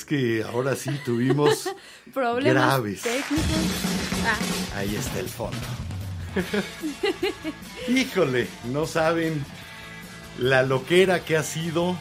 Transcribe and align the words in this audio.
Es 0.00 0.04
que 0.06 0.42
ahora 0.42 0.74
sí 0.76 0.90
tuvimos. 1.04 1.68
Problemas 2.14 2.54
Graves. 2.54 3.02
técnicos. 3.02 3.46
Ah, 4.26 4.78
Ahí 4.78 4.96
está 4.96 5.20
el 5.20 5.28
fondo. 5.28 5.56
Híjole, 7.88 8.46
no 8.72 8.86
saben 8.86 9.44
la 10.38 10.62
loquera 10.62 11.24
que 11.24 11.36
ha 11.36 11.42
sido. 11.42 11.96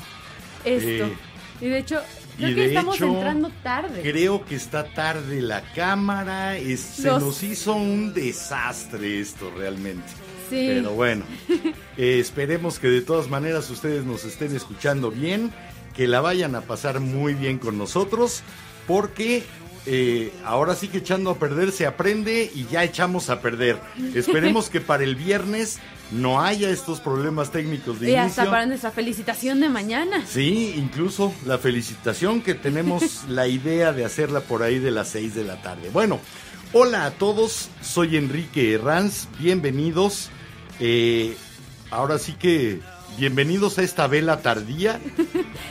esto. 0.63 1.05
Eh, 1.05 1.17
y 1.61 1.67
de 1.67 1.77
hecho, 1.79 2.01
creo 2.37 2.49
y 2.49 2.55
que 2.55 2.61
de 2.61 2.67
estamos 2.67 2.95
hecho, 2.95 3.05
entrando 3.07 3.51
tarde. 3.63 4.01
Creo 4.01 4.45
que 4.45 4.55
está 4.55 4.85
tarde 4.93 5.41
la 5.41 5.61
cámara. 5.73 6.57
es- 6.57 6.79
se 6.79 7.07
nos 7.07 7.43
hizo 7.43 7.73
un 7.75 8.13
desastre 8.13 9.19
esto 9.19 9.51
realmente. 9.57 10.07
Sí. 10.49 10.65
Pero 10.73 10.91
bueno, 10.91 11.25
eh, 11.97 12.19
esperemos 12.19 12.79
que 12.79 12.87
de 12.87 13.01
todas 13.01 13.27
maneras 13.29 13.69
ustedes 13.69 14.03
nos 14.05 14.23
estén 14.25 14.55
escuchando 14.55 15.11
bien, 15.11 15.51
que 15.93 16.07
la 16.07 16.21
vayan 16.21 16.55
a 16.55 16.61
pasar 16.61 16.99
muy 16.99 17.33
bien 17.33 17.57
con 17.57 17.77
nosotros, 17.77 18.41
porque 18.87 19.43
eh, 19.85 20.31
ahora 20.45 20.75
sí 20.75 20.87
que 20.87 20.99
echando 20.99 21.31
a 21.31 21.39
perder 21.39 21.71
se 21.71 21.85
aprende 21.85 22.51
y 22.53 22.65
ya 22.65 22.83
echamos 22.83 23.29
a 23.29 23.41
perder. 23.41 23.77
Esperemos 24.13 24.69
que 24.69 24.81
para 24.81 25.03
el 25.03 25.15
viernes 25.15 25.79
no 26.11 26.41
haya 26.41 26.69
estos 26.69 26.99
problemas 26.99 27.51
técnicos 27.51 27.99
de 27.99 28.11
y 28.11 28.15
hasta 28.15 28.41
inicio. 28.41 28.51
para 28.51 28.65
nuestra 28.65 28.91
felicitación 28.91 29.59
de 29.59 29.69
mañana. 29.69 30.23
Sí, 30.27 30.73
incluso 30.75 31.33
la 31.45 31.57
felicitación 31.57 32.41
que 32.41 32.55
tenemos 32.55 33.23
la 33.29 33.47
idea 33.47 33.93
de 33.93 34.05
hacerla 34.05 34.41
por 34.41 34.63
ahí 34.63 34.79
de 34.79 34.91
las 34.91 35.09
6 35.09 35.35
de 35.35 35.43
la 35.43 35.61
tarde. 35.61 35.89
Bueno, 35.91 36.19
hola 36.73 37.05
a 37.05 37.11
todos, 37.11 37.69
soy 37.81 38.17
Enrique 38.17 38.73
Herranz, 38.73 39.27
bienvenidos. 39.39 40.29
Eh, 40.79 41.35
ahora 41.91 42.19
sí 42.19 42.33
que 42.33 42.79
bienvenidos 43.19 43.77
a 43.77 43.83
esta 43.83 44.07
vela 44.07 44.41
tardía, 44.41 44.99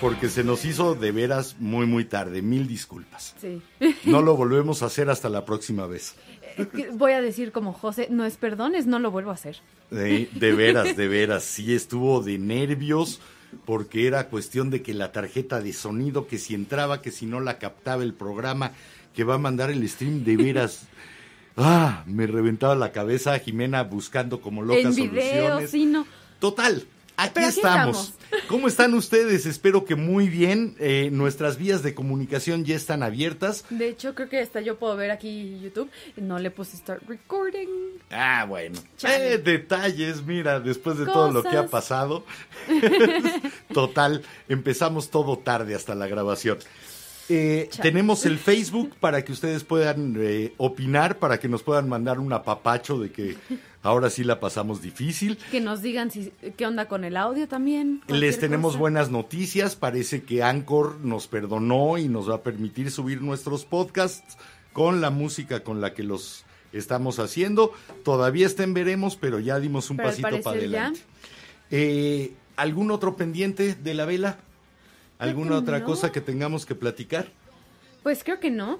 porque 0.03 0.29
se 0.29 0.45
nos 0.45 0.67
hizo 0.67 0.95
de 0.95 1.13
veras 1.13 1.57
muy 1.59 1.87
muy 1.87 2.05
tarde, 2.05 2.43
mil 2.43 2.69
disculpas. 2.69 3.35
Sí. 3.41 3.63
No 4.05 4.21
lo 4.21 4.37
volvemos 4.37 4.83
a 4.83 4.87
hacer 4.87 5.09
hasta 5.09 5.31
la 5.31 5.47
próxima 5.47 5.87
vez. 5.87 6.15
Eh, 6.59 6.91
Voy 6.93 7.13
a 7.13 7.23
decir 7.23 7.51
como 7.51 7.73
José, 7.73 8.09
no 8.11 8.27
es 8.27 8.37
perdones, 8.37 8.87
no 8.87 8.99
lo 8.99 9.11
vuelvo 9.11 9.31
a 9.31 9.35
hacer. 9.35 9.57
Eh, 9.91 10.29
de 10.33 10.53
veras, 10.53 10.95
de 10.95 11.09
veras, 11.09 11.45
sí 11.45 11.75
estuvo 11.75 12.23
de 12.23 12.39
nervios 12.39 13.21
porque 13.65 14.07
era 14.07 14.29
cuestión 14.29 14.69
de 14.69 14.83
que 14.83 14.93
la 14.93 15.11
tarjeta 15.13 15.61
de 15.61 15.73
sonido, 15.73 16.27
que 16.27 16.37
si 16.37 16.55
entraba, 16.55 17.01
que 17.01 17.11
si 17.11 17.25
no 17.25 17.41
la 17.41 17.59
captaba 17.59 18.03
el 18.03 18.13
programa, 18.13 18.73
que 19.15 19.25
va 19.25 19.37
a 19.37 19.39
mandar 19.39 19.71
el 19.71 19.89
stream, 19.89 20.23
de 20.23 20.37
veras. 20.37 20.83
Ah, 21.57 22.05
me 22.07 22.27
reventaba 22.27 22.75
la 22.75 22.93
cabeza 22.93 23.39
Jimena 23.39 23.85
buscando 23.85 24.43
como 24.43 24.63
loca 24.63 24.81
en 24.81 24.95
video, 24.95 25.57
soluciones. 25.61 26.07
Total, 26.39 26.87
aquí, 27.19 27.45
estamos. 27.45 28.15
¿Cómo 28.49 28.69
están 28.69 28.95
ustedes? 28.95 29.47
Espero 29.47 29.85
que 29.85 29.95
muy 29.95 30.29
bien. 30.29 30.77
Eh, 30.79 31.11
nuestras 31.13 31.59
vías 31.59 31.83
de 31.83 31.95
comunicación 31.95 32.65
ya 32.65 32.77
están 32.77 33.03
abiertas. 33.03 33.65
De 33.71 33.89
hecho, 33.89 34.15
creo 34.15 34.29
que 34.29 34.41
hasta 34.41 34.61
yo 34.61 34.79
puedo 34.79 34.97
ver 34.97 35.11
aquí 35.11 35.59
YouTube. 35.61 35.91
No 36.17 36.39
le 36.39 36.51
puse 36.51 36.77
start 36.77 37.03
recording. 37.09 37.69
Ah, 38.11 38.47
bueno. 38.49 38.79
Eh, 39.03 39.41
detalles, 39.43 40.23
mira, 40.23 40.61
después 40.61 40.99
de 40.99 41.07
todo 41.07 41.31
lo 41.31 41.43
que 41.43 41.57
ha 41.57 41.67
pasado. 41.67 42.25
Total, 43.73 44.23
empezamos 44.49 45.11
todo 45.11 45.39
tarde 45.39 45.75
hasta 45.75 45.95
la 45.95 46.07
grabación. 46.07 46.59
Eh, 47.29 47.69
tenemos 47.83 48.25
el 48.25 48.39
Facebook 48.39 48.95
para 49.01 49.25
que 49.25 49.33
ustedes 49.33 49.65
puedan 49.65 50.17
eh, 50.19 50.55
opinar, 50.57 51.19
para 51.19 51.39
que 51.39 51.49
nos 51.49 51.63
puedan 51.63 51.89
mandar 51.89 52.19
un 52.19 52.33
apapacho 52.33 52.99
de 52.99 53.11
que 53.11 53.37
ahora 53.83 54.09
sí 54.09 54.25
la 54.25 54.41
pasamos 54.41 54.81
difícil. 54.81 55.39
Que 55.51 55.61
nos 55.61 55.83
digan 55.83 56.11
si, 56.11 56.33
qué 56.57 56.67
onda 56.67 56.87
con 56.87 57.05
el 57.05 57.17
audio 57.17 57.47
también. 57.47 58.03
Les 58.09 58.39
tenemos 58.39 58.73
cosa. 58.73 58.81
buenas 58.81 59.11
noticias. 59.11 59.77
Parece 59.77 60.23
que 60.23 60.43
Anchor 60.43 60.99
nos 61.03 61.27
perdonó 61.27 61.99
y 61.99 62.09
nos 62.09 62.31
va 62.31 62.37
a 62.37 62.43
permitir 62.43 62.91
subir 62.91 63.21
nuestros 63.21 63.65
podcasts 63.65 64.39
con 64.73 65.01
la 65.01 65.11
música 65.11 65.65
con 65.65 65.81
la 65.81 65.93
que 65.93 66.05
los 66.05 66.45
estamos 66.73 67.19
haciendo. 67.19 67.73
Todavía 68.05 68.47
está 68.47 68.63
en 68.63 68.75
veremos, 68.75 69.17
pero 69.17 69.39
ya 69.39 69.59
dimos 69.61 69.91
un 69.91 69.97
Pero 69.97 70.09
pasito 70.09 70.41
para 70.43 70.59
adelante. 70.59 71.01
Eh, 71.71 72.33
¿Algún 72.57 72.91
otro 72.91 73.17
pendiente 73.17 73.75
de 73.75 73.95
la 73.95 74.05
vela? 74.05 74.39
¿Alguna 75.19 75.57
otra 75.57 75.85
cosa 75.85 76.13
que 76.13 76.21
tengamos 76.21 76.65
que 76.67 76.75
platicar? 76.75 77.29
Pues 78.03 78.23
creo 78.25 78.39
que 78.41 78.51
no. 78.51 78.79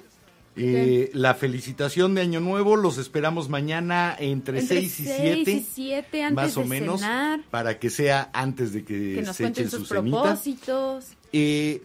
Eh, 0.57 1.11
la 1.15 1.35
felicitación 1.35 2.15
de 2.15 2.21
Año 2.23 2.41
Nuevo 2.41 2.75
los 2.75 2.99
esperamos 2.99 3.49
mañana 3.49 4.17
entre, 4.19 4.59
Entre 4.61 4.81
6 4.81 5.01
y 5.01 5.05
seis 5.05 5.17
7. 5.45 5.51
y 5.53 5.61
siete, 5.73 6.23
antes 6.25 6.35
más 6.37 6.57
o 6.57 6.63
de 6.63 6.67
menos 6.67 7.01
cenar. 7.01 7.41
para 7.51 7.79
que 7.79 7.91
sea 7.91 8.29
antes 8.33 8.73
de 8.73 8.85
que, 8.85 9.15
Que 9.17 9.23
nos 9.23 9.37
se 9.37 9.47
echen 9.47 9.71
sus 9.71 9.87
su 9.87 9.95
cenita. 9.95 10.23
propósitos. 10.23 11.07
Eh, 11.33 11.83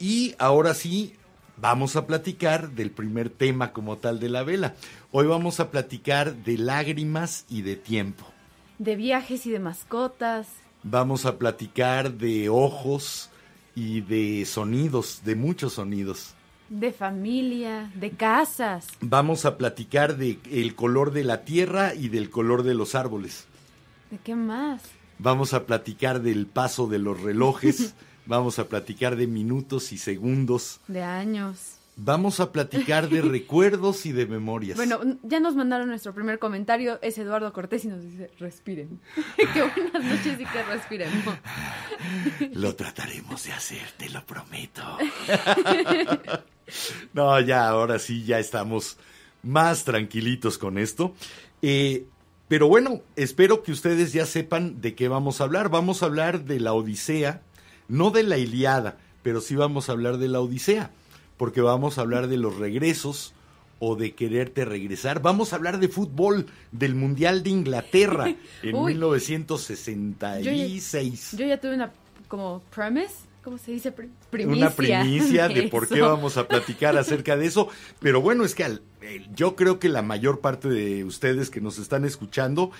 y 0.00 0.34
ahora 0.38 0.74
sí, 0.74 1.14
vamos 1.58 1.94
a 1.94 2.06
platicar 2.08 2.70
del 2.70 2.90
primer 2.90 3.30
tema 3.30 3.72
como 3.72 3.98
tal 3.98 4.18
de 4.18 4.28
la 4.30 4.42
vela. 4.42 4.74
Hoy 5.12 5.26
vamos 5.26 5.60
a 5.60 5.70
platicar 5.70 6.34
de 6.34 6.58
lágrimas 6.58 7.44
y 7.48 7.62
de 7.62 7.76
tiempo. 7.76 8.24
De 8.78 8.96
viajes 8.96 9.46
y 9.46 9.50
de 9.50 9.58
mascotas. 9.60 10.48
Vamos 10.82 11.24
a 11.24 11.38
platicar 11.38 12.12
de 12.14 12.48
ojos 12.48 13.30
y 13.78 14.00
de 14.00 14.44
sonidos, 14.44 15.20
de 15.24 15.36
muchos 15.36 15.74
sonidos. 15.74 16.34
De 16.68 16.92
familia, 16.92 17.92
de 17.94 18.10
casas. 18.10 18.88
Vamos 19.00 19.44
a 19.44 19.56
platicar 19.56 20.16
de 20.16 20.40
el 20.50 20.74
color 20.74 21.12
de 21.12 21.22
la 21.22 21.44
tierra 21.44 21.94
y 21.94 22.08
del 22.08 22.28
color 22.28 22.64
de 22.64 22.74
los 22.74 22.96
árboles. 22.96 23.46
¿De 24.10 24.18
qué 24.18 24.34
más? 24.34 24.82
Vamos 25.20 25.54
a 25.54 25.64
platicar 25.64 26.22
del 26.22 26.46
paso 26.46 26.88
de 26.88 26.98
los 26.98 27.20
relojes. 27.22 27.94
Vamos 28.26 28.58
a 28.58 28.68
platicar 28.68 29.16
de 29.16 29.26
minutos 29.28 29.92
y 29.92 29.98
segundos. 29.98 30.80
De 30.88 31.02
años. 31.02 31.77
Vamos 32.00 32.38
a 32.38 32.52
platicar 32.52 33.08
de 33.08 33.22
recuerdos 33.22 34.06
y 34.06 34.12
de 34.12 34.24
memorias. 34.26 34.76
Bueno, 34.76 35.00
ya 35.24 35.40
nos 35.40 35.56
mandaron 35.56 35.88
nuestro 35.88 36.14
primer 36.14 36.38
comentario. 36.38 37.00
Es 37.02 37.18
Eduardo 37.18 37.52
Cortés 37.52 37.84
y 37.84 37.88
nos 37.88 38.02
dice, 38.02 38.30
respiren. 38.38 39.00
que 39.36 39.62
buenas 39.62 40.04
noches 40.04 40.40
y 40.40 40.44
que 40.44 40.62
respiren. 40.62 41.10
Lo 42.52 42.76
trataremos 42.76 43.44
de 43.44 43.52
hacer, 43.52 43.82
te 43.96 44.08
lo 44.10 44.24
prometo. 44.24 44.82
no, 47.12 47.40
ya, 47.40 47.68
ahora 47.68 47.98
sí, 47.98 48.24
ya 48.24 48.38
estamos 48.38 48.96
más 49.42 49.82
tranquilitos 49.82 50.56
con 50.56 50.78
esto. 50.78 51.14
Eh, 51.62 52.06
pero 52.46 52.68
bueno, 52.68 53.02
espero 53.16 53.64
que 53.64 53.72
ustedes 53.72 54.12
ya 54.12 54.24
sepan 54.24 54.80
de 54.80 54.94
qué 54.94 55.08
vamos 55.08 55.40
a 55.40 55.44
hablar. 55.44 55.68
Vamos 55.68 56.02
a 56.02 56.06
hablar 56.06 56.44
de 56.44 56.60
la 56.60 56.74
Odisea, 56.74 57.42
no 57.88 58.10
de 58.10 58.22
la 58.22 58.38
Iliada, 58.38 58.98
pero 59.24 59.40
sí 59.40 59.56
vamos 59.56 59.88
a 59.88 59.92
hablar 59.92 60.18
de 60.18 60.28
la 60.28 60.40
Odisea, 60.40 60.92
porque 61.38 61.62
vamos 61.62 61.96
a 61.96 62.02
hablar 62.02 62.28
de 62.28 62.36
los 62.36 62.58
regresos 62.58 63.32
o 63.80 63.94
de 63.96 64.12
quererte 64.14 64.64
regresar. 64.64 65.22
Vamos 65.22 65.52
a 65.52 65.56
hablar 65.56 65.78
de 65.78 65.88
fútbol, 65.88 66.46
del 66.72 66.94
Mundial 66.96 67.42
de 67.42 67.50
Inglaterra 67.50 68.34
en 68.62 68.74
Uy. 68.74 68.92
1966. 68.94 71.32
Yo 71.36 71.46
ya 71.46 71.58
tuve 71.60 71.74
una 71.74 71.92
como 72.28 72.62
premise, 72.74 73.14
¿cómo 73.42 73.58
se 73.58 73.72
dice? 73.72 73.92
Pri- 73.92 74.10
Primicia. 74.30 74.66
una 74.66 74.70
primicia 74.74 75.48
de 75.48 75.64
por 75.68 75.88
qué 75.88 76.00
vamos 76.02 76.36
a 76.36 76.46
platicar 76.48 76.96
acerca 76.98 77.36
de 77.36 77.46
eso. 77.46 77.68
Pero 78.00 78.20
bueno, 78.20 78.44
es 78.44 78.54
que 78.54 78.64
al- 78.64 78.82
yo 79.34 79.56
creo 79.56 79.78
que 79.78 79.88
la 79.88 80.02
mayor 80.02 80.40
parte 80.40 80.68
de 80.68 81.04
ustedes 81.04 81.50
que 81.50 81.60
nos 81.60 81.78
están 81.78 82.04
escuchando 82.04 82.70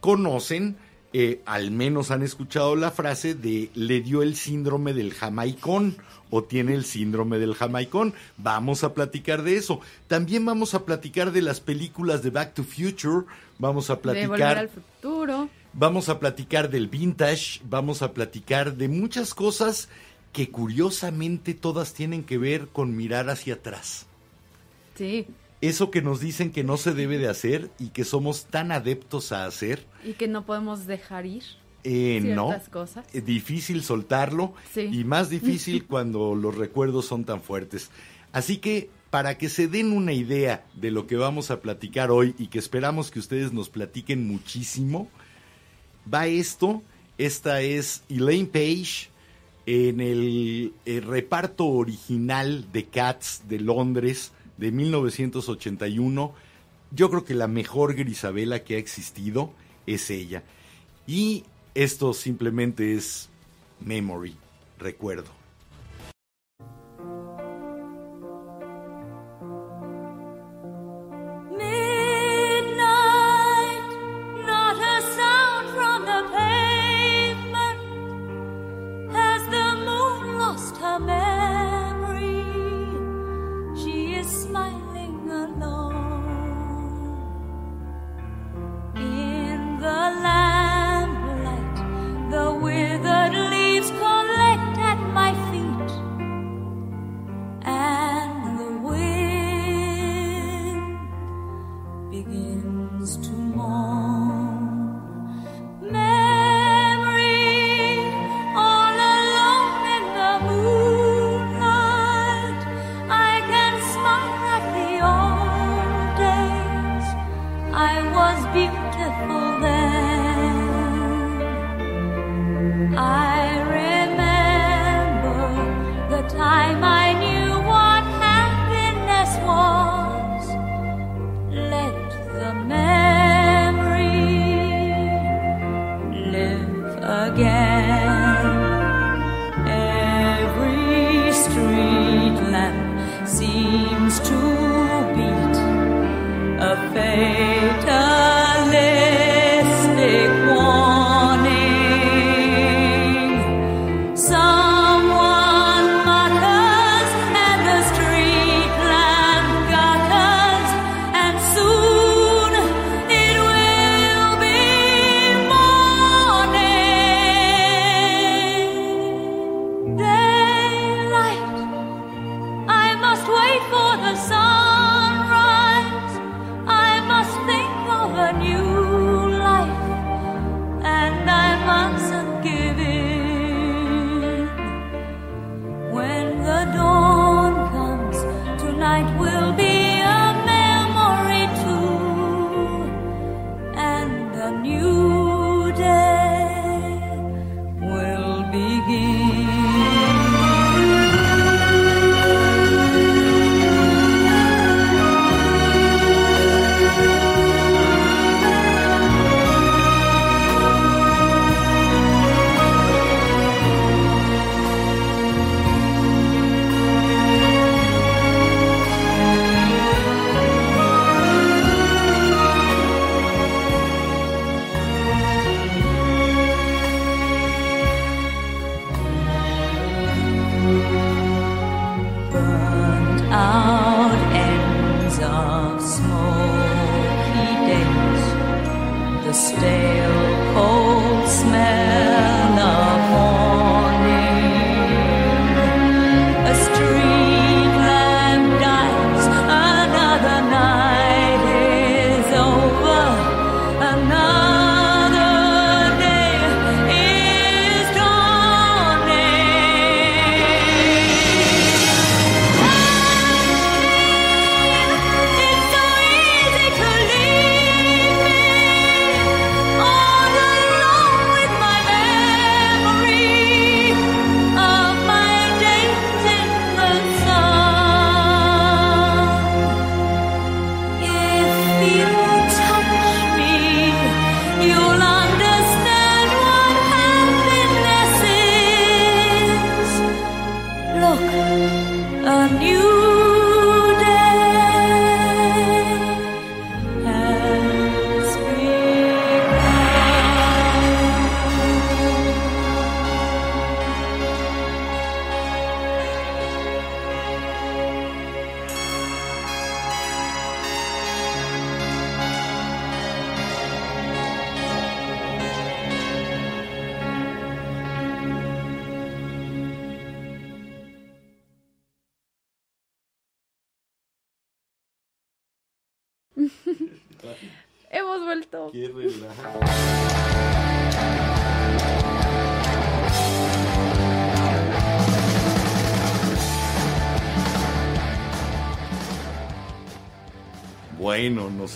conocen 0.00 0.76
eh, 1.18 1.40
al 1.46 1.70
menos 1.70 2.10
han 2.10 2.22
escuchado 2.22 2.76
la 2.76 2.90
frase 2.90 3.34
de 3.34 3.70
le 3.74 4.02
dio 4.02 4.20
el 4.20 4.36
síndrome 4.36 4.92
del 4.92 5.14
jamaicón 5.14 5.96
o 6.28 6.44
tiene 6.44 6.74
el 6.74 6.84
síndrome 6.84 7.38
del 7.38 7.54
jamaicón. 7.54 8.12
Vamos 8.36 8.84
a 8.84 8.92
platicar 8.92 9.42
de 9.42 9.56
eso. 9.56 9.80
También 10.08 10.44
vamos 10.44 10.74
a 10.74 10.84
platicar 10.84 11.32
de 11.32 11.40
las 11.40 11.60
películas 11.60 12.22
de 12.22 12.28
Back 12.28 12.52
to 12.52 12.64
Future. 12.64 13.24
Vamos 13.58 13.88
a 13.88 13.94
De 13.94 14.02
volver 14.02 14.28
platicar. 14.28 14.58
al 14.58 14.68
futuro. 14.68 15.48
Vamos 15.72 16.10
a 16.10 16.18
platicar 16.20 16.68
del 16.68 16.88
vintage, 16.88 17.62
vamos 17.64 18.02
a 18.02 18.12
platicar 18.12 18.76
de 18.76 18.88
muchas 18.88 19.32
cosas 19.32 19.88
que 20.34 20.50
curiosamente 20.50 21.54
todas 21.54 21.94
tienen 21.94 22.24
que 22.24 22.36
ver 22.36 22.68
con 22.68 22.94
mirar 22.94 23.30
hacia 23.30 23.54
atrás. 23.54 24.04
Sí. 24.96 25.26
Eso 25.60 25.90
que 25.90 26.02
nos 26.02 26.20
dicen 26.20 26.50
que 26.52 26.64
no 26.64 26.76
se 26.76 26.92
debe 26.92 27.18
de 27.18 27.28
hacer 27.28 27.70
y 27.78 27.88
que 27.88 28.04
somos 28.04 28.44
tan 28.46 28.72
adeptos 28.72 29.32
a 29.32 29.46
hacer, 29.46 29.86
Y 30.04 30.12
que 30.12 30.28
no 30.28 30.44
podemos 30.44 30.86
dejar 30.86 31.24
ir. 31.26 31.42
eh, 31.84 32.20
no. 32.22 32.54
Cosas. 32.70 33.06
Es 33.12 33.24
difícil 33.24 33.82
soltarlo 33.82 34.52
Sí. 34.74 34.82
y 34.92 35.04
más 35.04 35.30
difícil 35.30 35.84
cuando 35.88 36.34
los 36.34 36.56
recuerdos 36.56 37.06
son 37.06 37.24
tan 37.24 37.40
fuertes. 37.40 37.90
Así 38.32 38.58
que 38.58 38.90
para 39.10 39.38
que 39.38 39.48
se 39.48 39.66
den 39.68 39.92
una 39.92 40.12
idea 40.12 40.66
de 40.74 40.90
lo 40.90 41.06
que 41.06 41.16
vamos 41.16 41.50
a 41.50 41.60
platicar 41.60 42.10
hoy 42.10 42.34
y 42.38 42.48
que 42.48 42.58
esperamos 42.58 43.10
que 43.10 43.18
ustedes 43.20 43.52
nos 43.52 43.70
platiquen 43.70 44.26
muchísimo, 44.28 45.08
va 46.12 46.26
esto. 46.26 46.82
Esta 47.18 47.62
es 47.62 48.02
Elaine 48.10 48.46
Page 48.48 49.08
en 49.64 50.00
el, 50.00 50.74
el 50.84 51.02
reparto 51.02 51.64
original 51.66 52.66
de 52.72 52.84
Cats 52.84 53.42
de 53.48 53.58
Londres 53.60 54.32
de 54.56 54.72
1981. 54.72 56.34
Yo 56.90 57.10
creo 57.10 57.24
que 57.24 57.34
la 57.34 57.48
mejor 57.48 57.94
Grisabela 57.94 58.64
que 58.64 58.76
ha 58.76 58.78
existido 58.78 59.52
es 59.86 60.10
ella. 60.10 60.42
Y 61.06 61.44
esto 61.74 62.14
simplemente 62.14 62.94
es 62.94 63.28
memory, 63.80 64.36
recuerdo. 64.78 65.30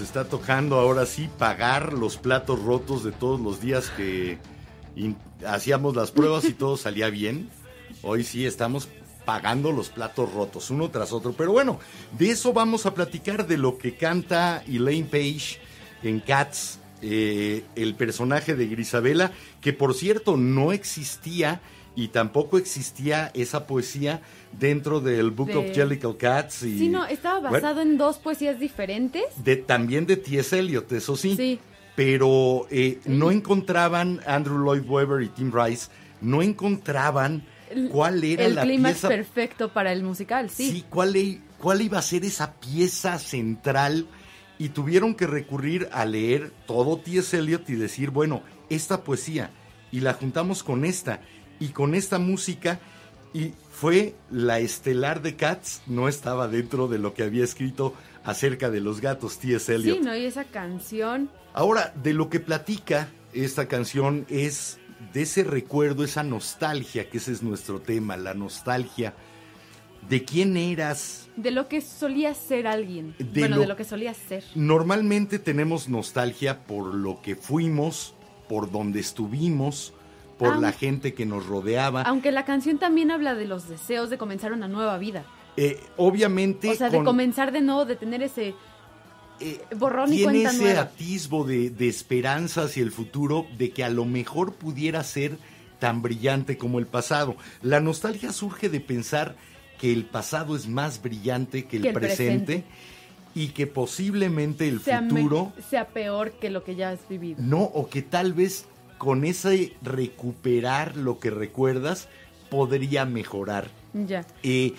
Está 0.01 0.25
tocando 0.25 0.79
ahora 0.79 1.07
sí 1.07 1.29
pagar 1.39 1.93
los 1.93 2.17
platos 2.17 2.63
rotos 2.63 3.05
de 3.05 3.13
todos 3.13 3.41
los 3.41 3.61
días 3.61 3.91
que 3.97 4.39
hacíamos 5.47 5.97
las 5.97 6.11
pruebas 6.11 6.45
y 6.45 6.53
todo 6.53 6.77
salía 6.77 7.11
bien. 7.11 7.49
Hoy 8.03 8.25
sí 8.25 8.47
estamos 8.47 8.89
pagando 9.25 9.73
los 9.73 9.91
platos 9.91 10.33
rotos, 10.33 10.71
uno 10.71 10.91
tras 10.91 11.13
otro. 11.13 11.33
Pero 11.33 11.53
bueno, 11.53 11.79
de 12.19 12.31
eso 12.31 12.53
vamos 12.53 12.87
a 12.87 12.95
platicar, 12.95 13.47
de 13.47 13.59
lo 13.59 13.79
que 13.79 13.95
canta 13.95 14.63
Elaine 14.67 15.07
Page 15.07 15.59
en 16.03 16.21
Cats, 16.21 16.79
eh, 17.03 17.65
el 17.77 17.95
personaje 17.95 18.55
de 18.55 18.67
Grisabela, 18.67 19.33
que 19.61 19.73
por 19.73 19.95
cierto 19.95 20.37
no 20.37 20.73
existía 20.73 21.61
y 21.97 22.09
tampoco 22.09 22.57
existía 22.59 23.31
esa 23.35 23.67
poesía 23.67 24.23
dentro 24.53 25.01
del 25.01 25.31
Book 25.31 25.49
De- 25.49 25.57
of 25.57 25.75
Jellicle 25.75 26.17
Cats. 26.17 26.63
Y, 26.63 26.79
Sí, 26.79 26.89
no, 26.89 27.05
estaba 27.07 27.41
bueno, 27.41 27.53
basado 27.55 27.81
en 27.83 27.99
dos 27.99 28.19
poesías 28.19 28.59
diferentes. 28.61 29.25
de, 29.43 29.57
también 29.57 30.07
de 30.07 30.17
T.S. 30.17 30.59
Eliot, 30.59 30.91
eso 30.93 31.17
sí. 31.17 31.37
Sí. 31.37 31.59
Pero 31.97 32.67
eh, 32.71 32.99
no 33.05 33.31
encontraban, 33.31 34.21
Andrew 34.27 34.59
Lloyd 34.65 34.89
Webber 34.89 35.23
y 35.23 35.29
Tim 35.29 35.53
Rice, 35.53 35.89
no 36.21 36.41
encontraban 36.43 37.45
cuál 37.91 38.23
era 38.25 38.47
el 38.47 38.55
la 38.55 38.63
clímax 38.63 38.95
pieza. 38.95 39.09
perfecto 39.09 39.73
para 39.73 39.93
el 39.93 40.03
musical, 40.03 40.49
sí. 40.51 40.71
Sí, 40.71 40.85
¿cuál, 40.89 41.17
i- 41.17 41.43
cuál 41.59 41.83
iba 41.83 41.99
a 41.99 42.03
ser 42.03 42.25
esa 42.25 42.55
pieza 42.55 43.19
central. 43.19 44.07
Y 44.59 44.69
tuvieron 44.71 45.15
que 45.15 45.27
recurrir 45.27 45.89
a 45.91 46.05
leer 46.05 46.53
todo 46.67 46.99
T.S. 46.99 47.37
Eliot 47.39 47.69
y 47.71 47.75
decir, 47.77 48.11
bueno, 48.11 48.43
esta 48.69 49.03
poesía, 49.05 49.51
y 49.91 50.01
la 50.01 50.13
juntamos 50.13 50.63
con 50.63 50.85
esta, 50.85 51.21
y 51.61 51.69
con 51.69 51.95
esta 51.95 52.19
música, 52.19 52.81
y 53.33 53.53
fue 53.71 54.15
la 54.31 54.59
estelar 54.59 55.23
de 55.23 55.37
Cats, 55.37 55.83
no 55.87 56.09
estaba 56.09 56.49
dentro 56.49 56.89
de 56.89 56.99
lo 56.99 57.15
que 57.15 57.23
había 57.23 57.45
escrito 57.45 57.95
acerca 58.25 58.71
de 58.71 58.81
los 58.81 59.01
gatos 59.01 59.39
T.S. 59.39 59.73
Eliot. 59.75 59.99
Sí, 59.99 60.03
¿no? 60.05 60.17
Y 60.17 60.25
esa 60.25 60.45
canción, 60.45 61.31
Ahora, 61.53 61.93
de 62.03 62.13
lo 62.15 62.29
que 62.31 62.41
platica 62.41 63.09
esta 63.33 63.67
canción 63.67 64.27
es 64.29 64.79
de 65.13 65.23
ese 65.23 65.45
recuerdo, 65.45 66.05
esa 66.05 66.23
nostalgia, 66.23 67.09
que 67.09 67.19
ese 67.19 67.33
es 67.33 67.43
nuestro 67.43 67.81
tema, 67.81 68.17
la 68.17 68.35
nostalgia 68.35 69.15
de 70.09 70.25
quién 70.25 70.57
eras. 70.57 71.29
de 71.37 71.51
lo 71.51 71.69
que 71.69 71.81
solía 71.81 72.35
ser 72.35 72.67
alguien. 72.67 73.15
De 73.19 73.41
bueno, 73.41 73.57
lo- 73.57 73.63
de 73.63 73.69
lo 73.69 73.77
que 73.77 73.85
solía 73.85 74.13
ser. 74.15 74.45
Normalmente 74.55 75.39
tenemos 75.39 75.89
nostalgia 75.89 76.65
por 76.67 76.95
lo 76.95 77.21
que 77.23 77.35
fuimos, 77.37 78.15
por 78.49 78.71
donde 78.71 79.01
estuvimos, 79.01 79.93
por 80.41 80.55
Ah. 80.55 80.59
la 80.59 80.73
gente 80.73 81.15
que 81.15 81.25
nos 81.27 81.47
rodeaba. 81.47 82.03
Aunque 82.03 82.33
la 82.33 82.45
canción 82.45 82.79
también 82.79 83.13
habla 83.13 83.35
de 83.37 83.47
los 83.47 83.69
deseos 83.69 84.11
de 84.11 84.19
comenzar 84.19 84.53
una 84.53 84.67
nueva 84.67 84.99
vida. 84.99 85.23
Eh, 85.57 85.79
obviamente, 85.97 86.71
O 86.71 86.75
sea, 86.75 86.91
de 86.91 86.97
con- 86.97 87.05
comenzar 87.05 87.53
de 87.53 87.61
nuevo, 87.61 87.85
de 87.85 87.95
tener 87.95 88.23
ese... 88.23 88.55
eh, 89.41 89.61
borrón 89.77 90.13
y 90.13 90.17
tiene 90.19 90.25
cuenta 90.33 90.51
ese 90.51 90.63
nueva. 90.63 90.81
atisbo 90.83 91.45
de, 91.45 91.71
de 91.71 91.89
esperanza 91.89 92.63
hacia 92.65 92.83
el 92.83 92.91
futuro, 92.93 93.47
de 93.57 93.71
que 93.71 93.85
a 93.85 93.89
lo 93.89 94.05
mejor 94.05 94.55
pudiera 94.55 95.03
ser 95.05 95.39
tan 95.79 96.03
brillante 96.03 96.59
como 96.59 96.79
el 96.79 96.87
pasado. 96.87 97.37
La 97.63 97.81
nostalgia 97.81 98.33
surge 98.33 98.69
de 98.69 98.81
pensar 98.81 99.37
que 99.79 99.93
el 99.93 100.05
pasado 100.05 100.57
es 100.57 100.69
más 100.69 101.01
brillante 101.03 101.65
que 101.65 101.77
el, 101.79 101.83
Que 101.85 101.89
el 101.89 101.95
presente, 101.95 102.45
presente. 102.45 102.65
y 103.35 103.49
que 103.49 103.67
posiblemente 103.67 104.69
el 104.69 104.81
sea, 104.81 105.01
futuro 105.03 105.53
sea 105.71 105.89
peor 105.89 106.33
que 106.33 106.51
lo 106.51 106.63
que 106.65 106.75
ya 106.77 106.91
has 106.91 107.09
vivido. 107.09 107.43
no, 107.43 107.63
o 107.63 107.89
que 107.89 108.03
tal 108.03 108.35
vez 108.35 108.67
con 109.01 109.25
ese 109.25 109.73
recuperar 109.83 110.95
lo 110.95 111.19
que 111.21 111.31
recuerdas 111.31 112.07
podría 112.51 113.07
mejorar. 113.07 113.71
Ya. 113.95 114.27
Eh, 114.43 114.75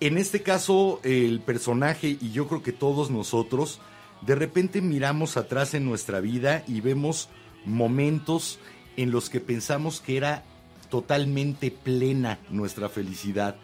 en 0.00 0.16
este 0.16 0.40
caso, 0.42 0.98
el 1.02 1.40
personaje 1.40 2.16
y 2.18 2.30
yo 2.32 2.48
creo 2.48 2.62
que 2.62 2.72
todos 2.72 3.10
nosotros, 3.10 3.80
de 4.22 4.34
repente 4.34 4.80
miramos 4.80 5.36
atrás 5.36 5.74
en 5.74 5.84
nuestra 5.84 6.20
vida 6.20 6.64
y 6.66 6.80
vemos 6.80 7.28
momentos 7.66 8.58
en 8.96 9.10
los 9.10 9.28
que 9.28 9.40
pensamos 9.40 10.00
que 10.00 10.16
era 10.16 10.42
totalmente 10.88 11.70
plena 11.70 12.38
nuestra 12.48 12.88
felicidad, 12.88 13.56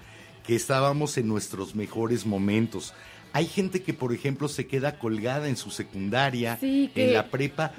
que 0.46 0.56
estábamos 0.56 1.16
en 1.16 1.26
nuestros 1.26 1.74
mejores 1.74 2.26
momentos. 2.26 2.92
Hay 3.32 3.46
gente 3.46 3.82
que, 3.82 3.94
por 3.94 4.12
ejemplo, 4.12 4.46
se 4.48 4.66
queda 4.66 4.98
colgada 4.98 5.48
en 5.48 5.56
su 5.56 5.70
secundaria, 5.70 6.58
Sí, 6.60 6.90
que- 6.94 7.06
en 7.08 7.14
la 7.14 7.28
prepa, 7.30 7.72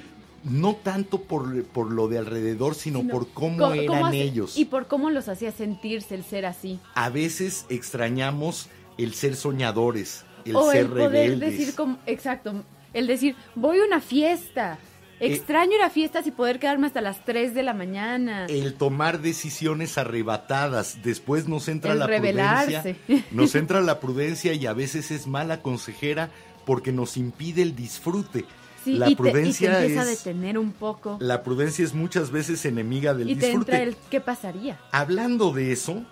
no 0.44 0.76
tanto 0.76 1.22
por, 1.22 1.64
por 1.66 1.92
lo 1.92 2.08
de 2.08 2.18
alrededor, 2.18 2.76
sino, 2.76 3.08
por 3.08 3.28
cómo, 3.30 3.72
eran 3.74 4.14
ellos 4.14 4.58
Y 4.58 4.66
por 4.66 4.88
cómo 4.88 5.10
los 5.10 5.28
hacía 5.30 5.52
sentirse 5.52 6.16
el 6.16 6.24
ser 6.24 6.46
así. 6.46 6.80
a 6.96 7.10
veces 7.10 7.66
extrañamos 7.70 8.70
el 8.98 9.14
ser 9.14 9.36
soñadores, 9.36 10.26
el 10.46 10.56
o 10.56 10.72
ser 10.72 10.82
el 10.82 10.88
poder 10.88 11.12
rebeldes. 11.12 11.58
decir 11.58 11.76
como... 11.76 11.98
Exacto. 12.06 12.64
El 12.94 13.08
decir, 13.08 13.36
voy 13.56 13.80
a 13.80 13.86
una 13.86 14.02
fiesta. 14.02 14.78
Eh, 15.20 15.34
Extraño 15.34 15.76
ir 15.76 15.82
a 15.82 15.90
fiestas 15.92 16.26
y 16.26 16.32
poder 16.32 16.60
quedarme 16.60 16.88
hasta 16.88 17.00
las 17.00 17.24
3 17.24 17.54
de 17.54 17.62
la 17.64 17.74
mañana. 17.76 18.48
El 18.48 18.74
tomar 18.74 19.22
decisiones 19.22 19.98
arrebatadas, 20.00 20.98
después 21.04 21.48
nos 21.48 21.68
entra 21.68 21.94
El 21.94 22.00
la 22.00 22.08
rebelarse. 22.08 22.96
prudencia, 23.06 23.26
nos 23.32 23.54
entra 23.56 23.82
la 23.82 24.00
prudencia 24.00 24.54
y 24.54 24.66
a 24.66 24.74
veces 24.74 25.12
es 25.12 25.28
mala 25.28 25.62
consejera 25.62 26.32
porque 26.66 26.92
nos 26.92 27.18
impide 27.18 27.62
el 27.62 27.76
disfrute. 27.76 28.46
Sí, 28.84 28.96
la 28.96 29.10
y, 29.10 29.14
te, 29.14 29.14
y 29.14 29.16
te 29.16 29.32
prudencia 29.32 29.78
a 29.78 29.86
es 29.86 30.24
detener 30.24 30.58
un 30.58 30.72
poco. 30.72 31.18
la 31.22 31.44
prudencia 31.44 31.86
es 31.86 31.94
muchas 31.94 32.32
veces 32.32 32.66
enemiga 32.66 33.14
del 33.14 33.30
y 33.30 33.36
te 33.36 33.46
disfrute. 33.48 33.72
entra 33.72 33.84
el 33.84 33.96
¿qué 34.10 34.22
pasaría? 34.22 34.80
Hablando 34.92 35.52
de 35.52 35.72
eso, 35.72 36.04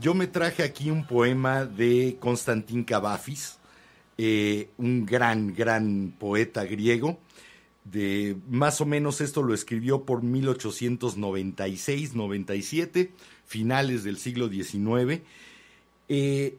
yo 0.00 0.14
me 0.14 0.26
traje 0.26 0.64
aquí 0.64 0.90
un 0.90 1.06
poema 1.06 1.66
de 1.66 2.16
Constantín 2.18 2.82
Cavafis, 2.84 3.58
eh, 4.18 4.70
un 4.76 5.06
gran, 5.06 5.54
gran 5.54 6.12
poeta 6.18 6.64
griego. 6.64 7.20
De 7.84 8.36
más 8.48 8.80
o 8.80 8.86
menos 8.86 9.20
esto 9.20 9.42
lo 9.42 9.54
escribió 9.54 10.04
por 10.04 10.22
1896-97, 10.22 13.10
finales 13.44 14.04
del 14.04 14.16
siglo 14.16 14.48
XIX. 14.48 15.20
Eh, 16.08 16.56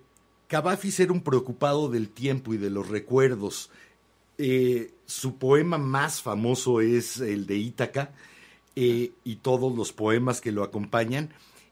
Cavafis 0.47 0.99
era 0.99 1.11
un 1.11 1.21
preocupado 1.21 1.89
del 1.89 2.09
tiempo 2.09 2.53
y 2.53 2.57
de 2.57 2.69
los 2.69 2.89
recuerdos. 2.89 3.71
Eh, 4.37 4.93
su 5.05 5.37
poema 5.37 5.77
más 5.77 6.21
famoso 6.21 6.81
es 6.81 7.19
el 7.19 7.45
de 7.45 7.57
Ítaca 7.57 8.11
eh, 8.75 9.11
y 9.23 9.37
todos 9.37 9.75
los 9.75 9.93
poemas 9.93 10.41
que 10.41 10.51
lo 10.51 10.63
acompañan, 10.63 11.29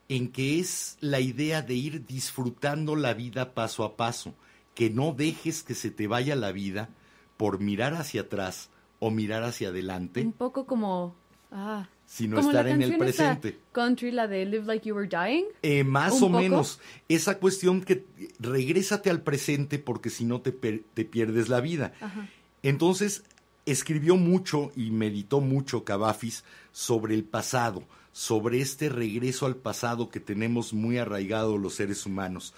en 0.07 0.31
que 0.31 0.59
es 0.59 0.97
la 1.01 1.19
idea 1.19 1.61
de 1.61 1.73
ir 1.73 2.05
disfrutando 2.05 2.95
la 2.95 3.13
vida 3.13 3.53
paso 3.53 3.83
a 3.83 3.97
paso, 3.97 4.33
que 4.75 4.89
no 4.89 5.13
dejes 5.13 5.63
que 5.63 5.75
se 5.75 5.91
te 5.91 6.07
vaya 6.07 6.35
la 6.35 6.51
vida 6.51 6.89
por 7.37 7.59
mirar 7.59 7.93
hacia 7.95 8.21
atrás 8.21 8.69
o 8.99 9.11
mirar 9.11 9.43
hacia 9.43 9.69
adelante, 9.69 10.21
Un 10.21 10.31
poco 10.33 10.65
como... 10.65 11.15
Ah, 11.51 11.87
sino 12.05 12.37
como 12.37 12.49
estar 12.49 12.65
la 12.65 12.71
en 12.71 12.81
el 12.81 12.97
presente. 12.97 13.59
Country, 13.71 14.11
la 14.11 14.27
de 14.27 14.45
Live 14.45 14.65
Like 14.65 14.87
You 14.87 14.95
Were 14.95 15.07
Dying. 15.07 15.45
Eh, 15.61 15.83
más 15.83 16.13
¿Un 16.13 16.23
o 16.23 16.27
poco? 16.27 16.39
menos. 16.39 16.79
Esa 17.09 17.39
cuestión 17.39 17.81
que 17.81 18.05
regrésate 18.39 19.09
al 19.09 19.21
presente 19.21 19.79
porque 19.79 20.09
si 20.09 20.25
no 20.25 20.41
te, 20.41 20.51
te 20.51 21.05
pierdes 21.05 21.49
la 21.49 21.61
vida. 21.61 21.93
Ajá. 22.01 22.27
Entonces, 22.63 23.23
escribió 23.65 24.15
mucho 24.15 24.71
y 24.75 24.91
meditó 24.91 25.41
mucho 25.41 25.83
Cavafis 25.83 26.43
sobre 26.71 27.13
el 27.13 27.23
pasado, 27.23 27.83
sobre 28.11 28.61
este 28.61 28.89
regreso 28.89 29.45
al 29.45 29.55
pasado 29.55 30.09
que 30.09 30.19
tenemos 30.19 30.73
muy 30.73 30.97
arraigado 30.97 31.57
los 31.57 31.75
seres 31.75 32.05
humanos. 32.05 32.53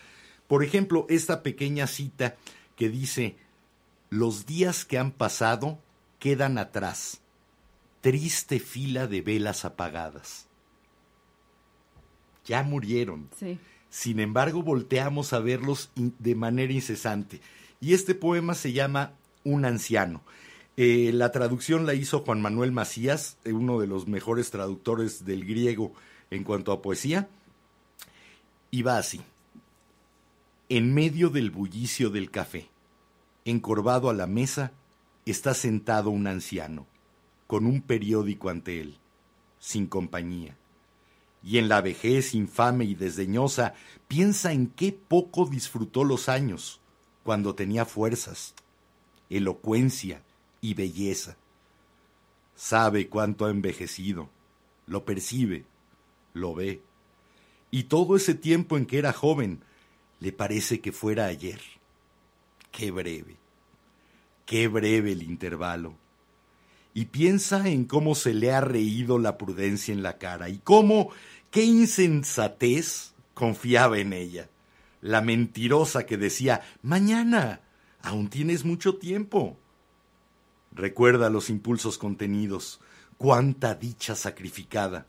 Por 0.47 0.63
ejemplo, 0.63 1.05
esta 1.09 1.43
pequeña 1.43 1.87
cita 1.87 2.35
que 2.75 2.89
dice, 2.89 3.35
los 4.09 4.45
días 4.45 4.85
que 4.85 4.97
han 4.97 5.11
pasado 5.11 5.79
quedan 6.19 6.57
atrás, 6.57 7.21
triste 8.01 8.59
fila 8.59 9.07
de 9.07 9.21
velas 9.21 9.65
apagadas. 9.65 10.45
Ya 12.45 12.61
murieron. 12.61 13.29
Sí. 13.39 13.57
Sin 13.89 14.19
embargo, 14.19 14.61
volteamos 14.61 15.33
a 15.33 15.39
verlos 15.39 15.89
de 15.95 16.35
manera 16.35 16.73
incesante. 16.73 17.41
Y 17.81 17.93
este 17.93 18.13
poema 18.13 18.53
se 18.53 18.73
llama 18.73 19.13
Un 19.45 19.63
anciano. 19.63 20.21
Eh, 20.75 21.11
la 21.13 21.31
traducción 21.31 21.85
la 21.85 21.93
hizo 21.93 22.19
Juan 22.19 22.41
Manuel 22.41 22.73
Macías, 22.73 23.37
eh, 23.45 23.53
uno 23.53 23.79
de 23.79 23.87
los 23.87 24.07
mejores 24.07 24.51
traductores 24.51 25.23
del 25.23 25.45
griego 25.45 25.93
en 26.31 26.43
cuanto 26.43 26.73
a 26.73 26.81
poesía. 26.81 27.29
Y 28.71 28.81
va 28.81 28.97
así. 28.97 29.21
En 30.67 30.93
medio 30.93 31.29
del 31.29 31.49
bullicio 31.49 32.09
del 32.09 32.29
café, 32.29 32.67
encorvado 33.45 34.09
a 34.09 34.13
la 34.13 34.27
mesa, 34.27 34.73
está 35.25 35.53
sentado 35.53 36.09
un 36.09 36.27
anciano, 36.27 36.85
con 37.47 37.65
un 37.65 37.81
periódico 37.81 38.49
ante 38.49 38.81
él, 38.81 38.97
sin 39.59 39.87
compañía 39.87 40.57
y 41.45 41.59
en 41.59 41.69
la 41.69 41.79
vejez 41.79 42.33
infame 42.33 42.85
y 42.85 42.95
desdeñosa 42.95 43.75
piensa 44.07 44.51
en 44.51 44.67
qué 44.67 44.91
poco 44.91 45.45
disfrutó 45.45 46.03
los 46.03 46.27
años 46.27 46.81
cuando 47.23 47.53
tenía 47.53 47.85
fuerzas. 47.85 48.55
Elocuencia 49.29 50.21
y 50.61 50.73
belleza. 50.73 51.37
Sabe 52.55 53.07
cuánto 53.09 53.45
ha 53.45 53.49
envejecido, 53.49 54.29
lo 54.87 55.05
percibe, 55.05 55.65
lo 56.33 56.53
ve, 56.53 56.81
y 57.75 57.83
todo 57.83 58.15
ese 58.15 58.35
tiempo 58.35 58.77
en 58.77 58.85
que 58.85 58.97
era 58.97 59.11
joven 59.11 59.59
le 60.21 60.31
parece 60.31 60.79
que 60.79 60.93
fuera 60.93 61.25
ayer. 61.25 61.59
Qué 62.71 62.89
breve, 62.91 63.35
qué 64.45 64.69
breve 64.69 65.11
el 65.11 65.23
intervalo. 65.23 65.95
Y 66.93 67.05
piensa 67.05 67.67
en 67.67 67.83
cómo 67.83 68.15
se 68.15 68.33
le 68.33 68.53
ha 68.53 68.61
reído 68.61 69.19
la 69.19 69.37
prudencia 69.37 69.93
en 69.93 70.03
la 70.03 70.17
cara 70.17 70.47
y 70.47 70.59
cómo, 70.59 71.09
qué 71.51 71.65
insensatez 71.65 73.13
confiaba 73.33 73.99
en 73.99 74.13
ella. 74.13 74.47
La 75.01 75.19
mentirosa 75.19 76.05
que 76.05 76.15
decía, 76.15 76.61
mañana, 76.81 77.59
aún 78.05 78.29
tienes 78.29 78.63
mucho 78.63 78.97
tiempo. 78.97 79.57
Recuerda 80.71 81.29
los 81.29 81.49
impulsos 81.49 81.97
contenidos, 81.97 82.79
cuánta 83.17 83.73
dicha 83.73 84.15
sacrificada. 84.15 85.07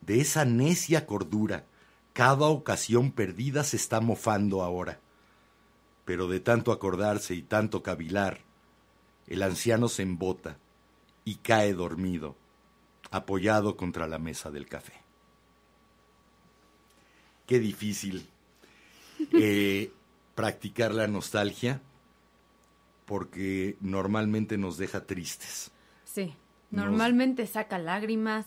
De 0.00 0.20
esa 0.20 0.44
necia 0.44 1.04
cordura, 1.04 1.66
cada 2.12 2.46
ocasión 2.46 3.10
perdida 3.10 3.64
se 3.64 3.76
está 3.76 4.00
mofando 4.00 4.62
ahora. 4.62 5.00
Pero 6.04 6.28
de 6.28 6.38
tanto 6.40 6.70
acordarse 6.70 7.34
y 7.34 7.42
tanto 7.42 7.82
cavilar, 7.82 8.40
el 9.26 9.42
anciano 9.42 9.88
se 9.88 10.02
embota 10.02 10.58
y 11.24 11.36
cae 11.36 11.74
dormido, 11.74 12.36
apoyado 13.10 13.76
contra 13.76 14.06
la 14.06 14.18
mesa 14.18 14.50
del 14.50 14.68
café. 14.68 14.94
Qué 17.46 17.58
difícil 17.58 18.28
eh, 19.32 19.92
practicar 20.34 20.94
la 20.94 21.08
nostalgia 21.08 21.80
porque 23.06 23.76
normalmente 23.80 24.58
nos 24.58 24.78
deja 24.78 25.06
tristes. 25.06 25.70
Sí, 26.04 26.34
normalmente 26.70 27.46
saca 27.46 27.78
lágrimas, 27.78 28.46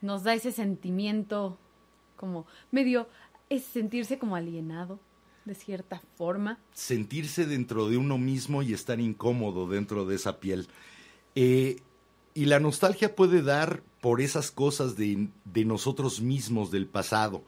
nos 0.00 0.22
da 0.22 0.34
ese 0.34 0.52
sentimiento 0.52 1.58
como 2.16 2.46
medio, 2.70 3.08
es 3.48 3.64
sentirse 3.64 4.18
como 4.18 4.36
alienado 4.36 5.00
de 5.44 5.54
cierta 5.54 6.00
forma. 6.16 6.58
Sentirse 6.72 7.46
dentro 7.46 7.88
de 7.88 7.96
uno 7.96 8.18
mismo 8.18 8.62
y 8.62 8.72
estar 8.72 9.00
incómodo 9.00 9.66
dentro 9.66 10.04
de 10.06 10.16
esa 10.16 10.38
piel. 10.38 10.68
Eh, 11.34 11.80
y 12.34 12.44
la 12.46 12.60
nostalgia 12.60 13.16
puede 13.16 13.42
dar 13.42 13.82
por 14.00 14.20
esas 14.20 14.50
cosas 14.50 14.96
de, 14.96 15.28
de 15.44 15.64
nosotros 15.64 16.20
mismos 16.20 16.70
del 16.70 16.86
pasado, 16.86 17.42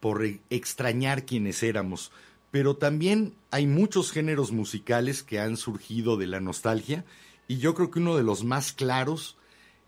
por 0.00 0.24
e, 0.24 0.40
extrañar 0.50 1.24
quienes 1.24 1.62
éramos. 1.62 2.12
Pero 2.54 2.76
también 2.76 3.34
hay 3.50 3.66
muchos 3.66 4.12
géneros 4.12 4.52
musicales 4.52 5.24
que 5.24 5.40
han 5.40 5.56
surgido 5.56 6.16
de 6.16 6.28
la 6.28 6.38
nostalgia 6.38 7.04
y 7.48 7.58
yo 7.58 7.74
creo 7.74 7.90
que 7.90 7.98
uno 7.98 8.16
de 8.16 8.22
los 8.22 8.44
más 8.44 8.72
claros 8.72 9.36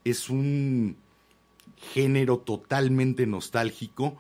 es 0.02 0.28
un 0.28 0.96
género 1.76 2.38
totalmente 2.38 3.24
nostálgico 3.24 4.16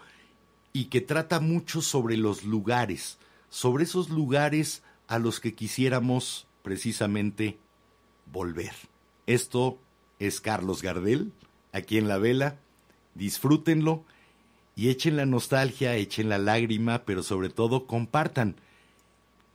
y 0.72 0.84
que 0.84 1.00
trata 1.00 1.40
mucho 1.40 1.82
sobre 1.82 2.16
los 2.16 2.44
lugares, 2.44 3.18
sobre 3.50 3.82
esos 3.82 4.10
lugares 4.10 4.84
a 5.08 5.18
los 5.18 5.40
que 5.40 5.56
quisiéramos 5.56 6.46
precisamente 6.62 7.58
volver. 8.30 8.74
Esto 9.26 9.76
es 10.20 10.40
Carlos 10.40 10.82
Gardel, 10.82 11.32
aquí 11.72 11.98
en 11.98 12.06
la 12.06 12.18
vela. 12.18 12.60
Disfrútenlo 13.16 14.04
y 14.78 14.90
echen 14.90 15.16
la 15.16 15.24
nostalgia, 15.24 15.96
echen 15.96 16.28
la 16.28 16.36
lágrima, 16.36 17.04
pero 17.06 17.22
sobre 17.22 17.48
todo 17.48 17.86
compartan. 17.86 18.56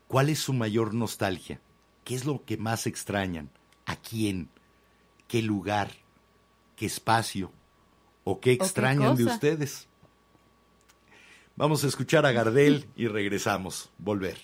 ¿Cuál 0.08 0.30
es 0.30 0.40
su 0.40 0.52
mayor 0.52 0.96
nostalgia? 0.96 1.62
¿Qué 2.04 2.16
es 2.16 2.26
lo 2.26 2.44
que 2.44 2.58
más 2.58 2.88
extrañan? 2.88 3.52
¿A 3.86 3.96
quién? 3.96 4.50
¿Qué 5.28 5.44
lugar? 5.44 5.92
¿Qué 6.76 6.88
espacio? 6.88 7.52
¿O 8.24 8.40
qué 8.40 8.54
extrañan 8.54 9.16
de 9.16 9.26
ustedes? 9.26 9.88
Vamos 11.56 11.84
a 11.84 11.88
escuchar 11.88 12.26
a 12.26 12.32
Gardel 12.32 12.88
y 12.96 13.08
regresamos. 13.08 13.92
Volver. 14.00 14.40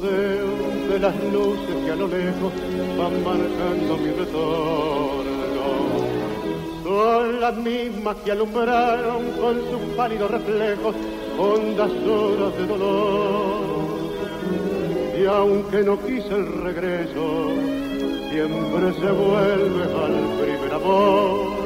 De 0.00 0.98
las 0.98 1.14
luces 1.32 1.76
que 1.84 1.90
a 1.90 1.96
lo 1.96 2.08
lejos 2.08 2.52
van 2.98 3.24
marcando 3.24 3.96
mi 3.96 4.10
retorno. 4.10 5.28
Son 6.82 7.40
las 7.40 7.56
mismas 7.56 8.16
que 8.24 8.32
alumbraron 8.32 9.30
con 9.40 9.56
sus 9.56 9.96
pálidos 9.96 10.30
reflejos 10.30 10.94
hondas 11.38 11.90
horas 11.90 12.56
de 12.58 12.66
dolor. 12.66 13.78
Y 15.20 15.26
aunque 15.26 15.82
no 15.82 15.98
quise 16.00 16.34
el 16.34 16.46
regreso, 16.62 17.50
siempre 18.30 18.92
se 18.94 19.10
vuelve 19.10 19.82
al 19.82 20.16
primer 20.40 20.74
amor. 20.74 21.58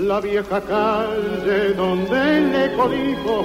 La 0.00 0.20
vieja 0.20 0.60
calle 0.60 1.74
donde 1.74 2.38
el 2.38 2.54
eco 2.54 2.88
dijo 2.88 3.44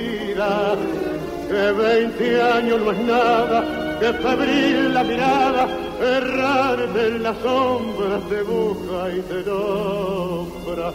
que 0.33 1.71
veinte 1.73 2.41
años 2.41 2.79
no 2.81 2.91
es 2.91 2.99
nada, 2.99 3.97
que 3.99 4.13
febril 4.13 4.93
la 4.93 5.03
mirada, 5.03 5.67
errar 5.99 6.79
en 6.95 7.23
las 7.23 7.37
sombras 7.39 8.23
te 8.29 8.41
busca 8.43 9.09
y 9.13 9.21
te 9.21 9.43
nombra, 9.49 10.93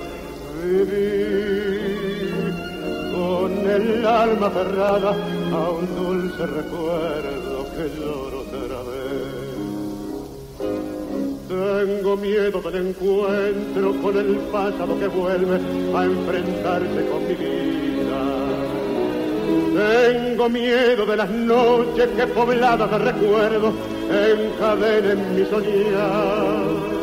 vivir 0.64 1.96
con 3.14 3.52
el 3.68 4.06
alma 4.06 4.50
cerrada 4.50 5.10
a 5.10 5.70
un 5.70 5.86
dulce 5.96 6.46
recuerdo 6.46 7.66
que 7.74 7.90
lloro 7.98 8.40
otra 8.40 8.82
vez. 8.88 9.46
Tengo 11.48 12.16
miedo 12.16 12.60
del 12.62 12.88
encuentro 12.88 13.94
con 14.02 14.16
el 14.16 14.36
pasado 14.50 14.98
que 14.98 15.08
vuelve 15.08 15.60
a 15.94 16.04
enfrentarse 16.04 17.06
con 17.10 17.28
mi 17.28 17.34
vida. 17.34 17.85
Tengo 19.76 20.48
miedo 20.48 21.06
de 21.06 21.16
las 21.16 21.30
noches 21.30 22.08
que 22.16 22.26
pobladas 22.26 22.90
de 22.90 22.98
recuerdos 22.98 23.74
encadenen 24.10 25.34
mi 25.34 25.44
soñar. 25.46 26.96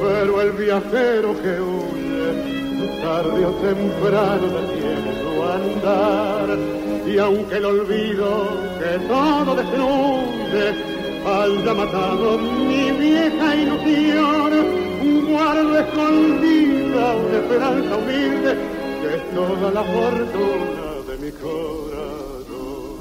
Pero 0.00 0.40
el 0.42 0.52
viajero 0.52 1.34
que 1.42 1.60
huye, 1.60 3.02
tarde 3.02 3.46
o 3.46 3.52
temprano 3.52 4.46
detiene 4.60 5.10
su 5.22 5.42
andar. 5.42 6.58
Y 7.06 7.18
aunque 7.18 7.56
el 7.56 7.64
olvido 7.64 8.48
que 8.78 8.98
todo 9.06 9.54
destruye 9.54 10.94
haya 11.26 11.74
matado 11.74 12.38
mi 12.38 12.90
vieja 12.92 13.56
ilusión, 13.56 14.84
guardo 15.26 15.78
escondida 15.78 17.16
una 17.16 17.38
esperanza 17.38 17.96
humilde 17.96 18.56
que 19.00 19.16
es 19.16 19.34
toda 19.34 19.70
la 19.70 19.82
fortuna 19.84 20.83
mi 21.24 21.30
corazón. 21.32 22.94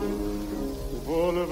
Volver 1.05 1.49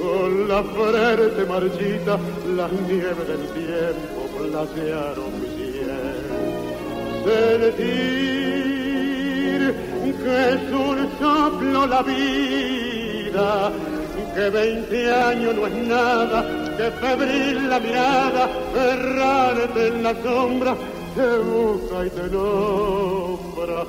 con 0.00 0.48
la 0.48 0.62
frente 0.62 1.42
marchita, 1.46 2.14
las 2.56 2.72
nieves 2.72 3.26
del 3.30 3.44
tiempo 3.60 4.20
platearon 4.36 5.30
mi 5.40 5.48
cielo. 5.56 5.96
Sentir 7.24 8.02
que 10.22 10.36
es 10.50 10.64
un 10.72 10.98
soplo 11.18 11.80
la 11.86 12.02
vida, 12.02 13.72
que 14.34 14.50
veinte 14.50 15.12
años 15.12 15.54
no 15.56 15.66
es 15.66 15.74
nada, 15.88 16.38
que 16.76 16.90
febril 16.92 17.68
la 17.68 17.80
mirada, 17.80 18.48
errarte 18.74 19.88
en 19.88 20.02
la 20.02 20.14
sombra, 20.22 20.76
te 21.16 21.38
busca 21.38 22.04
y 22.04 22.10
te 22.10 22.28
nombra, 22.28 23.84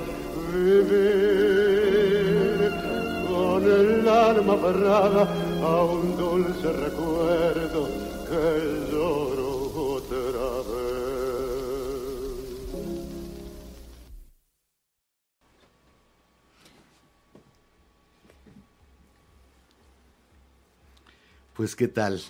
vivir 0.50 1.90
con 3.28 3.62
el 3.64 4.08
alma 4.08 4.54
aferrada 4.54 5.22
a 5.62 5.84
un 5.84 6.16
dulce 6.16 6.72
recuerdo 6.72 7.88
que 8.28 8.90
lloro 8.90 9.50
otra 9.96 10.48
vez. 10.68 10.88
Pues 21.54 21.76
qué 21.76 21.88
tal, 21.88 22.22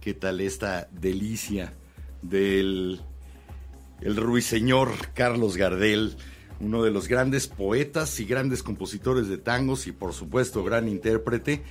qué 0.00 0.14
tal 0.14 0.40
esta 0.40 0.88
delicia 0.92 1.74
del 2.22 3.02
el 4.02 4.16
ruiseñor 4.16 4.90
Carlos 5.14 5.56
Gardel, 5.56 6.16
uno 6.60 6.82
de 6.82 6.90
los 6.90 7.08
grandes 7.08 7.46
poetas 7.46 8.18
y 8.20 8.24
grandes 8.24 8.62
compositores 8.62 9.28
de 9.28 9.38
tangos 9.38 9.86
y 9.86 9.92
por 9.92 10.12
supuesto 10.12 10.64
gran 10.64 10.88
intérprete, 10.88 11.62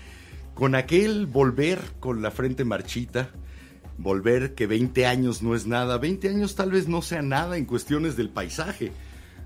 con 0.54 0.76
aquel 0.76 1.26
volver 1.26 1.80
con 2.00 2.22
la 2.22 2.32
frente 2.32 2.64
marchita, 2.66 3.30
volver 3.98 4.54
que 4.54 4.68
20 4.68 5.06
años 5.06 5.42
no 5.42 5.56
es 5.56 5.68
nada, 5.68 5.98
20 5.98 6.30
años 6.30 6.56
tal 6.56 6.72
vez 6.72 6.88
no 6.88 7.02
sea 7.02 7.22
nada 7.22 7.58
en 7.58 7.66
cuestiones 7.66 8.16
del 8.16 8.30
paisaje 8.30 8.92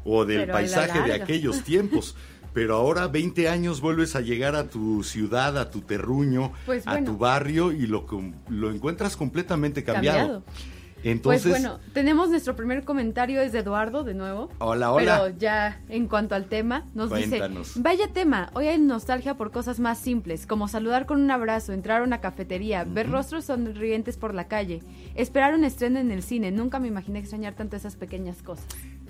o 0.04 0.26
del 0.26 0.42
Pero 0.42 0.44
a 0.44 0.48
la 0.48 0.54
paisaje 0.54 1.02
de 1.02 1.14
aquellos 1.14 1.64
tiempos. 1.64 2.16
Pero 2.54 2.76
ahora 2.76 3.10
20 3.10 3.50
años 3.50 3.82
vuelves 3.82 4.16
a 4.16 4.22
llegar 4.22 4.56
a 4.56 4.70
tu 4.70 5.04
ciudad, 5.04 5.58
a 5.58 5.70
tu 5.70 5.82
terruño, 5.82 6.54
Pues 6.66 6.88
a 6.88 7.04
tu 7.04 7.18
barrio 7.18 7.74
y 7.74 7.86
lo, 7.86 8.06
lo 8.48 8.72
encuentras 8.72 9.18
completamente 9.18 9.84
cambiado. 9.84 10.44
Cambiado. 10.44 10.75
Entonces, 11.12 11.44
pues 11.44 11.62
bueno, 11.62 11.80
tenemos 11.94 12.30
nuestro 12.30 12.56
primer 12.56 12.84
comentario 12.84 13.40
es 13.40 13.52
de 13.52 13.60
Eduardo 13.60 14.04
de 14.04 14.16
nuevo. 14.16 14.50
hola, 14.58 14.92
hola. 14.92 15.22
Pero 15.24 15.38
ya 15.38 15.82
en 15.88 16.08
cuanto 16.08 16.34
al 16.34 16.46
tema, 16.46 16.86
nos 16.96 17.10
Cuéntanos. 17.10 17.68
dice, 17.68 17.80
vaya 17.80 18.08
tema, 18.08 18.50
hoy 18.54 18.68
hay 18.68 18.80
nostalgia 18.80 19.36
por 19.36 19.52
cosas 19.52 19.80
más 19.80 20.00
simples, 20.00 20.48
como 20.48 20.68
saludar 20.68 21.06
con 21.06 21.22
un 21.22 21.30
abrazo, 21.30 21.74
entrar 21.74 22.02
a 22.02 22.04
una 22.04 22.22
cafetería, 22.22 22.86
ver 22.86 23.10
rostros 23.10 23.46
sonrientes 23.46 24.18
por 24.18 24.34
la 24.34 24.48
calle, 24.48 24.82
esperar 25.14 25.54
un 25.54 25.64
estreno 25.64 26.00
en 26.00 26.12
el 26.12 26.24
cine, 26.24 26.52
nunca 26.52 26.80
me 26.80 26.88
imaginé 26.88 27.20
extrañar 27.20 27.54
tanto 27.54 27.76
esas 27.76 27.96
pequeñas 27.96 28.42
cosas. 28.42 28.66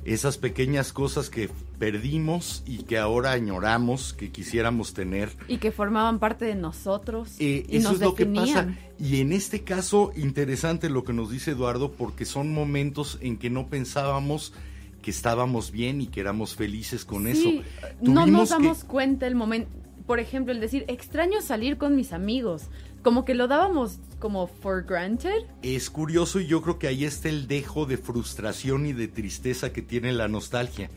Esas 0.05 0.37
pequeñas 0.37 0.93
cosas 0.93 1.29
que 1.31 1.49
perdimos 1.79 2.61
y 2.65 2.83
que 2.83 2.97
ahora 2.99 3.31
añoramos, 3.31 4.13
que 4.13 4.31
quisiéramos 4.31 4.93
tener. 4.93 5.31
Y 5.47 5.57
que 5.57 5.71
formaban 5.71 6.19
parte 6.19 6.45
de 6.45 6.55
nosotros 6.55 7.31
Eh, 7.39 7.65
y 7.67 7.77
eso 7.77 7.89
nos 7.89 8.01
es 8.01 8.05
lo 8.05 8.15
que 8.15 8.25
pasa. 8.27 8.73
Y 8.99 9.19
en 9.21 9.33
este 9.33 9.63
caso, 9.63 10.11
interesante 10.15 10.89
lo 10.89 11.03
que 11.03 11.11
nos 11.13 11.31
dice 11.31 11.51
Eduardo, 11.51 11.91
porque 11.91 12.25
son 12.25 12.53
momentos 12.53 13.17
en 13.21 13.37
que 13.37 13.49
no 13.49 13.67
pensábamos 13.67 14.53
que 15.01 15.11
estábamos 15.11 15.71
bien 15.71 16.01
y 16.01 16.07
que 16.07 16.21
éramos 16.21 16.55
felices 16.55 17.03
con 17.05 17.25
Sí, 17.31 17.61
eso. 17.63 17.93
no 18.01 18.25
nos 18.25 18.49
que- 18.49 18.55
damos 18.55 18.83
cuenta 18.83 19.27
el 19.27 19.35
momento. 19.35 19.69
Por 20.07 20.19
ejemplo, 20.19 20.51
el 20.53 20.59
decir, 20.59 20.85
extraño 20.87 21.41
salir 21.41 21.77
con 21.77 21.95
mis 21.95 22.13
amigos. 22.13 22.63
Como 23.03 23.25
que 23.25 23.33
lo 23.35 23.47
dábamos 23.47 23.97
como 24.25 24.47
for 24.47 24.81
granted. 24.83 25.43
Es 25.61 25.91
curioso 25.91 26.39
y 26.39 26.47
yo 26.47 26.59
creo 26.63 26.79
que 26.79 26.87
ahí 26.87 27.05
está 27.05 27.29
el 27.29 27.47
dejo 27.47 27.85
de 27.85 27.97
frustración 27.99 28.87
y 28.87 28.93
de 28.93 29.07
tristeza 29.07 29.71
que 29.71 29.83
tiene 29.83 30.13
la 30.13 30.27
nostalgia. 30.27 30.89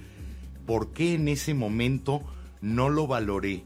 ¿Por 0.64 0.94
qué 0.94 1.12
en 1.12 1.28
ese 1.28 1.52
momento 1.52 2.22
no 2.62 2.88
lo 2.88 3.06
valoré? 3.06 3.64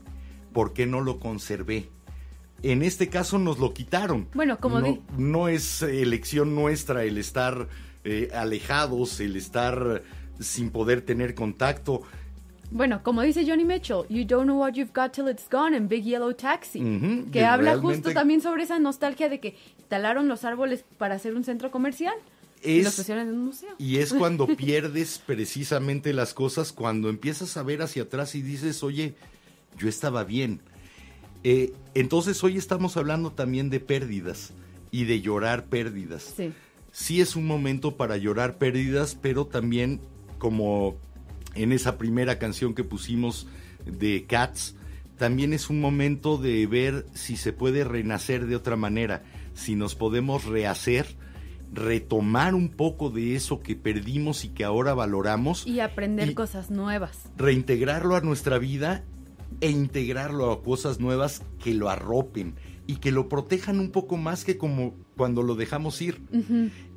¿Por 0.51 0.73
qué 0.73 0.85
no 0.85 0.99
lo 0.99 1.17
conservé? 1.21 1.87
En 2.61 2.81
este 2.83 3.07
caso 3.07 3.39
nos 3.39 3.57
lo 3.57 3.73
quitaron. 3.73 4.27
Bueno, 4.33 4.57
como 4.59 4.81
no, 4.81 4.85
di- 4.85 4.99
no 5.17 5.47
es 5.47 5.81
elección 5.81 6.55
nuestra 6.55 7.05
el 7.05 7.17
estar 7.17 7.69
eh, 8.03 8.31
alejados, 8.33 9.21
el 9.21 9.37
estar 9.37 10.03
sin 10.41 10.71
poder 10.71 11.03
tener 11.03 11.35
contacto. 11.35 12.01
Bueno, 12.73 13.03
como 13.03 13.21
dice 13.21 13.45
Johnny 13.47 13.63
Mitchell, 13.65 14.03
You 14.09 14.25
don't 14.25 14.45
know 14.45 14.59
what 14.59 14.73
you've 14.73 14.91
got 14.93 15.11
till 15.13 15.27
it's 15.29 15.47
gone 15.49 15.75
en 15.75 15.87
Big 15.87 16.03
Yellow 16.03 16.33
Taxi. 16.33 16.79
Que 17.31 17.39
y 17.39 17.43
habla 17.43 17.77
justo 17.77 18.11
también 18.13 18.41
sobre 18.41 18.63
esa 18.63 18.79
nostalgia 18.79 19.29
de 19.29 19.39
que 19.39 19.55
talaron 19.89 20.27
los 20.27 20.43
árboles 20.43 20.83
para 20.97 21.15
hacer 21.15 21.35
un 21.35 21.43
centro 21.43 21.69
comercial 21.69 22.15
y 22.63 22.79
Es- 22.79 22.85
los 22.85 22.95
pusieron 22.95 23.27
en 23.27 23.35
un 23.35 23.45
museo. 23.45 23.69
Y 23.77 23.97
es 23.97 24.11
cuando 24.13 24.47
pierdes 24.57 25.21
precisamente 25.23 26.13
las 26.13 26.33
cosas, 26.33 26.73
cuando 26.73 27.09
empiezas 27.09 27.55
a 27.57 27.63
ver 27.63 27.83
hacia 27.83 28.03
atrás 28.03 28.33
y 28.33 28.41
dices, 28.41 28.81
oye, 28.83 29.13
yo 29.77 29.87
estaba 29.87 30.23
bien. 30.23 30.59
Eh, 31.43 31.73
entonces 31.93 32.43
hoy 32.43 32.57
estamos 32.57 32.97
hablando 32.97 33.31
también 33.31 33.69
de 33.69 33.79
pérdidas 33.81 34.51
y 34.91 35.03
de 35.03 35.21
llorar 35.21 35.65
pérdidas. 35.65 36.33
Sí. 36.35 36.51
Sí 36.91 37.21
es 37.21 37.35
un 37.35 37.45
momento 37.45 37.97
para 37.97 38.17
llorar 38.17 38.57
pérdidas, 38.57 39.15
pero 39.21 39.45
también 39.45 39.99
como 40.39 40.95
en 41.55 41.71
esa 41.71 41.97
primera 41.97 42.39
canción 42.39 42.73
que 42.73 42.83
pusimos 42.83 43.47
de 43.85 44.25
Cats, 44.27 44.75
también 45.17 45.53
es 45.53 45.69
un 45.69 45.79
momento 45.79 46.37
de 46.37 46.65
ver 46.67 47.05
si 47.13 47.37
se 47.37 47.53
puede 47.53 47.83
renacer 47.83 48.47
de 48.47 48.55
otra 48.55 48.75
manera, 48.75 49.23
si 49.53 49.75
nos 49.75 49.95
podemos 49.95 50.45
rehacer, 50.45 51.15
retomar 51.71 52.53
un 52.55 52.69
poco 52.69 53.09
de 53.09 53.35
eso 53.35 53.59
que 53.61 53.75
perdimos 53.75 54.45
y 54.45 54.49
que 54.49 54.63
ahora 54.63 54.93
valoramos, 54.93 55.65
Y 55.67 55.79
aprender 55.79 56.29
Y- 56.29 56.33
cosas 56.35 56.69
nuevas. 56.69 57.19
reintegrarlo 57.37 58.15
a 58.15 58.21
nuestra 58.21 58.57
vida 58.59 59.03
e 59.61 59.69
integrarlo 59.69 60.51
a 60.51 60.63
cosas 60.63 60.99
nuevas 60.99 61.41
que 61.63 61.73
lo 61.73 61.89
arropen 61.89 62.55
y 62.87 62.97
que 62.97 63.11
lo 63.11 63.29
protejan 63.29 63.79
un 63.79 63.91
poco 63.91 64.17
más 64.17 64.43
que 64.45 64.57
como 64.57 64.95
cuando 65.17 65.43
lo 65.43 65.55
dejamos 65.55 66.01
ir. 66.01 66.21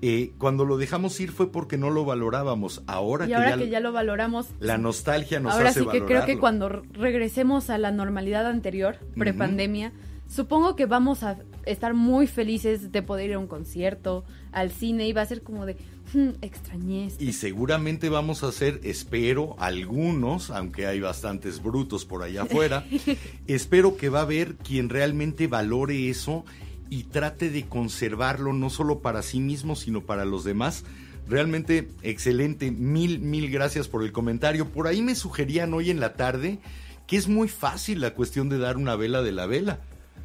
Eh, 0.03 0.33
cuando 0.39 0.65
lo 0.65 0.77
dejamos 0.77 1.19
ir 1.21 1.31
fue 1.33 1.51
porque 1.51 1.77
no 1.79 1.91
lo 1.91 2.05
valorábamos. 2.05 2.83
Ahora, 2.87 3.25
Y 3.27 3.29
que, 3.29 3.35
ahora 3.35 3.51
ya 3.51 3.57
que 3.59 3.69
ya 3.69 3.81
lo 3.81 3.93
valoramos, 3.93 4.47
la 4.61 4.79
nostalgia 4.79 5.41
nos 5.41 5.55
ahora 5.55 5.71
hace 5.71 5.81
sí 5.81 5.87
que 5.91 6.05
creo 6.05 6.25
que 6.27 6.39
cuando 6.39 6.69
re- 6.69 6.83
regresemos 6.93 7.71
a 7.71 7.79
la 7.79 7.91
normalidad 7.91 8.47
anterior, 8.47 8.99
prepandemia, 9.17 9.93
supongo 10.29 10.77
que 10.77 10.87
vamos 10.87 11.23
a 11.23 11.39
estar 11.67 11.95
muy 11.95 12.27
felices 12.27 12.93
de 12.93 13.03
poder 13.03 13.31
ir 13.31 13.35
a 13.35 13.39
un 13.39 13.47
concierto, 13.47 14.25
al 14.53 14.71
cine, 14.71 15.07
y 15.09 15.13
va 15.13 15.23
a 15.23 15.27
ser 15.27 15.43
como 15.43 15.67
de, 15.67 15.77
"Hmm, 16.15 16.31
extrañé 16.43 17.07
esto". 17.07 17.23
Y 17.25 17.33
seguramente 17.33 18.09
vamos 18.09 18.43
a 18.45 18.49
hacer, 18.49 18.81
espero, 18.85 19.55
algunos, 19.59 20.51
aunque 20.51 20.87
hay 20.87 21.01
bastantes 21.01 21.63
brutos 21.63 22.05
por 22.05 22.23
allá 22.23 22.43
afuera, 22.43 22.85
espero 23.47 23.97
que 23.97 24.09
va 24.09 24.21
a 24.21 24.23
haber 24.23 24.57
quien 24.57 24.89
realmente 24.89 25.47
valore 25.47 26.09
eso 26.09 26.45
y 26.91 27.05
trate 27.05 27.51
de 27.51 27.67
conservarlo 27.67 28.53
no 28.53 28.71
solo 28.71 29.01
para 29.01 29.23
sí 29.23 29.41
mismo, 29.41 29.77
sino 29.77 30.03
para 30.03 30.25
los 30.25 30.45
demás. 30.45 30.85
Realmente 31.29 31.89
excelente, 32.03 32.71
mil, 32.71 33.19
mil 33.19 33.51
gracias 33.51 33.89
por 33.89 34.05
el 34.05 34.13
comentario. 34.13 34.69
Por 34.69 34.87
ahí 34.87 35.03
me 35.03 35.15
sugerían 35.15 35.75
hoy 35.75 35.91
en 35.91 36.01
la 36.01 36.15
tarde 36.15 36.61
que 37.07 37.17
es 37.17 37.29
muy 37.29 37.49
fácil 37.49 38.01
la 38.01 38.15
cuestión 38.15 38.49
de 38.49 38.59
dar 38.59 38.77
una 38.77 38.97
vela 38.97 39.23
de 39.23 39.33
la 39.33 39.47
vela, 39.47 39.81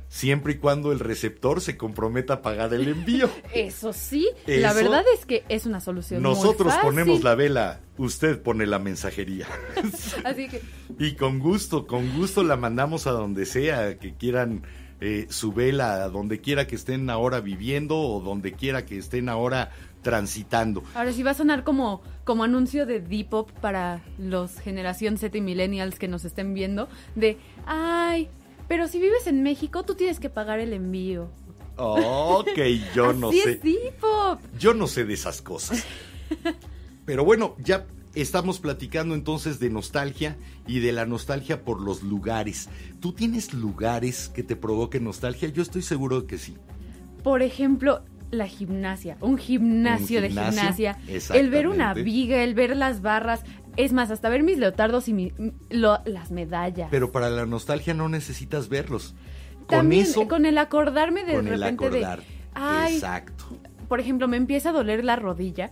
siempre 0.10 0.54
y 0.54 0.58
cuando 0.58 0.92
el 0.92 1.00
receptor 1.00 1.62
se 1.62 1.78
comprometa 1.78 2.36
a 2.36 2.42
pagar 2.42 2.74
el 2.74 2.88
envío. 2.88 3.30
Eso 3.54 3.94
sí, 3.94 4.28
la 4.48 4.74
verdad 4.74 5.04
es 5.16 5.26
que 5.26 5.44
es 5.48 5.66
una 5.66 5.80
solución 5.80 6.22
muy 6.22 6.32
Nosotros 6.32 6.74
fácil. 6.74 6.90
ponemos 6.90 7.24
la 7.24 7.36
vela, 7.36 7.82
usted 7.98 8.42
pone 8.42 8.66
la 8.66 8.80
mensajería. 8.80 9.48
Así 10.24 10.48
que 10.48 10.62
y 11.00 11.14
con 11.14 11.40
gusto, 11.40 11.88
con 11.88 12.16
gusto 12.18 12.44
la 12.44 12.58
mandamos 12.58 13.08
a 13.08 13.12
donde 13.12 13.46
sea 13.46 13.98
que 14.00 14.16
quieran 14.16 14.64
eh, 15.02 15.26
su 15.30 15.52
vela, 15.52 16.04
a 16.04 16.10
donde 16.10 16.42
quiera 16.42 16.68
que 16.68 16.76
estén 16.76 17.10
ahora 17.10 17.42
viviendo 17.42 17.98
o 18.00 18.22
donde 18.22 18.54
quiera 18.54 18.86
que 18.86 18.98
estén 18.98 19.30
ahora 19.30 19.72
transitando. 20.04 20.84
ahora 20.96 21.12
sí 21.12 21.24
va 21.24 21.32
a 21.32 21.34
sonar 21.34 21.64
como, 21.64 22.02
como 22.24 22.44
anuncio 22.44 22.86
de 22.86 23.00
Depop 23.00 23.52
para 23.52 24.02
los 24.18 24.60
generación 24.60 25.18
Z 25.18 25.38
y 25.38 25.42
millennials 25.42 26.00
que 26.00 26.08
nos 26.08 26.24
estén 26.24 26.54
viendo, 26.54 26.88
de, 27.16 27.38
ay, 27.66 28.30
pero 28.68 28.88
si 28.88 29.00
vives 29.00 29.28
en 29.28 29.44
México, 29.44 29.84
tú 29.84 29.96
tienes 29.96 30.20
que 30.20 30.30
pagar 30.30 30.60
el 30.60 30.74
envío. 30.74 31.30
Ok, 31.78 32.60
yo 32.96 33.12
no 33.14 33.32
sé. 33.32 33.54
es 33.54 33.62
Depop. 33.64 34.40
Yo 34.58 34.74
no 34.74 34.88
sé 34.88 35.04
de 35.04 35.14
esas 35.14 35.42
cosas. 35.42 35.84
Pero 37.06 37.26
bueno, 37.26 37.56
ya 37.58 37.86
estamos 38.16 38.60
platicando 38.60 39.16
entonces 39.16 39.60
de 39.60 39.70
nostalgia 39.70 40.38
y 40.68 40.80
de 40.80 40.92
la 40.92 41.06
nostalgia 41.06 41.64
por 41.64 41.82
los 41.82 42.04
lugares. 42.04 42.70
¿Tú 43.00 43.14
tienes 43.14 43.54
lugares 43.54 44.30
que 44.30 44.44
te 44.44 44.56
provoquen 44.56 45.04
nostalgia? 45.04 45.50
Yo 45.50 45.62
estoy 45.62 45.82
seguro 45.82 46.22
de 46.22 46.28
que 46.28 46.38
sí. 46.38 46.56
Por 47.24 47.42
ejemplo, 47.42 48.04
la 48.32 48.48
gimnasia, 48.48 49.18
un 49.22 49.38
gimnasio, 49.38 50.18
Un 50.20 50.24
de 50.24 50.30
gimnasia, 50.30 50.98
el 51.34 51.50
ver 51.50 51.68
una 51.68 51.94
viga, 51.94 52.44
el 52.44 52.54
ver 52.54 52.76
las 52.76 53.02
barras, 53.02 53.42
es 53.78 53.94
más, 53.94 54.12
hasta 54.12 54.30
ver 54.30 54.44
mis 54.44 54.58
leotardos 54.58 55.08
y 55.08 55.14
mi- 55.14 55.34
lo- 55.70 56.00
las 56.06 56.32
medallas. 56.32 56.88
Pero 56.92 57.12
para 57.12 57.30
la 57.30 57.46
nostalgia 57.46 57.94
no 57.94 58.10
necesitas 58.10 58.68
verlos. 58.70 59.16
También 59.68 60.04
con 60.04 60.12
eso, 60.12 60.28
con 60.28 60.46
el 60.46 60.58
acordarme 60.58 61.24
de 61.24 61.34
con 61.36 61.48
el 61.48 61.60
repente 61.62 61.86
acordar. 61.86 62.20
de, 62.20 62.26
ay, 62.54 62.96
Exacto. 62.96 63.46
por 63.88 64.00
ejemplo, 64.02 64.28
me 64.28 64.36
empieza 64.38 64.70
a 64.70 64.74
doler 64.74 65.06
la 65.06 65.16
rodilla 65.16 65.72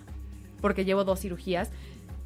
porque 0.61 0.85
llevo 0.85 1.03
dos 1.05 1.19
cirugías 1.21 1.71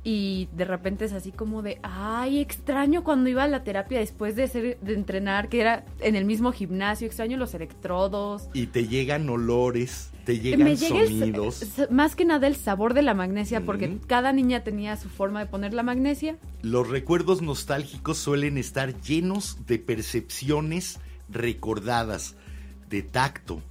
y 0.03 0.49
de 0.55 0.65
repente 0.65 1.05
es 1.05 1.13
así 1.13 1.31
como 1.31 1.61
de, 1.61 1.79
ay, 1.81 2.39
extraño 2.39 3.03
cuando 3.03 3.29
iba 3.29 3.43
a 3.43 3.47
la 3.47 3.63
terapia 3.63 3.99
después 3.99 4.35
de, 4.35 4.47
ser, 4.47 4.77
de 4.81 4.93
entrenar, 4.93 5.47
que 5.47 5.61
era 5.61 5.85
en 6.01 6.15
el 6.15 6.25
mismo 6.25 6.51
gimnasio, 6.51 7.07
extraño 7.07 7.37
los 7.37 7.53
electrodos. 7.53 8.49
Y 8.53 8.67
te 8.67 8.87
llegan 8.87 9.29
olores, 9.29 10.11
te 10.25 10.33
Me 10.33 10.39
llegan 10.39 10.75
llega 10.75 11.05
sonidos. 11.05 11.65
más 11.89 12.15
que 12.15 12.25
nada 12.25 12.47
el 12.47 12.57
sabor 12.57 12.93
de 12.93 13.01
la 13.01 13.13
magnesia, 13.13 13.61
porque 13.61 13.97
cada 14.07 14.33
niña 14.33 14.63
tenía 14.63 14.97
su 14.97 15.07
forma 15.07 15.39
de 15.39 15.45
poner 15.45 15.73
la 15.73 15.83
magnesia. 15.83 16.37
Los 16.61 16.89
recuerdos 16.89 17.41
nostálgicos 17.41 18.17
suelen 18.17 18.57
estar 18.57 18.99
llenos 19.01 19.65
de 19.67 19.79
percepciones 19.79 20.99
recordadas, 21.29 22.35
de 22.89 23.03
tacto, 23.03 23.61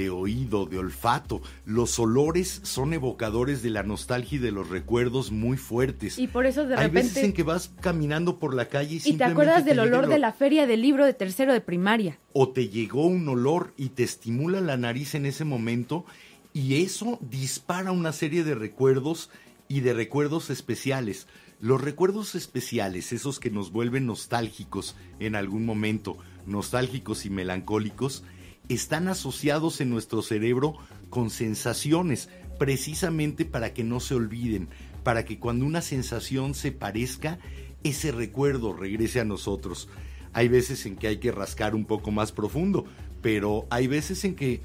de 0.00 0.10
oído, 0.10 0.64
de 0.64 0.78
olfato. 0.78 1.42
Los 1.66 1.98
olores 1.98 2.60
son 2.64 2.94
evocadores 2.94 3.62
de 3.62 3.68
la 3.70 3.82
nostalgia 3.82 4.36
y 4.36 4.38
de 4.40 4.50
los 4.50 4.70
recuerdos 4.70 5.30
muy 5.30 5.58
fuertes. 5.58 6.18
Y 6.18 6.26
por 6.26 6.46
eso 6.46 6.66
de 6.66 6.74
Hay 6.74 6.86
repente... 6.86 7.08
veces 7.08 7.24
en 7.24 7.32
que 7.34 7.42
vas 7.42 7.70
caminando 7.80 8.38
por 8.38 8.54
la 8.54 8.68
calle 8.68 9.00
y, 9.04 9.10
Y 9.10 9.12
te 9.14 9.24
acuerdas 9.24 9.64
del 9.64 9.78
olor 9.80 10.08
de 10.08 10.18
la 10.18 10.32
feria 10.32 10.66
del 10.66 10.80
libro 10.80 11.04
de 11.04 11.12
tercero 11.12 11.52
de 11.52 11.60
primaria. 11.60 12.18
o 12.32 12.48
te 12.48 12.68
llegó 12.68 13.06
un 13.06 13.28
olor 13.28 13.74
y 13.76 13.90
te 13.90 14.02
estimula 14.04 14.60
la 14.60 14.76
nariz 14.76 15.14
en 15.14 15.26
ese 15.26 15.44
momento 15.44 16.04
y 16.52 16.82
eso 16.82 17.18
dispara 17.20 17.92
una 17.92 18.12
serie 18.12 18.42
de 18.44 18.54
recuerdos 18.54 19.30
y 19.68 19.80
de 19.80 19.92
recuerdos 19.92 20.48
especiales. 20.50 21.26
Los 21.60 21.80
recuerdos 21.82 22.34
especiales, 22.34 23.12
esos 23.12 23.38
que 23.38 23.50
nos 23.50 23.70
vuelven 23.70 24.06
nostálgicos 24.06 24.96
en 25.18 25.36
algún 25.36 25.66
momento, 25.66 26.16
nostálgicos 26.46 27.26
y 27.26 27.30
melancólicos, 27.30 28.24
están 28.70 29.08
asociados 29.08 29.80
en 29.80 29.90
nuestro 29.90 30.22
cerebro 30.22 30.76
con 31.10 31.30
sensaciones, 31.30 32.28
precisamente 32.58 33.44
para 33.44 33.74
que 33.74 33.82
no 33.82 33.98
se 33.98 34.14
olviden, 34.14 34.68
para 35.02 35.24
que 35.24 35.38
cuando 35.38 35.66
una 35.66 35.82
sensación 35.82 36.54
se 36.54 36.70
parezca, 36.70 37.40
ese 37.82 38.12
recuerdo 38.12 38.72
regrese 38.72 39.20
a 39.20 39.24
nosotros. 39.24 39.88
Hay 40.32 40.46
veces 40.46 40.86
en 40.86 40.96
que 40.96 41.08
hay 41.08 41.16
que 41.16 41.32
rascar 41.32 41.74
un 41.74 41.84
poco 41.84 42.12
más 42.12 42.30
profundo, 42.30 42.84
pero 43.22 43.66
hay 43.70 43.88
veces 43.88 44.24
en 44.24 44.36
que 44.36 44.62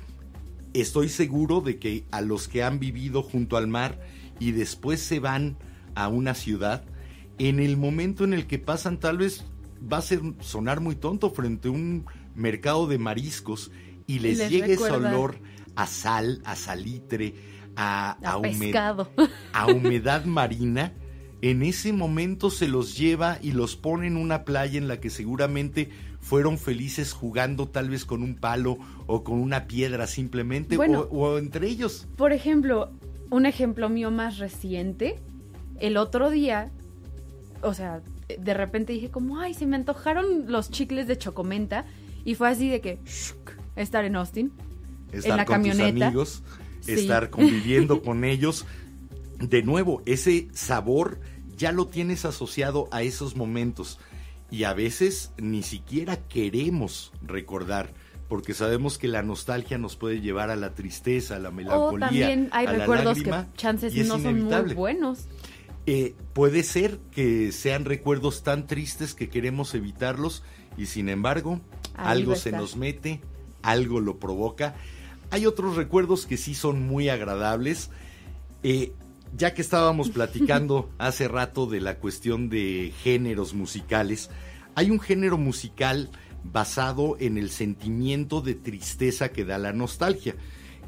estoy 0.74 1.10
seguro 1.10 1.62
de 1.62 1.80
que 1.80 2.06
a 2.12 2.22
los 2.22 2.48
que 2.48 2.64
han 2.64 2.80
vivido 2.80 3.24
junto 3.24 3.58
al 3.58 3.68
mar 3.68 4.00
y 4.40 4.52
después 4.52 5.00
se 5.00 5.20
van 5.20 5.58
a 5.96 6.10
una 6.10 6.36
ciudad, 6.36 6.84
en 7.40 7.60
el 7.60 7.76
momento 7.76 8.24
en 8.24 8.34
el 8.34 8.46
que 8.46 8.60
pasan 8.60 9.00
tal 9.00 9.18
vez 9.18 9.46
va 9.92 9.98
a 9.98 10.02
ser 10.04 10.22
sonar 10.42 10.80
muy 10.80 10.96
tonto 10.96 11.32
frente 11.32 11.70
a 11.70 11.72
un 11.72 12.06
mercado 12.36 12.88
de 12.88 12.98
mariscos 12.98 13.72
y 14.08 14.20
les, 14.20 14.38
les 14.38 14.50
llegue 14.50 14.74
ese 14.74 14.92
olor 14.92 15.38
a 15.76 15.88
sal, 15.88 16.42
a 16.46 16.56
salitre, 16.56 17.34
a, 17.76 18.12
A 18.24 18.38
humed- 18.38 18.60
pescado. 18.60 19.10
a 19.54 19.68
humedad 19.68 20.26
marina, 20.26 20.94
en 21.42 21.62
ese 21.64 21.92
momento 21.94 22.50
se 22.50 22.68
los 22.68 22.98
lleva 22.98 23.38
y 23.42 23.52
los 23.52 23.76
pone 23.76 24.08
en 24.08 24.18
una 24.18 24.46
playa 24.46 24.78
en 24.78 24.88
la 24.88 25.00
que 25.00 25.10
seguramente 25.10 25.90
fueron 26.22 26.58
felices 26.58 27.14
jugando 27.14 27.68
tal 27.68 27.90
vez 27.90 28.04
con 28.06 28.24
un 28.24 28.36
palo 28.36 28.78
o 29.06 29.24
con 29.24 29.40
una 29.40 29.68
piedra 29.68 30.08
simplemente 30.08 30.76
Bueno. 30.78 31.02
o, 31.12 31.34
o 31.34 31.38
entre 31.38 31.68
ellos. 31.68 32.08
Por 32.16 32.32
ejemplo, 32.32 32.92
un 33.30 33.46
ejemplo 33.46 33.90
mío 33.90 34.10
más 34.12 34.40
reciente, 34.40 35.20
el 35.80 35.98
otro 35.98 36.30
día, 36.32 36.72
o 37.62 37.74
sea, 37.74 38.02
de 38.40 38.54
repente 38.56 38.94
dije 38.94 39.10
como, 39.12 39.40
ay, 39.40 39.54
se 39.54 39.68
me 39.68 39.76
antojaron 39.76 40.52
los 40.52 40.72
chicles 40.72 41.06
de 41.08 41.18
chocomenta 41.18 41.86
y 42.24 42.34
fue 42.34 42.50
así 42.50 42.70
de 42.70 42.82
que, 42.82 43.00
shuk, 43.06 43.52
estar 43.76 44.06
en 44.06 44.16
Austin. 44.16 44.52
Estar 45.12 45.38
la 45.38 45.46
con 45.46 45.62
tus 45.64 45.72
camioneta. 45.72 46.08
amigos, 46.08 46.44
Sí. 46.82 46.92
estar 46.94 47.30
conviviendo 47.30 48.02
con 48.04 48.24
ellos. 48.24 48.66
De 49.40 49.64
nuevo, 49.64 50.02
ese 50.06 50.48
sabor 50.54 51.20
ya 51.58 51.72
lo 51.72 51.88
tienes 51.88 52.26
asociado 52.26 52.88
a 52.92 53.02
esos 53.02 53.36
momentos 53.36 54.00
y 54.52 54.64
a 54.64 54.74
veces 54.74 55.32
ni 55.38 55.64
siquiera 55.64 56.18
queremos 56.28 57.12
recordar 57.22 57.94
porque 58.28 58.54
sabemos 58.54 58.98
que 58.98 59.08
la 59.08 59.22
nostalgia 59.22 59.78
nos 59.78 59.96
puede 59.96 60.20
llevar 60.20 60.50
a 60.50 60.56
la 60.56 60.74
tristeza, 60.74 61.36
a 61.36 61.40
la 61.40 61.50
O 61.50 61.52
melancolía, 61.52 62.08
también 62.08 62.50
hay 62.52 62.66
a 62.66 62.72
la 62.72 62.78
recuerdos 62.80 63.18
lágrima, 63.18 63.46
que 63.52 63.58
chances 63.58 64.08
no 64.08 64.20
son 64.20 64.44
muy 64.44 64.74
buenos. 64.74 65.26
Eh, 65.86 66.16
puede 66.34 66.64
ser 66.64 66.98
que 67.12 67.52
sean 67.52 67.86
recuerdos 67.86 68.42
tan 68.42 68.66
tristes 68.66 69.14
que 69.14 69.30
queremos 69.30 69.76
evitarlos 69.76 70.42
y 70.78 70.88
sin 70.88 71.10
embargo 71.10 71.62
Ahí 71.96 72.20
algo 72.22 72.36
se 72.36 72.52
nos 72.52 72.76
mete, 72.76 73.22
algo 73.70 74.00
lo 74.00 74.20
provoca. 74.20 74.76
Hay 75.32 75.46
otros 75.46 75.76
recuerdos 75.76 76.26
que 76.26 76.38
sí 76.38 76.54
son 76.54 76.88
muy 76.88 77.10
agradables. 77.10 77.90
Eh, 78.64 78.94
ya 79.36 79.54
que 79.54 79.62
estábamos 79.62 80.10
platicando 80.10 80.90
hace 80.98 81.28
rato 81.28 81.66
de 81.66 81.82
la 81.82 81.98
cuestión 81.98 82.50
de 82.50 82.94
géneros 83.04 83.54
musicales, 83.54 84.30
hay 84.76 84.92
un 84.92 85.00
género 85.00 85.38
musical 85.38 86.10
basado 86.44 87.18
en 87.20 87.38
el 87.38 87.50
sentimiento 87.50 88.42
de 88.42 88.56
tristeza 88.56 89.30
que 89.30 89.46
da 89.46 89.58
la 89.58 89.74
nostalgia. 89.74 90.36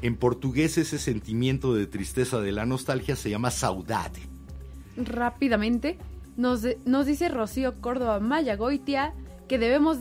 En 0.02 0.16
portugués 0.16 0.78
ese 0.78 0.98
sentimiento 0.98 1.74
de 1.74 1.86
tristeza 1.86 2.40
de 2.40 2.52
la 2.52 2.64
nostalgia 2.64 3.16
se 3.16 3.30
llama 3.30 3.50
saudade. 3.50 4.20
Rápidamente, 4.96 5.98
nos, 6.36 6.62
nos 6.84 7.06
dice 7.06 7.28
Rocío 7.28 7.80
Córdoba 7.80 8.20
Maya 8.20 8.56
Goitia 8.56 9.14
que 9.48 9.58
debemos 9.58 9.98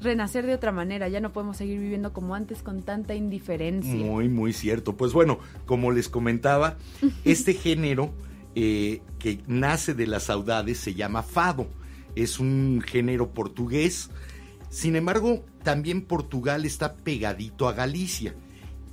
renacer 0.00 0.46
de 0.46 0.54
otra 0.54 0.72
manera, 0.72 1.08
ya 1.08 1.20
no 1.20 1.32
podemos 1.32 1.56
seguir 1.56 1.78
viviendo 1.78 2.12
como 2.12 2.34
antes 2.34 2.62
con 2.62 2.82
tanta 2.82 3.14
indiferencia. 3.14 3.94
Muy, 3.94 4.28
muy 4.28 4.52
cierto. 4.52 4.96
Pues 4.96 5.12
bueno, 5.12 5.38
como 5.66 5.90
les 5.90 6.08
comentaba, 6.08 6.76
este 7.24 7.54
género 7.54 8.12
eh, 8.54 9.02
que 9.18 9.40
nace 9.46 9.94
de 9.94 10.06
las 10.06 10.24
saudades 10.24 10.78
se 10.78 10.94
llama 10.94 11.22
fado. 11.22 11.68
Es 12.14 12.38
un 12.38 12.82
género 12.84 13.30
portugués. 13.32 14.10
Sin 14.70 14.96
embargo, 14.96 15.44
también 15.62 16.02
Portugal 16.02 16.64
está 16.64 16.96
pegadito 16.96 17.68
a 17.68 17.72
Galicia. 17.72 18.34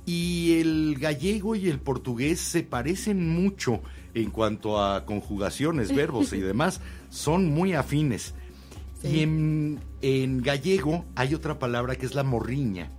Y 0.04 0.60
el 0.60 0.96
gallego 1.00 1.56
y 1.56 1.68
el 1.68 1.80
portugués 1.80 2.38
se 2.38 2.62
parecen 2.62 3.28
mucho 3.28 3.80
en 4.14 4.30
cuanto 4.30 4.80
a 4.80 5.04
conjugaciones, 5.04 5.94
verbos 5.94 6.32
y 6.32 6.40
demás. 6.40 6.80
Son 7.08 7.50
muy 7.50 7.74
afines. 7.74 8.34
Sí. 9.02 9.08
Y 9.08 9.20
en, 9.22 9.80
en 10.02 10.42
gallego 10.42 11.04
hay 11.14 11.34
otra 11.34 11.58
palabra 11.58 11.96
que 11.96 12.06
es 12.06 12.14
la 12.14 12.22
morriña. 12.24 12.90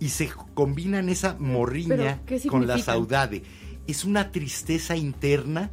Y 0.00 0.10
se 0.10 0.30
combinan 0.54 1.08
esa 1.08 1.36
morriña 1.38 2.20
¿Pero 2.24 2.40
qué 2.42 2.48
con 2.48 2.66
la 2.66 2.78
saudade. 2.78 3.42
Es 3.86 4.04
una 4.04 4.30
tristeza 4.30 4.96
interna 4.96 5.70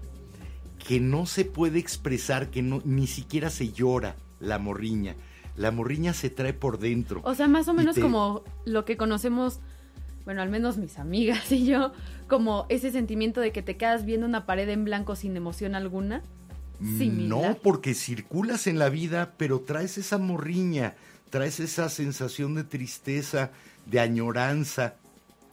que 0.88 1.00
no 1.00 1.26
se 1.26 1.46
puede 1.46 1.80
expresar, 1.80 2.50
que 2.50 2.62
no, 2.62 2.82
ni 2.86 3.08
siquiera 3.08 3.50
se 3.50 3.72
llora 3.72 4.16
la 4.40 4.58
morriña. 4.60 5.16
La 5.56 5.72
morriña 5.72 6.14
se 6.14 6.30
trae 6.30 6.54
por 6.54 6.80
dentro. 6.80 7.22
O 7.24 7.34
sea, 7.36 7.48
más 7.48 7.68
o 7.68 7.74
menos 7.74 7.96
te- 7.96 8.02
como 8.02 8.44
lo 8.66 8.84
que 8.84 8.98
conocemos, 8.98 9.60
bueno, 10.26 10.42
al 10.42 10.50
menos 10.50 10.78
mis 10.78 10.98
amigas 11.00 11.52
y 11.52 11.66
yo, 11.66 11.92
como 12.28 12.66
ese 12.70 12.92
sentimiento 12.92 13.42
de 13.42 13.52
que 13.52 13.62
te 13.62 13.78
quedas 13.78 14.06
viendo 14.06 14.26
una 14.28 14.46
pared 14.46 14.68
en 14.70 14.84
blanco 14.86 15.16
sin 15.16 15.36
emoción 15.38 15.76
alguna. 15.76 16.24
Similar. 16.80 17.30
No, 17.30 17.58
porque 17.62 17.94
circulas 17.94 18.68
en 18.68 18.80
la 18.80 18.90
vida, 18.90 19.34
pero 19.38 19.62
traes 19.62 19.98
esa 19.98 20.18
morriña, 20.18 20.96
traes 21.30 21.60
esa 21.60 21.90
sensación 21.90 22.56
de 22.56 22.64
tristeza, 22.64 23.52
de 23.86 24.00
añoranza, 24.00 24.96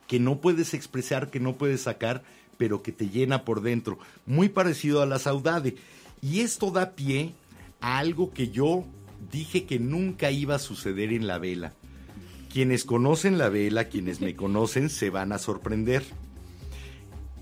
que 0.07 0.21
no 0.21 0.41
puedes 0.41 0.75
expresar, 0.75 1.31
que 1.31 1.41
no 1.41 1.57
puedes 1.57 1.83
sacar, 1.83 2.23
pero 2.59 2.83
que 2.83 2.93
te 2.93 3.09
llena 3.09 3.45
por 3.45 3.63
dentro. 3.63 3.99
Muy 4.27 4.49
parecido 4.49 5.03
a 5.03 5.07
la 5.07 5.19
saudade. 5.19 5.77
Y 6.21 6.41
esto 6.41 6.71
da 6.71 6.93
pie 6.93 7.35
a 7.81 7.99
algo 7.99 8.33
que 8.33 8.49
yo 8.49 8.85
dije 9.31 9.65
que 9.65 9.79
nunca 9.79 10.31
iba 10.31 10.57
a 10.57 10.61
suceder 10.61 11.13
en 11.13 11.27
la 11.27 11.39
vela. 11.39 11.73
Quienes 12.53 12.85
conocen 12.85 13.39
la 13.39 13.49
vela, 13.49 13.85
quienes 13.85 14.21
me 14.21 14.37
conocen, 14.37 14.91
se 14.91 15.11
van 15.11 15.33
a 15.33 15.39
sorprender. 15.39 16.05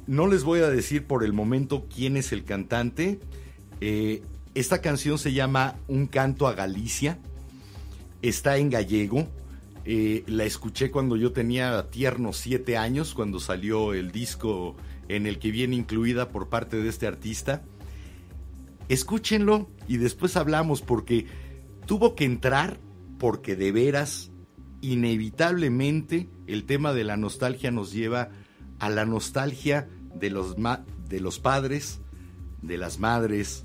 No 0.07 0.27
les 0.27 0.45
voy 0.45 0.61
a 0.61 0.71
decir 0.71 1.05
por 1.05 1.25
el 1.25 1.33
momento 1.33 1.87
quién 1.95 2.17
es 2.17 2.33
el 2.33 2.45
cantante. 2.45 3.21
Eh, 3.81 4.23
esta 4.55 4.81
canción 4.81 5.19
se 5.19 5.33
llama 5.33 5.77
Un 5.89 6.07
canto 6.07 6.47
a 6.47 6.55
Galicia. 6.55 7.19
Está 8.23 8.59
en 8.59 8.71
gallego. 8.71 9.29
Eh, 9.85 10.25
la 10.27 10.45
escuché 10.45 10.91
cuando 10.91 11.17
yo 11.17 11.33
tenía 11.33 11.89
tiernos 11.91 12.37
siete 12.37 12.77
años, 12.77 13.15
cuando 13.15 13.41
salió 13.41 13.95
el 13.95 14.13
disco 14.13 14.77
en 15.09 15.27
el 15.27 15.39
que 15.39 15.51
viene 15.51 15.77
incluida 15.77 16.29
por 16.29 16.49
parte 16.49 16.77
de 16.83 16.89
este 16.89 17.07
artista. 17.07 17.63
Escúchenlo 18.89 19.69
y 19.89 19.97
después 19.97 20.37
hablamos 20.37 20.83
porque 20.83 21.27
tuvo 21.87 22.15
que 22.15 22.25
entrar 22.25 22.79
porque 23.19 23.57
de 23.57 23.73
veras, 23.73 24.31
inevitablemente, 24.81 26.29
el 26.47 26.65
tema 26.65 26.93
de 26.93 27.05
la 27.05 27.17
nostalgia 27.17 27.71
nos 27.71 27.93
lleva 27.93 28.31
a 28.79 28.91
la 28.91 29.05
nostalgia 29.07 29.89
de 30.15 30.31
los, 30.31 30.57
de 30.57 31.21
los 31.21 31.39
padres, 31.39 32.01
de 32.63 32.79
las 32.79 32.99
madres, 32.99 33.65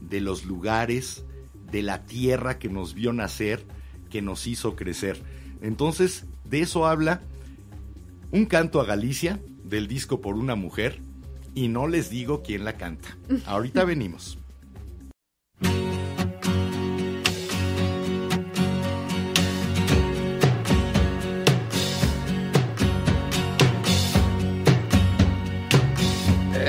de 0.00 0.20
los 0.20 0.44
lugares, 0.44 1.24
de 1.70 1.82
la 1.82 2.04
tierra 2.04 2.58
que 2.58 2.68
nos 2.68 2.94
vio 2.94 3.12
nacer, 3.12 3.64
que 4.10 4.22
nos 4.22 4.46
hizo 4.46 4.76
crecer. 4.76 5.22
Entonces, 5.60 6.24
de 6.44 6.60
eso 6.60 6.86
habla 6.86 7.22
un 8.30 8.46
canto 8.46 8.80
a 8.80 8.84
Galicia 8.84 9.40
del 9.64 9.86
disco 9.86 10.20
por 10.20 10.36
una 10.36 10.54
mujer 10.54 11.00
y 11.54 11.68
no 11.68 11.88
les 11.88 12.10
digo 12.10 12.42
quién 12.42 12.64
la 12.64 12.74
canta. 12.74 13.16
Ahorita 13.46 13.84
venimos. 13.84 14.38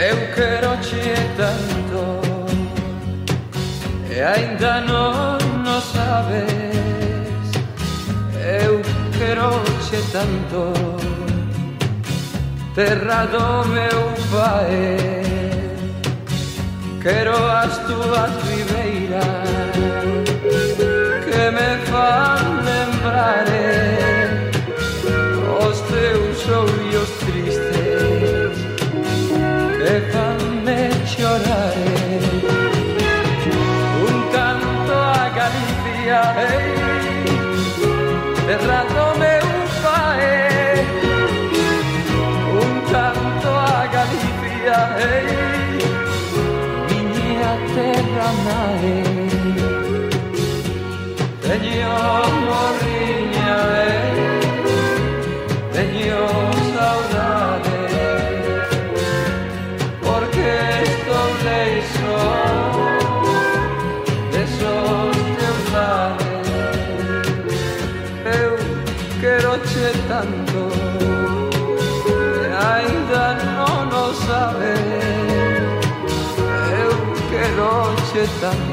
Eu 0.02 0.34
quero 0.34 0.80
Ainda 4.22 4.82
non 4.82 5.40
o 5.66 5.80
sabes. 5.80 6.60
Eu 8.66 8.82
quero 9.18 9.62
che 9.90 10.02
tanto 10.12 10.74
Terra 12.74 13.26
do 13.26 13.68
meu 13.68 14.02
pai 14.32 14.98
Quero 17.02 17.36
as 17.36 17.78
túas 17.88 18.32
ribeiras 18.48 19.76
Que 21.26 21.52
me 21.52 21.72
fan 21.90 22.44
lembrar 22.70 23.46
eh, 23.50 24.52
Os 25.68 25.80
teus 25.82 26.40
ollos 26.50 27.10
tristes 27.26 28.58
Que 29.78 30.12
fan 30.12 30.39
mare. 48.70 49.04
Señor, 51.42 52.89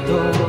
tanto 0.07 0.46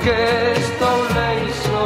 porque 0.00 0.12
estou 0.56 0.98
leixo 1.14 1.80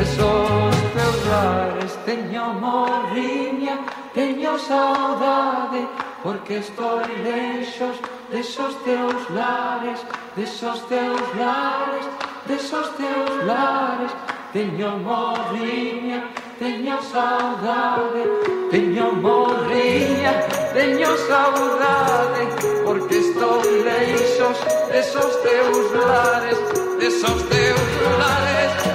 Esos 0.00 0.76
teus 0.94 1.26
lares 1.26 1.92
teño 2.06 2.54
morriña 2.54 3.78
Teño 4.14 4.58
saudade 4.58 5.88
porque 6.22 6.54
estou 6.58 7.00
leixos 7.24 7.96
Desos 8.30 8.76
teus 8.84 9.30
lares, 9.30 10.00
desos 10.36 10.86
teus 10.86 11.20
lares 11.36 12.06
Desos 12.46 12.88
teus 12.96 13.44
lares. 13.44 14.12
Teño 14.52 14.96
morriña, 14.98 16.24
teño 16.58 17.02
saudade 17.02 18.24
Teño 18.70 19.12
morriña, 19.12 20.32
teño 20.72 21.16
saudade. 21.16 22.79
Porque 22.90 23.18
estou 23.18 23.62
leixos 23.62 24.58
desos 24.90 25.36
teus 25.36 25.92
lares, 25.92 26.58
desos 26.98 27.42
teus 27.44 28.18
lares, 28.18 28.89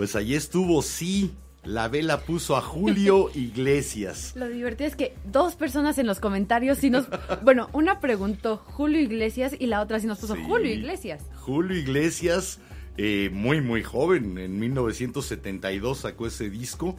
Pues 0.00 0.16
ahí 0.16 0.34
estuvo, 0.34 0.80
sí. 0.80 1.30
La 1.62 1.88
vela 1.88 2.20
puso 2.20 2.56
a 2.56 2.62
Julio 2.62 3.30
Iglesias. 3.34 4.32
Lo 4.34 4.48
divertido 4.48 4.88
es 4.88 4.96
que 4.96 5.14
dos 5.30 5.56
personas 5.56 5.98
en 5.98 6.06
los 6.06 6.20
comentarios 6.20 6.78
sí 6.78 6.88
nos... 6.88 7.06
Bueno, 7.44 7.68
una 7.74 8.00
preguntó 8.00 8.56
Julio 8.56 8.98
Iglesias 8.98 9.54
y 9.58 9.66
la 9.66 9.82
otra 9.82 10.00
sí 10.00 10.06
nos 10.06 10.18
puso 10.18 10.36
Sí. 10.36 10.42
Julio 10.46 10.72
Iglesias. 10.72 11.22
Julio 11.36 11.76
Iglesias, 11.76 12.60
eh, 12.96 13.28
muy, 13.30 13.60
muy 13.60 13.82
joven, 13.82 14.38
en 14.38 14.58
1972 14.58 15.98
sacó 15.98 16.26
ese 16.26 16.48
disco. 16.48 16.96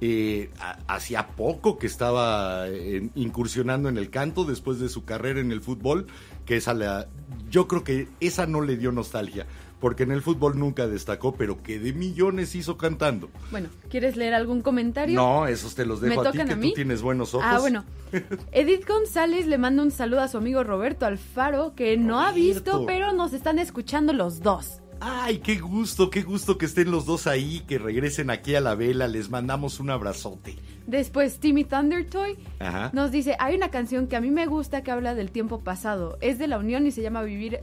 Eh, 0.00 0.50
ha- 0.60 0.78
hacía 0.86 1.28
poco 1.28 1.78
que 1.78 1.88
estaba 1.88 2.68
eh, 2.68 3.08
incursionando 3.16 3.88
en 3.88 3.96
el 3.98 4.10
canto 4.10 4.44
después 4.44 4.78
de 4.78 4.88
su 4.90 5.04
carrera 5.04 5.40
en 5.40 5.50
el 5.50 5.60
fútbol, 5.60 6.06
que 6.46 6.56
esa 6.56 6.72
la, 6.72 7.08
yo 7.50 7.66
creo 7.66 7.82
que 7.82 8.06
esa 8.20 8.46
no 8.46 8.60
le 8.60 8.76
dio 8.76 8.92
nostalgia, 8.92 9.46
porque 9.84 10.04
en 10.04 10.12
el 10.12 10.22
fútbol 10.22 10.58
nunca 10.58 10.88
destacó, 10.88 11.34
pero 11.34 11.62
que 11.62 11.78
de 11.78 11.92
millones 11.92 12.54
hizo 12.54 12.78
cantando. 12.78 13.28
Bueno, 13.50 13.68
¿quieres 13.90 14.16
leer 14.16 14.32
algún 14.32 14.62
comentario? 14.62 15.14
No, 15.14 15.46
esos 15.46 15.74
te 15.74 15.84
los 15.84 16.00
¿Me 16.00 16.08
dejo 16.08 16.22
a 16.22 16.32
ti, 16.32 16.38
que 16.38 16.52
a 16.52 16.56
mí? 16.56 16.70
tú 16.70 16.74
tienes 16.76 17.02
buenos 17.02 17.34
ojos. 17.34 17.46
Ah, 17.46 17.58
bueno. 17.58 17.84
Edith 18.52 18.88
González 18.88 19.46
le 19.46 19.58
manda 19.58 19.82
un 19.82 19.90
saludo 19.90 20.22
a 20.22 20.28
su 20.28 20.38
amigo 20.38 20.64
Roberto 20.64 21.04
Alfaro, 21.04 21.74
que 21.74 21.98
no 21.98 22.22
ha 22.22 22.32
visto, 22.32 22.86
pero 22.86 23.12
nos 23.12 23.34
están 23.34 23.58
escuchando 23.58 24.14
los 24.14 24.40
dos. 24.40 24.80
Ay, 25.00 25.40
qué 25.40 25.56
gusto, 25.56 26.08
qué 26.08 26.22
gusto 26.22 26.56
que 26.56 26.64
estén 26.64 26.90
los 26.90 27.04
dos 27.04 27.26
ahí, 27.26 27.62
que 27.68 27.76
regresen 27.76 28.30
aquí 28.30 28.54
a 28.54 28.62
la 28.62 28.74
vela, 28.74 29.06
les 29.06 29.28
mandamos 29.28 29.80
un 29.80 29.90
abrazote. 29.90 30.56
Después, 30.86 31.40
Timmy 31.40 31.64
Thundertoy 31.64 32.38
Ajá. 32.58 32.88
nos 32.94 33.10
dice, 33.10 33.36
hay 33.38 33.54
una 33.54 33.68
canción 33.68 34.06
que 34.06 34.16
a 34.16 34.22
mí 34.22 34.30
me 34.30 34.46
gusta 34.46 34.82
que 34.82 34.90
habla 34.90 35.14
del 35.14 35.30
tiempo 35.30 35.60
pasado. 35.60 36.16
Es 36.22 36.38
de 36.38 36.46
la 36.46 36.56
Unión 36.56 36.86
y 36.86 36.90
se 36.90 37.02
llama 37.02 37.22
Vivir 37.22 37.60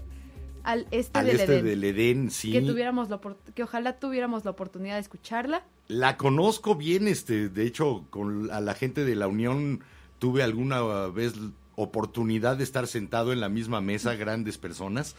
al 0.64 0.88
este 0.92 1.20
Al 1.20 1.26
del 1.28 1.40
este 1.40 1.54
Edén. 1.54 1.66
del 1.66 1.84
Edén, 1.84 2.32
sí. 2.32 2.52
Que 2.52 2.62
tuviéramos 2.62 3.10
la 3.10 3.20
que 3.54 3.64
ojalá 3.64 4.00
tuviéramos 4.00 4.46
la 4.46 4.52
oportunidad 4.52 4.96
de 4.96 5.02
escucharla. 5.02 5.64
La 5.88 6.18
conozco 6.18 6.76
bien, 6.76 7.08
este, 7.08 7.50
de 7.50 7.66
hecho, 7.66 8.06
con 8.10 8.50
a 8.52 8.62
la 8.62 8.74
gente 8.74 9.04
de 9.06 9.16
la 9.16 9.28
Unión 9.28 9.84
tuve 10.20 10.44
alguna 10.44 10.82
vez 11.08 11.34
oportunidad 11.76 12.58
de 12.58 12.64
estar 12.64 12.88
sentado 12.88 13.34
en 13.34 13.40
la 13.40 13.50
misma 13.50 13.82
mesa, 13.82 14.16
grandes 14.16 14.58
personas. 14.58 15.16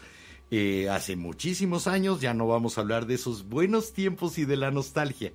Eh, 0.51 0.87
hace 0.89 1.15
muchísimos 1.15 1.87
años, 1.87 2.21
ya 2.21 2.33
no 2.33 2.47
vamos 2.47 2.77
a 2.77 2.81
hablar 2.81 3.05
de 3.05 3.15
esos 3.15 3.47
buenos 3.49 3.93
tiempos 3.93 4.37
y 4.37 4.45
de 4.45 4.57
la 4.57 4.71
nostalgia. 4.71 5.33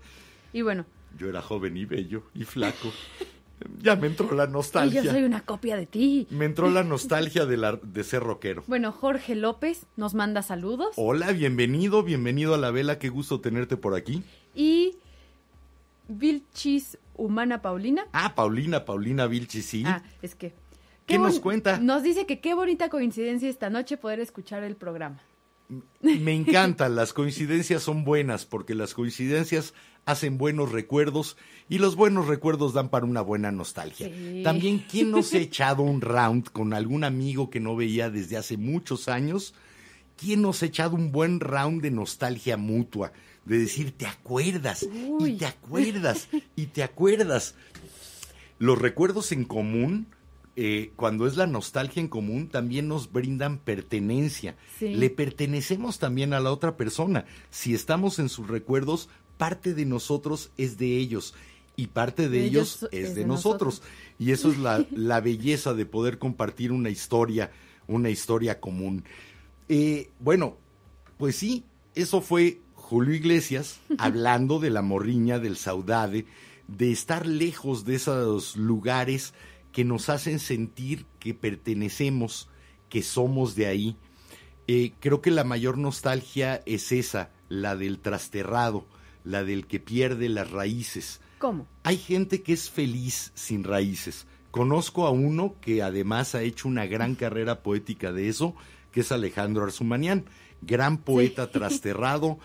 Y 0.52 0.62
bueno, 0.62 0.86
Yo 1.18 1.28
era 1.28 1.42
joven 1.42 1.76
y 1.76 1.84
bello 1.84 2.22
y 2.34 2.44
flaco. 2.44 2.92
Ya 3.82 3.96
me 3.96 4.06
entró 4.06 4.30
la 4.34 4.44
y 4.44 4.46
yo 4.46 4.52
nostalgia. 4.52 5.02
soy 5.12 5.22
una 5.24 5.40
copia 5.44 5.76
de 5.76 5.86
ti. 5.86 6.26
Me 6.30 6.44
entró 6.44 6.70
la 6.70 6.84
nostalgia 6.84 7.44
de, 7.46 7.56
la, 7.56 7.76
de 7.82 8.04
ser 8.04 8.22
rockero. 8.22 8.62
Bueno, 8.66 8.92
Jorge 8.92 9.34
López 9.34 9.86
nos 9.96 10.14
manda 10.14 10.42
saludos. 10.42 10.90
Hola, 10.96 11.32
bienvenido, 11.32 12.02
bienvenido 12.02 12.54
a 12.54 12.58
la 12.58 12.70
vela, 12.70 12.98
qué 12.98 13.08
gusto 13.08 13.40
tenerte 13.40 13.76
por 13.76 13.94
aquí. 13.94 14.22
Y 14.54 14.96
Vilchis 16.08 16.98
Humana 17.16 17.60
Paulina. 17.62 18.06
Ah, 18.12 18.34
Paulina, 18.34 18.84
Paulina 18.84 19.26
Vilchi, 19.26 19.62
sí. 19.62 19.82
Ah, 19.86 20.02
es 20.22 20.34
que. 20.34 20.54
¿Qué 21.06 21.18
nos 21.18 21.36
boni- 21.38 21.42
cuenta? 21.42 21.78
Nos 21.80 22.02
dice 22.02 22.26
que 22.26 22.40
qué 22.40 22.54
bonita 22.54 22.88
coincidencia 22.90 23.48
esta 23.48 23.70
noche 23.70 23.96
poder 23.96 24.20
escuchar 24.20 24.62
el 24.62 24.76
programa. 24.76 25.20
Me 26.00 26.34
encantan, 26.34 26.96
las 26.96 27.12
coincidencias 27.12 27.82
son 27.82 28.04
buenas 28.04 28.46
porque 28.46 28.74
las 28.74 28.94
coincidencias 28.94 29.74
hacen 30.08 30.38
buenos 30.38 30.72
recuerdos 30.72 31.36
y 31.68 31.76
los 31.76 31.94
buenos 31.94 32.28
recuerdos 32.28 32.72
dan 32.72 32.88
para 32.88 33.04
una 33.04 33.20
buena 33.20 33.52
nostalgia. 33.52 34.08
Sí. 34.08 34.40
También, 34.42 34.82
¿quién 34.90 35.10
no 35.10 35.22
se 35.22 35.36
ha 35.36 35.40
echado 35.42 35.82
un 35.82 36.00
round 36.00 36.50
con 36.50 36.72
algún 36.72 37.04
amigo 37.04 37.50
que 37.50 37.60
no 37.60 37.76
veía 37.76 38.08
desde 38.08 38.38
hace 38.38 38.56
muchos 38.56 39.08
años? 39.08 39.52
¿Quién 40.16 40.40
nos 40.40 40.62
ha 40.62 40.66
echado 40.66 40.96
un 40.96 41.12
buen 41.12 41.40
round 41.40 41.82
de 41.82 41.90
nostalgia 41.90 42.56
mutua? 42.56 43.12
De 43.44 43.58
decir, 43.58 43.92
¿te 43.92 44.06
acuerdas? 44.06 44.88
Uy. 45.06 45.32
Y 45.32 45.36
te 45.36 45.46
acuerdas, 45.46 46.28
y 46.56 46.66
te 46.66 46.82
acuerdas. 46.82 47.54
Los 48.58 48.78
recuerdos 48.78 49.30
en 49.32 49.44
común, 49.44 50.06
eh, 50.56 50.90
cuando 50.96 51.26
es 51.26 51.36
la 51.36 51.46
nostalgia 51.46 52.00
en 52.00 52.08
común, 52.08 52.48
también 52.48 52.88
nos 52.88 53.12
brindan 53.12 53.58
pertenencia. 53.58 54.56
Sí. 54.78 54.94
Le 54.94 55.10
pertenecemos 55.10 55.98
también 55.98 56.32
a 56.32 56.40
la 56.40 56.50
otra 56.50 56.78
persona. 56.78 57.26
Si 57.50 57.74
estamos 57.74 58.18
en 58.18 58.30
sus 58.30 58.48
recuerdos, 58.48 59.10
parte 59.38 59.72
de 59.72 59.86
nosotros 59.86 60.50
es 60.58 60.76
de 60.76 60.98
ellos 60.98 61.34
y 61.76 61.86
parte 61.86 62.28
de, 62.28 62.40
De 62.40 62.44
ellos, 62.44 62.78
ellos 62.82 62.88
es, 62.92 63.08
es 63.08 63.14
de, 63.14 63.22
de 63.22 63.26
nosotros. 63.26 63.82
Y 64.18 64.32
eso 64.32 64.50
es 64.50 64.58
la, 64.58 64.84
la 64.90 65.20
belleza 65.20 65.74
de 65.74 65.86
poder 65.86 66.18
compartir 66.18 66.72
una 66.72 66.90
historia, 66.90 67.52
una 67.86 68.10
historia 68.10 68.60
común. 68.60 69.04
Eh, 69.68 70.10
bueno, 70.18 70.56
pues 71.18 71.36
sí, 71.36 71.64
eso 71.94 72.20
fue 72.20 72.60
Julio 72.74 73.14
Iglesias 73.14 73.80
hablando 73.98 74.58
de 74.58 74.70
la 74.70 74.82
morriña, 74.82 75.38
del 75.38 75.56
saudade, 75.56 76.26
de 76.66 76.90
estar 76.90 77.26
lejos 77.26 77.84
de 77.84 77.94
esos 77.94 78.56
lugares 78.56 79.32
que 79.72 79.84
nos 79.84 80.08
hacen 80.08 80.40
sentir 80.40 81.06
que 81.20 81.34
pertenecemos, 81.34 82.48
que 82.88 83.02
somos 83.02 83.54
de 83.54 83.66
ahí. 83.66 83.96
Eh, 84.66 84.92
creo 85.00 85.22
que 85.22 85.30
la 85.30 85.44
mayor 85.44 85.78
nostalgia 85.78 86.62
es 86.66 86.92
esa, 86.92 87.30
la 87.48 87.76
del 87.76 88.00
trasterrado, 88.00 88.86
la 89.28 89.44
del 89.44 89.66
que 89.66 89.78
pierde 89.78 90.28
las 90.28 90.50
raíces. 90.50 91.20
¿Cómo? 91.38 91.66
Hay 91.84 91.98
gente 91.98 92.42
que 92.42 92.52
es 92.54 92.70
feliz 92.70 93.30
sin 93.34 93.62
raíces. 93.64 94.26
Conozco 94.50 95.06
a 95.06 95.10
uno 95.10 95.54
que 95.60 95.82
además 95.82 96.34
ha 96.34 96.42
hecho 96.42 96.66
una 96.68 96.86
gran 96.86 97.14
carrera 97.14 97.62
poética 97.62 98.10
de 98.12 98.28
eso, 98.28 98.54
que 98.92 99.00
es 99.00 99.12
Alejandro 99.12 99.64
Arzumanián, 99.64 100.24
gran 100.62 100.98
poeta 100.98 101.50
trasterrado. 101.52 102.38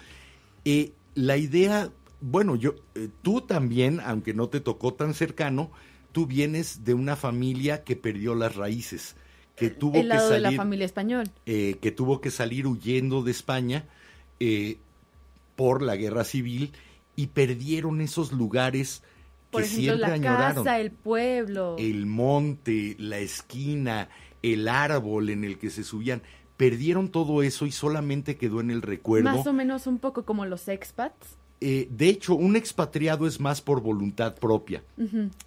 Eh, 0.66 0.92
la 1.16 1.38
idea, 1.38 1.90
bueno, 2.22 2.56
yo, 2.56 2.76
eh, 2.96 3.08
tú 3.22 3.42
también, 3.42 4.00
aunque 4.06 4.34
no 4.34 4.50
te 4.50 4.60
tocó 4.60 4.94
tan 4.94 5.14
cercano, 5.14 5.72
tú 6.12 6.28
vienes 6.28 6.84
de 6.84 6.94
una 6.94 7.16
familia 7.16 7.84
que 7.84 7.96
perdió 7.96 8.36
las 8.36 8.56
raíces, 8.56 9.16
que 9.56 9.70
tuvo 9.70 9.96
El 9.96 10.02
que 10.04 10.08
lado 10.10 10.30
de 10.30 10.40
la 10.42 10.48
salir, 10.50 10.58
familia 10.58 10.86
español. 10.86 11.30
eh, 11.46 11.78
que 11.82 11.92
tuvo 11.92 12.20
que 12.22 12.30
salir 12.32 12.68
huyendo 12.68 13.24
de 13.24 13.32
España 13.32 13.86
eh, 14.40 14.78
por 15.56 15.82
la 15.82 15.96
guerra 15.96 16.24
civil 16.24 16.74
y 17.16 17.28
perdieron 17.28 18.02
esos 18.02 18.32
lugares 18.32 19.04
Por 19.52 19.62
que 19.62 19.68
ejemplo, 19.68 19.84
siempre 19.94 20.08
la 20.08 20.14
añoraron. 20.16 20.64
casa, 20.64 20.80
el 20.80 20.92
pueblo. 20.92 21.76
El 21.78 22.06
monte, 22.06 22.96
la 23.00 23.20
esquina, 23.20 24.10
el 24.42 24.68
árbol 24.68 25.30
en 25.30 25.44
el 25.44 25.58
que 25.58 25.70
se 25.70 25.84
subían. 25.84 26.22
Perdieron 26.58 27.10
todo 27.10 27.44
eso 27.44 27.66
y 27.66 27.72
solamente 27.72 28.38
quedó 28.38 28.62
en 28.62 28.72
el 28.72 28.82
recuerdo. 28.82 29.30
Más 29.32 29.48
o 29.48 29.54
menos 29.54 29.88
un 29.88 30.00
poco 30.00 30.24
como 30.26 30.46
los 30.46 30.68
expats. 30.68 31.38
Eh, 31.62 31.88
de 31.90 32.10
hecho, 32.10 32.36
un 32.36 32.56
expatriado 32.56 33.26
es 33.26 33.40
más 33.40 33.62
por 33.62 33.82
voluntad 33.82 34.36
propia. 34.36 34.84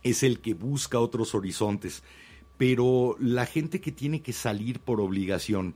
Es 0.02 0.22
el 0.22 0.40
que 0.40 0.54
busca 0.54 0.98
otros 0.98 1.34
horizontes. 1.34 2.02
Pero 2.56 3.16
la 3.20 3.44
gente 3.44 3.80
que 3.82 3.92
tiene 3.92 4.22
que 4.22 4.32
salir 4.32 4.80
por 4.80 5.00
obligación 5.00 5.74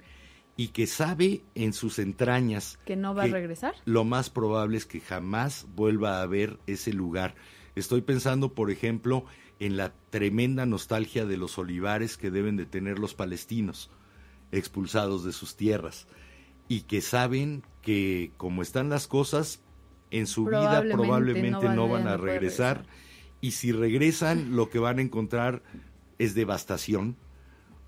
y 0.61 0.69
que 0.69 0.87
sabe 0.87 1.41
en 1.55 1.73
sus 1.73 1.99
entrañas 1.99 2.79
Que 2.85 2.95
no 2.95 3.15
va 3.15 3.23
a 3.23 3.29
regresar. 3.29 3.73
lo 3.87 4.05
más 4.05 4.29
probable 4.29 4.77
es 4.77 4.85
que 4.85 5.01
jamás 5.01 5.67
vuelva 5.75 6.21
a 6.21 6.27
ver 6.27 6.59
ese 6.67 6.93
lugar. 6.93 7.35
Estoy 7.77 8.03
pensando, 8.03 8.53
por 8.53 8.71
ejemplo, 8.71 9.25
en 9.59 9.79
la 9.79 9.95
tremenda 10.11 10.67
nostalgia 10.67 11.25
de 11.25 11.39
los 11.39 11.57
olivares 11.57 12.19
que 12.19 12.31
deben 12.31 12.59
de 12.59 12.67
tener 12.67 12.99
los 12.99 13.15
palestinos, 13.15 13.89
expulsados 14.53 15.25
de 15.25 15.33
sus 15.33 15.57
tierras, 15.57 16.07
y 16.69 16.83
que 16.83 17.01
saben 17.01 17.63
que 17.81 18.33
como 18.37 18.61
están 18.61 18.91
las 18.91 19.07
cosas, 19.07 19.63
en 20.11 20.27
su 20.27 20.45
vida 20.45 20.85
Probablemente 20.93 21.69
no 21.71 21.75
no 21.75 21.89
van 21.89 22.07
a 22.07 22.19
regresar, 22.19 22.81
regresar. 22.81 22.97
y 23.41 23.53
si 23.53 23.73
regresan, 23.73 24.55
lo 24.57 24.69
que 24.69 24.79
van 24.79 24.99
a 24.99 25.03
encontrar 25.03 25.63
es 26.19 26.35
devastación, 26.35 27.17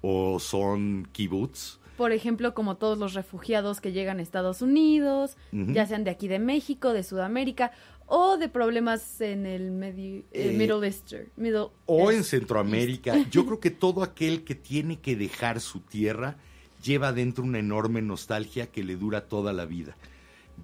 o 0.00 0.40
son 0.40 1.06
kibbutz, 1.12 1.81
Por 2.02 2.10
ejemplo, 2.10 2.52
como 2.52 2.78
todos 2.78 2.98
los 2.98 3.14
refugiados 3.14 3.80
que 3.80 3.92
llegan 3.92 4.18
a 4.18 4.22
Estados 4.22 4.60
Unidos, 4.60 5.36
ya 5.52 5.86
sean 5.86 6.02
de 6.02 6.10
aquí 6.10 6.26
de 6.26 6.40
México, 6.40 6.92
de 6.92 7.04
Sudamérica, 7.04 7.70
o 8.06 8.38
de 8.38 8.48
problemas 8.48 9.20
en 9.20 9.46
el 9.46 9.70
medio, 9.70 10.16
eh, 10.32 10.50
Eh, 10.50 10.56
Middle. 10.58 10.92
Middle 11.36 11.68
o 11.86 12.10
en 12.10 12.16
East. 12.18 12.30
Centroamérica. 12.30 13.14
Yo 13.30 13.46
creo 13.46 13.60
que 13.60 13.70
todo 13.70 14.02
aquel 14.02 14.42
que 14.42 14.56
tiene 14.56 14.98
que 14.98 15.14
dejar 15.14 15.60
su 15.60 15.78
tierra 15.78 16.38
lleva 16.82 17.12
dentro 17.12 17.44
una 17.44 17.60
enorme 17.60 18.02
nostalgia 18.02 18.66
que 18.66 18.82
le 18.82 18.96
dura 18.96 19.28
toda 19.28 19.52
la 19.52 19.64
vida. 19.64 19.96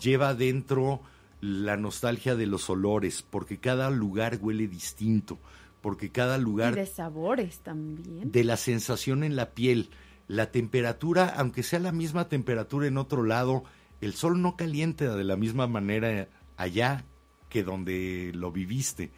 Lleva 0.01 0.35
dentro 0.35 1.03
la 1.41 1.77
nostalgia 1.77 2.35
de 2.35 2.47
los 2.47 2.69
olores, 2.69 3.23
porque 3.23 3.59
cada 3.59 3.91
lugar 3.91 4.41
huele 4.43 4.67
distinto, 4.67 5.39
porque 5.83 6.11
cada 6.11 6.37
Y 6.37 6.41
lugar 6.41 6.75
de 6.75 6.85
sabores 6.85 7.61
también. 7.61 8.33
de 8.33 8.43
la 8.43 8.57
sensación 8.57 9.23
en 9.23 9.37
la 9.37 9.51
piel, 9.51 9.89
la 10.29 10.53
temperatura, 10.53 11.27
aunque 11.37 11.63
sea 11.63 11.81
la 11.81 11.93
misma 11.93 12.29
temperatura 12.29 12.87
en 12.87 12.99
otro 12.99 13.25
lado, 13.25 13.65
el 14.01 14.15
sol 14.15 14.41
no 14.41 14.57
calienta 14.57 15.17
de 15.17 15.25
la 15.25 15.37
misma 15.37 15.67
manera 15.67 16.29
allá 16.57 17.05
que 17.49 17.65
donde 17.65 18.31
lo 18.35 18.53
viviste. 18.53 19.11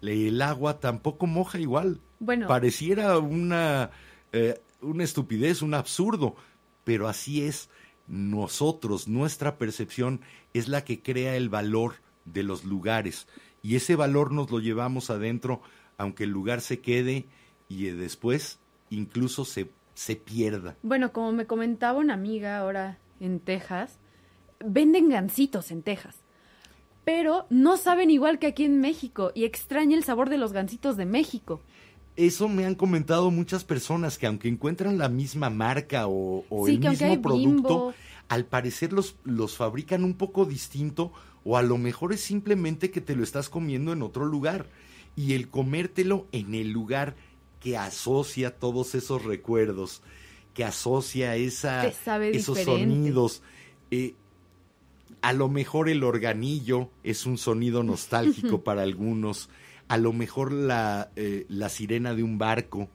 El 0.00 0.40
agua 0.40 0.80
tampoco 0.80 1.26
moja 1.26 1.58
igual. 1.58 2.00
Bueno. 2.18 2.48
Pareciera 2.48 3.18
una, 3.18 3.90
eh, 4.32 4.60
una 4.80 5.04
estupidez, 5.04 5.62
un 5.62 5.74
absurdo, 5.74 6.36
pero 6.84 7.08
así 7.08 7.42
es. 7.42 7.68
Nosotros, 8.06 9.08
nuestra 9.08 9.58
percepción 9.58 10.20
es 10.54 10.68
la 10.68 10.84
que 10.84 11.02
crea 11.02 11.36
el 11.36 11.48
valor 11.48 11.96
de 12.24 12.42
los 12.42 12.64
lugares 12.64 13.26
y 13.62 13.76
ese 13.76 13.96
valor 13.96 14.32
nos 14.32 14.50
lo 14.50 14.58
llevamos 14.58 15.08
adentro, 15.10 15.62
aunque 15.96 16.24
el 16.24 16.30
lugar 16.30 16.60
se 16.60 16.80
quede 16.80 17.26
y 17.68 17.84
después 17.86 18.58
incluso 18.90 19.44
se, 19.44 19.70
se 19.94 20.16
pierda. 20.16 20.76
Bueno, 20.82 21.12
como 21.12 21.32
me 21.32 21.46
comentaba 21.46 21.98
una 21.98 22.14
amiga 22.14 22.58
ahora 22.58 22.98
en 23.20 23.40
Texas, 23.40 23.98
venden 24.64 25.08
gancitos 25.08 25.70
en 25.70 25.82
Texas. 25.82 26.16
Pero 27.04 27.46
no 27.50 27.76
saben 27.76 28.10
igual 28.10 28.38
que 28.38 28.46
aquí 28.46 28.64
en 28.64 28.80
México 28.80 29.32
y 29.34 29.44
extraña 29.44 29.96
el 29.96 30.04
sabor 30.04 30.30
de 30.30 30.38
los 30.38 30.52
gancitos 30.52 30.96
de 30.96 31.04
México. 31.04 31.60
Eso 32.14 32.48
me 32.48 32.64
han 32.64 32.74
comentado 32.74 33.30
muchas 33.30 33.64
personas 33.64 34.18
que 34.18 34.26
aunque 34.26 34.48
encuentran 34.48 34.98
la 34.98 35.08
misma 35.08 35.50
marca 35.50 36.06
o, 36.06 36.44
o 36.48 36.66
Sí, 36.66 36.74
el 36.74 36.80
mismo 36.80 37.22
producto, 37.22 37.36
Bimbo. 37.36 37.94
al 38.28 38.44
parecer 38.44 38.92
los, 38.92 39.16
los 39.24 39.56
fabrican 39.56 40.04
un 40.04 40.14
poco 40.14 40.44
distinto 40.44 41.12
o 41.42 41.56
a 41.56 41.62
lo 41.62 41.78
mejor 41.78 42.12
es 42.12 42.20
simplemente 42.20 42.90
que 42.90 43.00
te 43.00 43.16
lo 43.16 43.24
estás 43.24 43.48
comiendo 43.48 43.92
en 43.92 44.02
otro 44.02 44.26
lugar 44.26 44.66
y 45.16 45.32
el 45.32 45.48
comértelo 45.48 46.26
en 46.32 46.54
el 46.54 46.70
lugar 46.70 47.16
que 47.62 47.76
asocia 47.76 48.50
todos 48.58 48.94
esos 48.94 49.24
recuerdos, 49.24 50.02
que 50.54 50.64
asocia 50.64 51.36
esa, 51.36 51.86
esos 51.86 52.58
diferente. 52.58 52.64
sonidos. 52.64 53.42
eh, 53.90 54.14
a 55.20 55.32
lo 55.32 55.48
mejor 55.48 55.88
el 55.88 56.02
organillo 56.02 56.90
es 57.04 57.26
un 57.26 57.38
sonido 57.38 57.82
nostálgico 57.84 58.62
para 58.64 58.82
algunos. 58.82 59.48
A 59.88 59.96
lo 59.98 60.12
mejor 60.12 60.52
la, 60.52 61.10
eh, 61.16 61.46
la 61.48 61.68
sirena 61.68 62.14
de 62.14 62.22
un 62.22 62.38
barco 62.38 62.88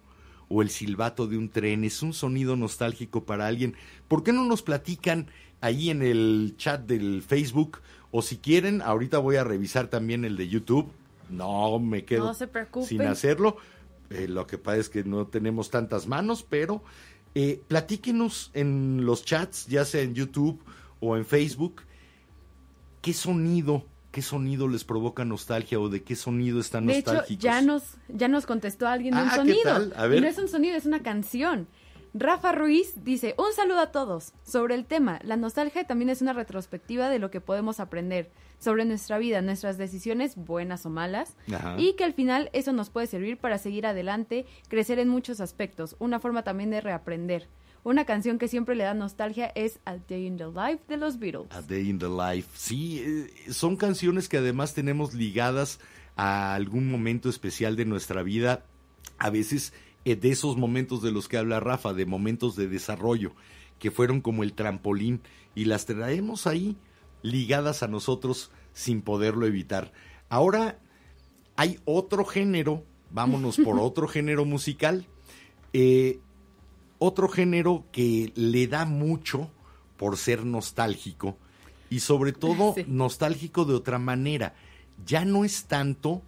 o 0.50 0.62
el 0.62 0.70
silbato 0.70 1.28
de 1.28 1.38
un 1.38 1.50
tren 1.50 1.84
es 1.84 2.02
un 2.02 2.14
sonido 2.14 2.56
nostálgico 2.56 3.24
para 3.26 3.48
alguien. 3.48 3.76
¿Por 4.08 4.24
qué 4.24 4.34
no 4.34 4.44
nos 4.46 4.62
platican 4.62 5.28
ahí 5.62 5.90
en 5.90 6.02
el 6.02 6.56
chat 6.58 6.82
del 6.86 7.22
Facebook? 7.22 7.80
O 8.12 8.22
si 8.22 8.38
quieren, 8.38 8.82
ahorita 8.82 9.20
voy 9.20 9.36
a 9.38 9.44
revisar 9.44 9.88
también 9.88 10.26
el 10.26 10.36
de 10.38 10.48
YouTube. 10.50 10.90
No 11.30 11.78
me 11.80 12.04
quedo 12.06 12.26
No 12.26 12.34
se 12.34 12.48
preocupen. 12.48 12.88
sin 12.88 13.02
hacerlo. 13.04 13.58
Eh, 14.10 14.28
lo 14.28 14.48
que 14.48 14.58
pasa 14.58 14.78
es 14.78 14.90
que 14.90 15.04
no 15.04 15.28
tenemos 15.28 15.70
tantas 15.70 16.08
manos, 16.08 16.44
pero 16.48 16.84
eh, 17.36 17.62
platíquenos 17.68 18.52
en 18.54 19.06
los 19.06 19.24
chats, 19.26 19.68
ya 19.68 19.86
sea 19.86 20.02
en 20.02 20.14
YouTube 20.16 20.64
o 21.00 21.18
en 21.18 21.26
Facebook, 21.26 21.82
qué 23.02 23.14
sonido, 23.14 23.86
qué 24.12 24.22
sonido 24.22 24.68
les 24.68 24.84
provoca 24.84 25.26
nostalgia 25.26 25.80
o 25.80 25.90
de 25.90 26.04
qué 26.04 26.16
sonido 26.16 26.60
están 26.60 26.88
De 26.88 26.98
hecho, 26.98 27.12
nostálgicos. 27.14 27.44
ya 27.44 27.62
nos, 27.62 27.84
ya 28.08 28.28
nos 28.28 28.46
contestó 28.46 28.88
alguien 28.88 29.14
un 29.14 29.20
Ah, 29.22 29.30
¿qué 29.32 29.36
sonido. 29.36 29.62
tal? 29.64 29.94
A 29.98 30.08
ver. 30.08 30.18
Y 30.20 30.22
no 30.22 30.28
es 30.28 30.38
un 30.38 30.48
sonido, 30.48 30.76
es 30.76 30.86
una 30.86 31.04
canción. 31.04 31.68
Rafa 32.20 32.52
Ruiz 32.52 33.04
dice, 33.04 33.36
un 33.38 33.54
saludo 33.56 33.80
a 33.80 33.92
todos. 33.92 34.34
Sobre 34.44 34.74
el 34.74 34.86
tema, 34.86 35.20
la 35.24 35.38
nostalgia 35.38 35.86
también 35.86 36.10
es 36.10 36.24
una 36.24 36.34
retrospectiva 36.34 37.10
de 37.10 37.20
lo 37.20 37.30
que 37.30 37.42
podemos 37.42 37.80
aprender 37.80 38.32
sobre 38.58 38.86
nuestra 38.86 39.20
vida, 39.20 39.44
nuestras 39.44 39.78
decisiones, 39.78 40.36
buenas 40.36 40.88
o 40.88 40.90
malas, 40.90 41.36
Ajá. 41.54 41.76
y 41.78 41.94
que 41.94 42.04
al 42.04 42.14
final 42.14 42.50
eso 42.54 42.74
nos 42.74 42.90
puede 42.90 43.06
servir 43.06 43.38
para 43.38 43.60
seguir 43.60 43.86
adelante, 43.86 44.48
crecer 44.68 44.98
en 44.98 45.10
muchos 45.10 45.42
aspectos, 45.42 45.96
una 46.00 46.20
forma 46.20 46.44
también 46.44 46.72
de 46.72 46.82
reaprender. 46.82 47.50
Una 47.84 48.06
canción 48.06 48.40
que 48.40 48.48
siempre 48.48 48.74
le 48.74 48.84
da 48.84 48.96
nostalgia 48.96 49.52
es 49.54 49.80
A 49.86 49.98
Day 49.98 50.26
in 50.26 50.38
the 50.38 50.48
Life 50.48 50.86
de 50.88 50.98
los 50.98 51.20
Beatles. 51.20 51.52
A 51.52 51.62
Day 51.62 51.88
in 51.88 52.00
the 52.00 52.10
Life. 52.10 52.50
Sí, 52.56 53.00
eh, 53.00 53.54
son 53.54 53.76
canciones 53.76 54.28
que 54.28 54.38
además 54.38 54.74
tenemos 54.74 55.14
ligadas 55.14 55.80
a 56.16 56.56
algún 56.56 56.90
momento 56.90 57.30
especial 57.30 57.76
de 57.76 57.86
nuestra 57.86 58.24
vida. 58.24 58.66
A 59.20 59.30
veces 59.30 59.72
de 60.16 60.30
esos 60.30 60.58
momentos 60.58 61.02
de 61.02 61.12
los 61.12 61.28
que 61.28 61.38
habla 61.38 61.60
Rafa, 61.60 61.94
de 61.94 62.06
momentos 62.06 62.56
de 62.56 62.68
desarrollo, 62.68 63.34
que 63.80 63.92
fueron 63.92 64.22
como 64.22 64.44
el 64.44 64.54
trampolín 64.54 65.22
y 65.56 65.66
las 65.66 65.86
traemos 65.86 66.48
ahí 66.48 66.78
ligadas 67.22 67.84
a 67.84 67.88
nosotros 67.88 68.52
sin 68.74 69.02
poderlo 69.02 69.46
evitar. 69.46 69.92
Ahora 70.30 70.80
hay 71.56 71.80
otro 71.86 72.26
género, 72.26 72.84
vámonos 73.12 73.58
por 73.58 73.80
otro 73.80 74.08
género 74.08 74.46
musical. 74.46 75.06
Eh, 75.74 76.20
otro 77.00 77.28
género 77.30 77.86
que 77.92 78.32
le 78.36 78.68
da 78.68 78.86
mucho 78.86 79.52
por 79.98 80.18
ser 80.18 80.46
nostálgico 80.46 81.38
y 81.90 82.00
sobre 82.00 82.32
todo 82.34 82.74
Sí. 82.76 82.86
nostálgico 82.88 83.66
de 83.66 83.74
otra 83.76 84.00
manera. 84.00 84.56
Ya 85.06 85.26
no 85.26 85.46
es 85.46 85.66
tanto 85.66 86.24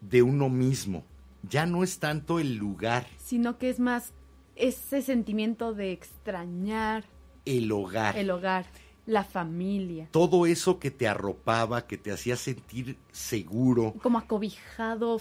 de 0.00 0.22
uno 0.22 0.48
mismo, 0.48 1.04
ya 1.48 1.66
no 1.66 1.82
es 1.82 1.98
tanto 1.98 2.38
el 2.38 2.56
lugar, 2.56 3.06
Sino 3.18 3.58
que 3.58 3.70
es 3.70 3.80
más 3.80 4.12
ese 4.56 5.02
sentimiento 5.02 5.72
de 5.74 5.92
extrañar 5.92 7.04
el 7.44 7.72
hogar. 7.72 8.16
el 8.16 8.30
hogar, 8.30 8.66
la 9.06 9.24
familia, 9.24 10.08
Todo 10.10 10.46
eso 10.46 10.78
que 10.78 10.90
te 10.90 11.08
arropaba, 11.08 11.86
que 11.86 11.96
te 11.96 12.12
hacía 12.12 12.36
sentir 12.36 12.96
seguro, 13.12 13.94
como 14.02 14.18
acobijado. 14.18 15.20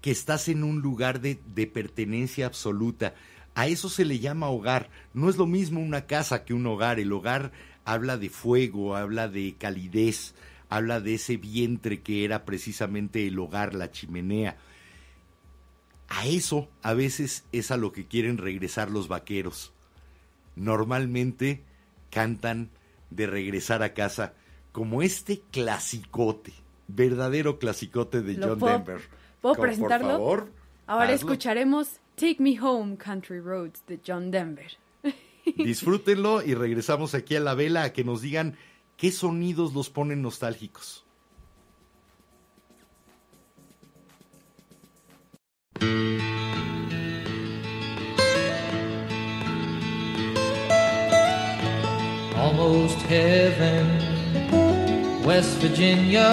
que 0.00 0.10
estás 0.10 0.48
en 0.48 0.62
un 0.64 0.80
lugar 0.80 1.20
de, 1.20 1.38
de 1.54 1.66
pertenencia 1.66 2.46
absoluta. 2.46 3.14
A 3.54 3.66
eso 3.66 3.88
se 3.88 4.04
le 4.04 4.20
llama 4.20 4.48
hogar. 4.48 4.88
No 5.14 5.28
es 5.28 5.36
lo 5.36 5.46
mismo 5.46 5.80
una 5.80 6.06
casa 6.06 6.44
que 6.44 6.54
un 6.54 6.64
hogar. 6.66 7.00
El 7.00 7.12
hogar 7.12 7.50
habla 7.84 8.16
de 8.16 8.28
fuego, 8.30 8.94
habla 8.94 9.26
de 9.28 9.56
calidez, 9.58 10.34
habla 10.68 11.00
de 11.00 11.14
ese 11.14 11.36
vientre 11.38 12.00
que 12.00 12.24
era 12.24 12.44
precisamente 12.44 13.26
el 13.26 13.36
hogar, 13.38 13.74
la 13.74 13.90
chimenea. 13.90 14.56
A 16.08 16.26
eso 16.26 16.68
a 16.82 16.94
veces 16.94 17.44
es 17.52 17.70
a 17.70 17.76
lo 17.76 17.92
que 17.92 18.06
quieren 18.06 18.38
regresar 18.38 18.90
los 18.90 19.08
vaqueros. 19.08 19.72
Normalmente 20.56 21.62
cantan 22.10 22.70
de 23.10 23.26
regresar 23.26 23.82
a 23.82 23.94
casa 23.94 24.34
como 24.72 25.02
este 25.02 25.40
clasicote, 25.50 26.52
verdadero 26.88 27.58
clasicote 27.58 28.22
de 28.22 28.34
¿Lo 28.34 28.48
John 28.48 28.58
puedo- 28.58 28.72
Denver. 28.78 29.00
puedo 29.40 29.54
Como, 29.54 29.66
presentarlo? 29.66 30.08
Por 30.08 30.16
favor, 30.18 30.52
Ahora 30.86 31.04
hazlo. 31.04 31.14
escucharemos 31.16 32.00
Take 32.16 32.36
Me 32.40 32.58
Home 32.60 32.96
Country 32.96 33.40
Roads 33.40 33.84
de 33.86 34.00
John 34.06 34.30
Denver. 34.30 34.76
Disfrútenlo 35.56 36.42
y 36.42 36.54
regresamos 36.54 37.14
aquí 37.14 37.36
a 37.36 37.40
la 37.40 37.54
vela 37.54 37.84
a 37.84 37.92
que 37.92 38.04
nos 38.04 38.20
digan 38.22 38.56
qué 38.96 39.12
sonidos 39.12 39.74
los 39.74 39.90
ponen 39.90 40.22
nostálgicos. 40.22 41.04
Almost 52.58 52.98
heaven. 53.02 53.86
West 55.24 55.58
Virginia, 55.58 56.30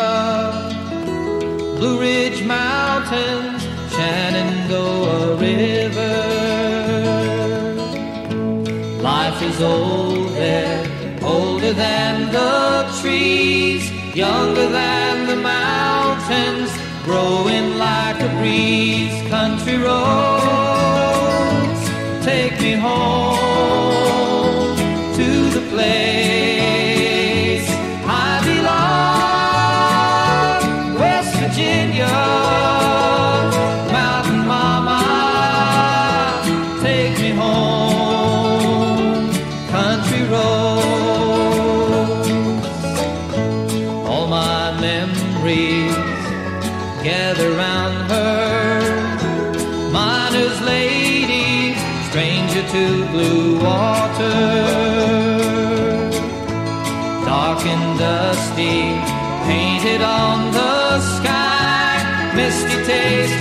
Blue 1.78 2.00
Ridge 2.00 2.44
Mountains, 2.46 3.62
Shenandoah 3.94 5.36
River. 5.36 6.18
Life 9.02 9.42
is 9.42 9.62
old 9.62 10.30
there, 10.30 10.82
older 11.22 11.74
than 11.74 12.32
the 12.32 12.90
trees, 13.02 13.92
younger 14.16 14.68
than 14.70 15.28
the 15.28 15.36
mountains, 15.36 16.72
growing 17.06 17.78
like 17.78 18.20
a 18.20 18.30
breeze. 18.40 19.16
Country 19.30 19.78
roads, 19.78 20.02
take 22.26 22.60
me 22.60 22.74
home 22.74 23.45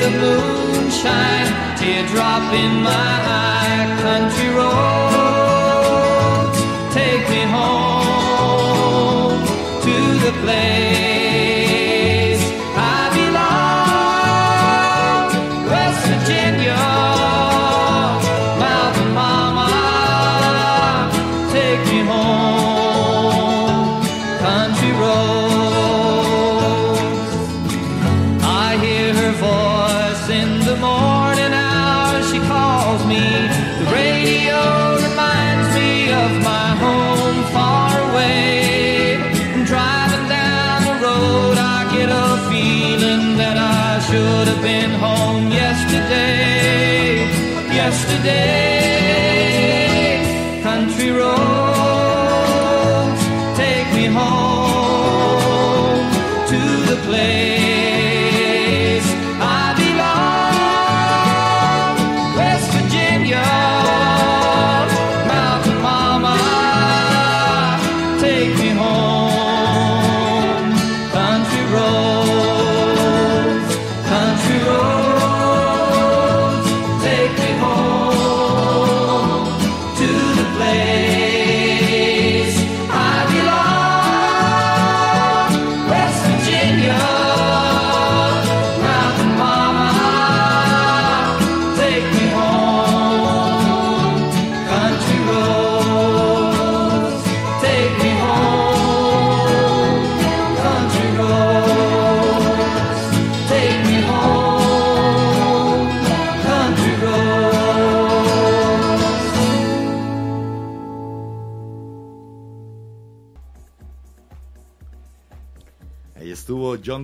of 0.06 0.12
moonshine, 0.20 1.50
teardrop 1.78 2.52
in 2.52 2.72
my 2.82 2.92
eye. 2.92 3.96
Country 4.06 4.50
roads, 4.58 6.58
take 6.94 7.24
me 7.30 7.42
home 7.56 9.40
to 9.86 9.96
the 10.24 10.32
place 10.42 10.83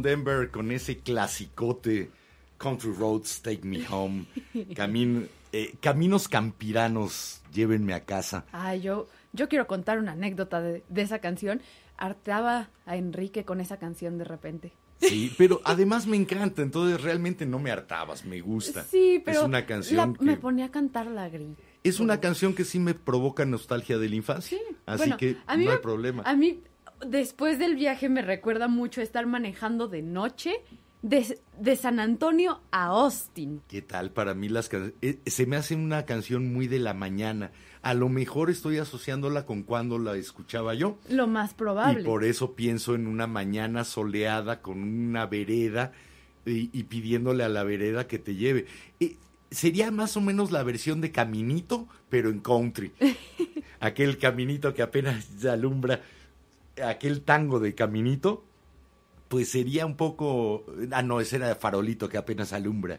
John 0.01 0.03
Denver 0.03 0.51
con 0.51 0.71
ese 0.73 0.99
clasicote 0.99 2.11
Country 2.59 2.93
Roads 2.93 3.43
Take 3.43 3.61
Me 3.65 3.85
Home. 3.91 4.25
Camin- 4.75 5.29
eh, 5.53 5.75
caminos 5.81 6.29
campiranos, 6.29 7.43
llévenme 7.53 7.93
a 7.95 8.05
casa. 8.05 8.45
Ay, 8.53 8.81
yo, 8.83 9.09
yo 9.33 9.49
quiero 9.49 9.67
contar 9.67 9.99
una 9.99 10.13
anécdota 10.13 10.61
de, 10.61 10.83
de 10.89 11.03
esa 11.03 11.19
canción. 11.19 11.61
Hartaba 11.97 12.71
a 12.87 12.97
Enrique 12.97 13.45
con 13.45 13.61
esa 13.61 13.77
canción 13.79 14.17
de 14.17 14.25
repente. 14.25 14.73
Sí, 15.03 15.33
pero 15.39 15.61
además 15.65 16.07
me 16.07 16.17
encanta, 16.19 16.61
entonces 16.63 17.01
realmente 17.03 17.47
no 17.47 17.59
me 17.59 17.71
hartabas, 17.71 18.25
me 18.27 18.41
gusta. 18.43 18.85
Sí, 18.85 19.21
pero 19.25 19.41
es 19.41 19.45
una 19.47 19.65
canción 19.67 20.13
la- 20.13 20.19
que 20.19 20.25
me 20.25 20.37
ponía 20.37 20.67
a 20.67 20.71
cantar 20.71 21.07
la 21.07 21.29
grita. 21.31 21.61
es 21.83 22.01
una 22.01 22.21
canción 22.21 22.55
que 22.55 22.65
sí 22.65 22.79
me 22.79 22.93
provoca 22.95 23.45
nostalgia 23.47 23.97
de 23.99 24.09
la 24.11 24.15
infancia, 24.17 24.59
así 24.85 24.99
Bueno, 24.99 25.17
que 25.17 25.37
a 25.47 25.57
mí 25.57 25.65
no 25.65 25.71
hay 25.71 25.77
me- 25.79 25.83
problema. 25.83 26.23
A 26.27 26.37
mí, 26.37 26.63
después 27.07 27.59
del 27.59 27.77
viaje, 27.77 28.09
me 28.09 28.23
recuerda 28.23 28.69
mucho 28.69 29.01
estar 29.03 29.27
manejando 29.27 29.89
de 29.89 30.03
noche 30.03 30.53
de, 31.03 31.39
de 31.59 31.77
San 31.77 31.99
Antonio 32.01 32.61
a 32.71 32.87
Austin. 32.87 33.63
¿Qué 33.69 33.83
tal? 33.83 34.11
Para 34.11 34.35
mí 34.35 34.49
las 34.49 34.69
can- 34.69 34.93
eh, 35.01 35.19
se 35.27 35.47
me 35.47 35.57
hace 35.57 35.75
una 35.75 36.05
canción 36.05 36.53
muy 36.53 36.67
de 36.69 36.79
la 36.79 36.93
mañana. 36.95 37.53
A 37.83 37.95
lo 37.95 38.09
mejor 38.11 38.51
estoy 38.51 38.77
asociándola 38.79 39.47
con 39.47 39.63
cuando 39.63 39.99
la 39.99 40.15
escuchaba 40.17 40.75
yo. 40.75 40.99
Lo 41.09 41.27
más 41.27 41.55
probable. 41.55 42.03
Y 42.03 42.05
por 42.05 42.25
eso 42.25 42.55
pienso 42.55 42.95
en 42.95 43.07
una 43.07 43.27
mañana 43.27 43.85
soleada 43.85 44.61
con 44.61 44.83
una 44.83 45.25
vereda 45.27 45.93
y, 46.45 46.69
y 46.79 46.83
pidiéndole 46.85 47.45
a 47.45 47.49
la 47.49 47.65
vereda 47.65 48.07
que 48.07 48.19
te 48.19 48.35
lleve. 48.35 48.67
Eh, 49.01 49.17
sería 49.51 49.91
más 49.91 50.17
o 50.19 50.21
menos 50.21 50.51
la 50.53 50.63
versión 50.63 51.01
de 51.01 51.11
Caminito, 51.13 51.89
pero 52.11 52.29
en 52.29 52.41
country. 52.41 52.93
aquel 53.81 54.19
caminito 54.19 54.75
que 54.75 54.83
apenas 54.83 55.27
alumbra, 55.47 56.03
aquel 56.83 57.23
tango 57.23 57.61
de 57.61 57.75
Caminito, 57.75 58.45
pues 59.29 59.51
sería 59.51 59.87
un 59.87 59.97
poco... 59.97 60.65
Ah, 60.91 61.03
no, 61.03 61.21
ese 61.21 61.37
era 61.37 61.55
Farolito 61.55 62.09
que 62.09 62.19
apenas 62.19 62.53
alumbra. 62.53 62.99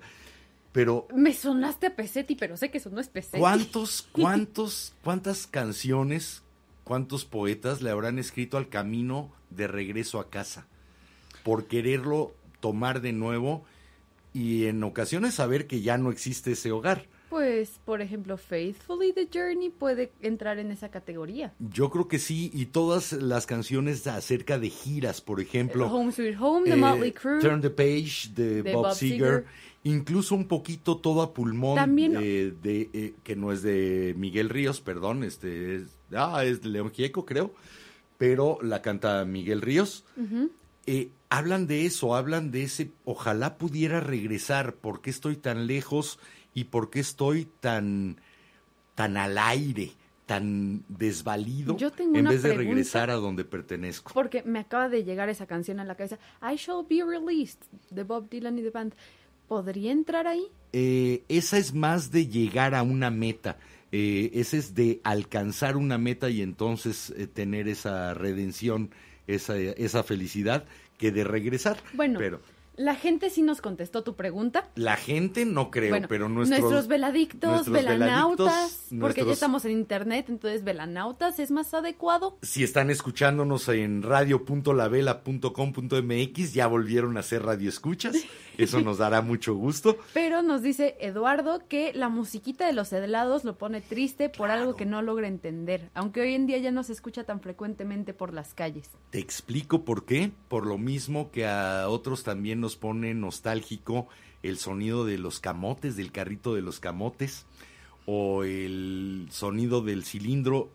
Pero 0.72 1.08
Me 1.14 1.34
sonaste 1.34 1.88
a 1.88 1.96
Pesetti, 1.96 2.36
pero 2.36 2.56
sé 2.56 2.72
que 2.72 2.78
eso 2.78 2.90
no 2.90 3.02
es 3.02 3.10
Pesetti. 3.10 3.40
¿Cuántos, 3.40 4.02
cuántos, 4.12 4.94
cuántas 5.04 5.48
canciones, 5.48 6.44
cuántos 6.84 7.26
poetas 7.26 7.82
le 7.82 7.90
habrán 7.90 8.20
escrito 8.20 8.58
al 8.58 8.70
camino 8.70 9.32
de 9.50 9.68
regreso 9.68 10.20
a 10.20 10.30
casa? 10.30 10.68
Por 11.44 11.66
quererlo 11.66 12.34
tomar 12.62 13.02
de 13.02 13.12
nuevo 13.12 13.66
y 14.34 14.68
en 14.68 14.84
ocasiones 14.84 15.34
saber 15.34 15.68
que 15.68 15.82
ya 15.82 15.98
no 15.98 16.12
existe 16.12 16.54
ese 16.54 16.72
hogar. 16.72 17.08
Pues, 17.32 17.80
por 17.86 18.02
ejemplo, 18.02 18.36
Faithfully 18.36 19.14
the 19.14 19.30
Journey 19.34 19.70
puede 19.70 20.12
entrar 20.22 20.60
en 20.60 20.70
esa 20.70 20.92
categoría. 20.92 21.54
Yo 21.60 21.90
creo 21.90 22.10
que 22.10 22.20
sí, 22.20 22.52
y 22.54 22.66
todas 22.66 23.14
las 23.14 23.46
canciones 23.46 24.06
acerca 24.06 24.60
de 24.60 24.70
giras, 24.70 25.22
por 25.22 25.40
ejemplo. 25.40 25.88
Home 25.88 26.12
Sweet 26.12 26.36
Home, 26.38 26.66
The 26.66 26.74
eh, 26.74 26.76
Motley 26.76 27.14
Crue. 27.14 27.40
Turn 27.40 27.62
the 27.62 27.70
Page 27.70 28.32
de, 28.36 28.62
de 28.64 28.74
Bob, 28.74 28.88
Bob 28.88 28.96
Seger. 28.96 29.46
Incluso 29.86 30.36
un 30.36 30.46
poquito 30.46 30.98
todo 30.98 31.22
a 31.22 31.34
pulmón 31.34 31.78
También- 31.78 32.18
eh, 32.22 32.54
de, 32.62 32.90
eh, 32.92 33.14
que 33.24 33.38
no 33.38 33.54
es 33.54 33.62
de 33.62 34.14
Miguel 34.18 34.50
Ríos, 34.50 34.82
perdón, 34.82 35.24
este 35.24 35.76
es, 35.78 35.84
ah, 36.14 36.44
es 36.44 36.62
de 36.62 36.68
León 36.68 36.92
Gieco, 36.92 37.26
creo, 37.26 37.54
pero 38.18 38.58
la 38.62 38.82
canta 38.82 39.24
Miguel 39.24 39.62
Ríos. 39.62 40.04
Eh, 40.86 41.12
hablan 41.30 41.66
de 41.66 41.86
eso, 41.86 42.14
hablan 42.14 42.52
de 42.52 42.64
ese, 42.64 42.92
ojalá 43.06 43.58
pudiera 43.58 44.02
regresar, 44.02 44.76
¿por 44.76 45.00
qué 45.00 45.10
estoy 45.12 45.38
tan 45.38 45.66
lejos 45.66 46.20
y 46.54 46.66
por 46.66 46.90
qué 46.90 47.00
estoy 47.00 47.48
tan, 47.60 48.18
tan 48.96 49.18
al 49.18 49.38
aire, 49.38 49.92
tan 50.26 50.84
desvalido, 50.88 51.76
Yo 51.78 51.92
tengo 51.92 52.18
en 52.18 52.26
vez 52.26 52.44
de 52.44 52.54
regresar 52.54 53.10
a 53.10 53.16
donde 53.16 53.44
pertenezco? 53.44 54.14
Porque 54.14 54.44
me 54.44 54.60
acaba 54.60 54.88
de 54.88 55.04
llegar 55.04 55.30
esa 55.30 55.46
canción 55.46 55.80
a 55.80 55.84
la 55.84 55.96
cabeza. 55.96 56.20
I 56.42 56.56
Shall 56.56 56.86
Be 56.90 57.04
Released, 57.04 57.60
de 57.90 58.04
Bob 58.04 58.30
Dylan 58.30 58.58
y 58.60 58.62
The 58.62 58.70
Band. 58.70 58.94
¿Podría 59.48 59.92
entrar 59.92 60.28
ahí? 60.28 60.48
Eh, 60.72 61.24
esa 61.28 61.58
es 61.58 61.74
más 61.74 62.12
de 62.12 62.28
llegar 62.28 62.76
a 62.76 62.84
una 62.84 63.12
meta. 63.12 63.58
Eh, 63.92 64.32
ese 64.34 64.58
es 64.58 64.74
de 64.74 65.02
alcanzar 65.04 65.76
una 65.76 65.98
meta 65.98 66.30
y 66.30 66.42
entonces 66.42 67.14
eh, 67.18 67.28
tener 67.28 67.68
esa 67.68 68.14
redención, 68.14 68.92
esa, 69.28 69.58
esa 69.58 70.04
felicidad, 70.04 70.64
que 70.98 71.12
de 71.12 71.26
regresar. 71.26 71.78
Bueno, 71.94 72.18
pero 72.20 72.40
la 72.82 72.96
gente 72.96 73.30
sí 73.30 73.44
nos 73.44 73.62
contestó 73.62 74.04
tu 74.04 74.16
pregunta. 74.16 74.70
la 74.76 74.98
gente 74.98 75.46
no 75.46 75.72
creo, 75.72 75.92
bueno, 75.92 76.08
pero 76.10 76.28
nuestros, 76.30 76.62
nuestros 76.62 76.88
veladictos, 76.88 77.52
nuestros 77.52 77.74
velanautas, 77.74 78.48
veladictos, 78.48 79.00
porque 79.00 79.26
ya 79.26 79.34
estamos 79.34 79.66
en 79.66 79.74
internet, 79.74 80.28
entonces 80.30 80.64
velanautas 80.64 81.38
es 81.40 81.52
más 81.52 81.74
adecuado. 81.74 82.38
Si 82.42 82.64
están 82.64 82.90
escuchándonos 82.90 83.68
en 83.70 84.02
radio.lavela.com.mx, 84.02 86.54
ya 86.54 86.68
volvieron 86.68 87.18
a 87.18 87.24
ser 87.24 87.44
radioescuchas. 87.44 88.16
Eso 88.58 88.82
nos 88.82 88.98
dará 88.98 89.22
mucho 89.22 89.56
gusto. 89.56 89.98
Pero 90.14 90.42
nos 90.42 90.62
dice 90.62 90.98
Eduardo 91.00 91.68
que 91.68 91.94
la 91.94 92.10
musiquita 92.10 92.66
de 92.66 92.74
los 92.74 92.92
helados 92.94 93.44
lo 93.44 93.58
pone 93.58 93.82
triste 93.82 94.30
por 94.30 94.52
algo 94.52 94.76
que 94.76 94.86
no 94.86 95.02
logra 95.02 95.28
entender, 95.28 95.90
aunque 95.94 96.22
hoy 96.22 96.34
en 96.34 96.48
día 96.48 96.58
ya 96.58 96.72
no 96.72 96.84
se 96.84 96.94
escucha 96.94 97.24
tan 97.24 97.42
frecuentemente 97.42 98.14
por 98.14 98.34
las 98.34 98.54
calles. 98.54 98.90
Te 99.10 99.20
explico 99.20 99.86
por 99.86 100.06
qué. 100.06 100.32
Por 100.48 100.66
lo 100.66 100.78
mismo 100.78 101.32
que 101.32 101.48
a 101.48 101.88
otros 101.88 102.24
también 102.24 102.60
nos 102.60 102.71
pone 102.76 103.14
nostálgico 103.14 104.08
el 104.44 104.58
sonido 104.58 105.06
de 105.06 105.18
los 105.18 105.40
camotes, 105.40 105.96
del 105.96 106.12
carrito 106.12 106.56
de 106.56 106.62
los 106.62 106.80
camotes, 106.80 107.46
o 108.06 108.44
el 108.44 109.28
sonido 109.32 109.82
del 109.82 110.04
cilindro, 110.04 110.72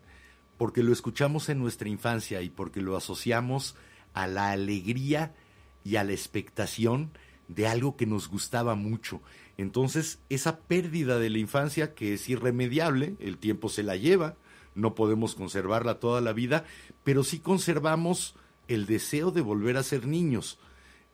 porque 0.57 0.83
lo 0.83 0.93
escuchamos 0.93 1.49
en 1.49 1.59
nuestra 1.59 1.89
infancia 1.89 2.41
y 2.41 2.49
porque 2.49 2.81
lo 2.81 2.95
asociamos 2.95 3.75
a 4.13 4.27
la 4.27 4.51
alegría 4.51 5.35
y 5.83 5.97
a 5.97 6.03
la 6.03 6.13
expectación 6.13 7.11
de 7.47 7.67
algo 7.67 7.95
que 7.95 8.05
nos 8.05 8.27
gustaba 8.29 8.75
mucho. 8.75 9.21
Entonces, 9.57 10.19
esa 10.29 10.59
pérdida 10.59 11.19
de 11.19 11.29
la 11.29 11.37
infancia 11.39 11.93
que 11.93 12.13
es 12.13 12.29
irremediable, 12.29 13.15
el 13.19 13.37
tiempo 13.37 13.69
se 13.69 13.83
la 13.83 13.95
lleva, 13.95 14.35
no 14.75 14.95
podemos 14.95 15.35
conservarla 15.35 15.99
toda 15.99 16.21
la 16.21 16.33
vida, 16.33 16.65
pero 17.03 17.23
sí 17.23 17.39
conservamos 17.39 18.35
el 18.67 18.85
deseo 18.85 19.31
de 19.31 19.41
volver 19.41 19.77
a 19.77 19.83
ser 19.83 20.05
niños. 20.07 20.59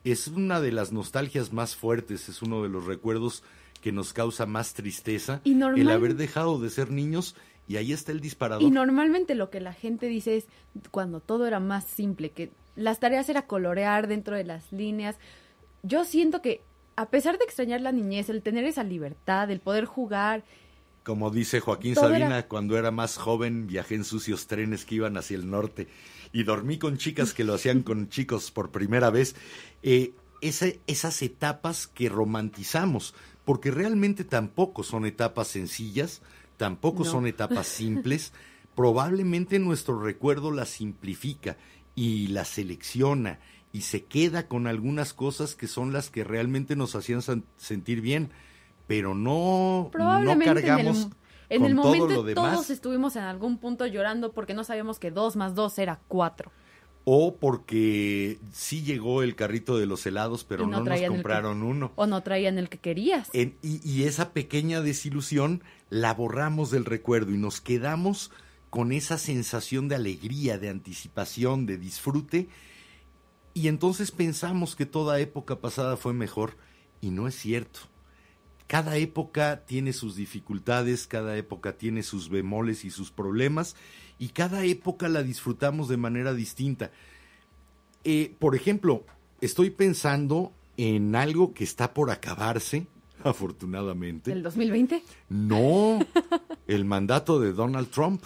Es 0.04 0.28
una 0.28 0.60
de 0.60 0.72
las 0.72 0.92
nostalgias 0.92 1.54
más 1.54 1.76
fuertes, 1.76 2.28
es 2.30 2.42
uno 2.42 2.64
de 2.64 2.70
los 2.70 2.86
recuerdos 2.86 3.44
que 3.82 3.92
nos 3.92 4.14
causa 4.14 4.46
más 4.46 4.74
tristeza 4.74 5.42
Y 5.44 5.56
normal- 5.56 5.82
el 5.82 5.90
haber 5.92 6.16
dejado 6.16 6.60
de 6.60 6.70
ser 6.70 6.92
niños 6.92 7.36
y 7.68 7.78
ahí 7.78 7.94
está 7.94 8.12
el 8.12 8.20
disparador. 8.20 8.64
Y 8.64 8.72
normalmente 8.72 9.36
lo 9.36 9.50
que 9.50 9.60
la 9.62 9.74
gente 9.74 10.08
dice 10.08 10.38
es 10.38 10.46
cuando 10.92 11.20
todo 11.20 11.48
era 11.48 11.60
más 11.60 11.86
simple, 11.86 12.32
que 12.32 12.52
las 12.76 13.00
tareas 13.00 13.30
era 13.30 13.46
colorear 13.48 14.08
dentro 14.08 14.36
de 14.36 14.44
las 14.44 14.72
líneas. 14.72 15.18
Yo 15.84 16.04
siento 16.06 16.42
que 16.42 16.62
a 16.96 17.10
pesar 17.10 17.38
de 17.38 17.46
extrañar 17.46 17.82
la 17.82 17.92
niñez, 17.92 18.30
el 18.30 18.42
tener 18.42 18.66
esa 18.66 18.84
libertad, 18.84 19.50
el 19.52 19.60
poder 19.60 19.86
jugar, 19.86 20.44
Como 21.04 21.30
dice 21.32 21.60
Joaquín 21.60 21.96
Todo 21.96 22.06
Sabina, 22.08 22.28
era- 22.28 22.48
cuando 22.48 22.78
era 22.78 22.90
más 22.92 23.18
joven 23.18 23.68
viajé 23.68 23.96
en 23.96 24.06
sucios 24.06 24.48
trenes 24.48 24.86
que 24.86 24.96
iban 24.96 25.18
hacia 25.18 25.36
el 25.36 25.50
norte 25.50 25.88
y 26.34 26.44
dormí 26.44 26.78
con 26.80 26.98
chicas 26.98 27.34
que 27.34 27.44
lo 27.46 27.54
hacían 27.54 27.84
con 27.84 28.10
chicos 28.10 28.52
por 28.52 28.72
primera 28.72 29.10
vez. 29.12 29.36
Eh, 29.84 30.14
esa- 30.42 30.74
esas 30.88 31.22
etapas 31.22 31.88
que 31.88 32.10
romantizamos, 32.10 33.14
porque 33.46 33.72
realmente 33.72 34.24
tampoco 34.26 34.84
son 34.84 35.06
etapas 35.06 35.48
sencillas, 35.48 36.22
tampoco 36.58 37.04
No. 37.06 37.12
son 37.12 37.28
etapas 37.28 37.68
simples, 37.68 38.34
probablemente 38.76 39.60
nuestro 39.60 40.02
recuerdo 40.02 40.52
las 40.52 40.70
simplifica 40.70 41.56
y 41.96 42.28
las 42.28 42.48
selecciona 42.50 43.40
y 43.72 43.82
se 43.82 44.04
queda 44.04 44.48
con 44.48 44.66
algunas 44.68 45.14
cosas 45.14 45.56
que 45.56 45.68
son 45.68 45.94
las 45.94 46.10
que 46.10 46.24
realmente 46.24 46.76
nos 46.76 46.96
hacían 46.96 47.22
sentir 47.58 48.02
bien, 48.02 48.30
pero 48.88 49.14
no, 49.16 49.92
no 49.94 50.40
cargamos 50.40 51.08
en 51.56 51.66
el, 51.66 51.76
momento 51.76 52.26
todos 52.34 52.70
estuvimos 52.70 53.16
en 53.16 53.24
algún 53.24 53.58
punto 53.58 53.86
llorando 53.86 54.32
porque 54.34 54.54
no 54.54 54.64
sabíamos 54.64 55.00
que 55.00 55.12
dos 55.12 55.36
más 55.36 55.56
dos 55.56 55.78
era 55.80 56.00
cuatro. 56.08 56.52
O 57.06 57.36
porque 57.36 58.40
sí 58.54 58.82
llegó 58.82 59.24
el 59.24 59.36
carrito 59.36 59.78
de 59.78 59.86
los 59.86 60.06
helados, 60.06 60.46
pero 60.46 60.66
no, 60.66 60.80
nos 60.82 61.00
que- 61.00 61.08
compraron 61.08 61.62
uno. 61.62 61.92
O 61.96 62.08
no 62.08 62.24
traían 62.24 62.58
el 62.58 62.70
que 62.70 62.78
querías. 62.78 63.30
En- 63.34 63.58
y, 63.62 63.82
y 63.88 64.04
esa 64.04 64.32
pequeña 64.32 64.82
desilusión 64.82 65.64
la 65.90 66.14
borramos 66.14 66.72
del 66.72 66.86
recuerdo 66.86 67.32
y 67.32 67.38
nos 67.38 67.60
quedamos 67.60 68.32
con 68.70 68.92
esa 68.92 69.18
sensación 69.18 69.90
de 69.90 69.96
alegría, 69.96 70.58
de 70.58 70.70
anticipación, 70.70 71.66
de 71.66 71.78
disfrute. 71.78 72.48
Y 73.54 73.68
entonces 73.68 74.12
pensamos 74.12 74.76
que 74.76 74.86
toda 74.86 75.20
época 75.20 75.60
pasada 75.60 75.98
fue 75.98 76.14
mejor 76.14 76.56
y 77.02 77.12
no 77.12 77.28
es 77.28 77.36
cierto. 77.36 77.82
Cada 78.68 78.98
época 78.98 79.64
tiene 79.66 79.94
sus 79.94 80.16
dificultades, 80.16 81.06
cada 81.08 81.36
época 81.38 81.74
tiene 81.78 82.02
sus 82.04 82.30
bemoles 82.30 82.86
y 82.86 82.90
sus 82.92 83.12
problemas 83.12 83.76
y 84.20 84.30
cada 84.30 84.64
época 84.66 85.10
la 85.10 85.22
disfrutamos 85.24 85.88
de 85.90 85.98
manera 85.98 86.34
distinta. 86.34 86.92
Eh, 88.04 88.36
por 88.40 88.56
ejemplo, 88.56 89.06
estoy 89.42 89.70
pensando 89.70 90.52
en 90.78 91.16
algo 91.16 91.54
que 91.54 91.64
está 91.64 91.94
por 91.94 92.10
acabarse, 92.10 92.88
afortunadamente. 93.24 94.32
¿El 94.32 94.44
2020? 94.44 95.04
No, 95.30 96.00
el 96.68 96.86
mandato 96.86 97.40
de 97.40 97.54
Donald 97.54 97.90
Trump. 97.90 98.24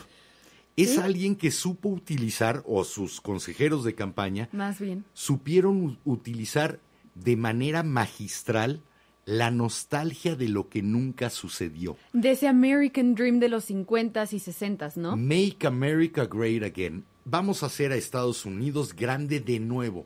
Es 0.76 0.92
Sí. 0.92 1.00
alguien 1.00 1.36
que 1.36 1.50
supo 1.50 1.90
utilizar, 1.90 2.62
o 2.68 2.84
sus 2.84 3.20
consejeros 3.20 3.84
de 3.84 3.96
campaña, 3.96 4.48
Más 4.52 4.80
bien. 4.80 5.06
supieron 5.14 5.98
utilizar 6.06 6.80
de 7.16 7.36
manera 7.36 7.82
magistral 7.82 8.84
la 9.28 9.52
nostalgia 9.52 10.36
de 10.38 10.48
lo 10.48 10.70
que 10.70 10.82
nunca 10.82 11.30
sucedió. 11.30 11.98
De 12.14 12.32
ese 12.32 12.48
American 12.48 13.14
Dream 13.14 13.40
de 13.40 13.50
los 13.50 13.70
50s 13.70 14.32
y 14.32 14.40
60s, 14.40 14.96
¿no? 14.96 15.18
Make 15.18 15.68
America 15.68 16.26
Great 16.26 16.64
Again. 16.64 17.04
Vamos 17.26 17.62
a 17.62 17.66
hacer 17.66 17.92
a 17.92 17.96
Estados 17.98 18.46
Unidos 18.46 18.96
grande 18.96 19.42
de 19.42 19.60
nuevo. 19.60 20.06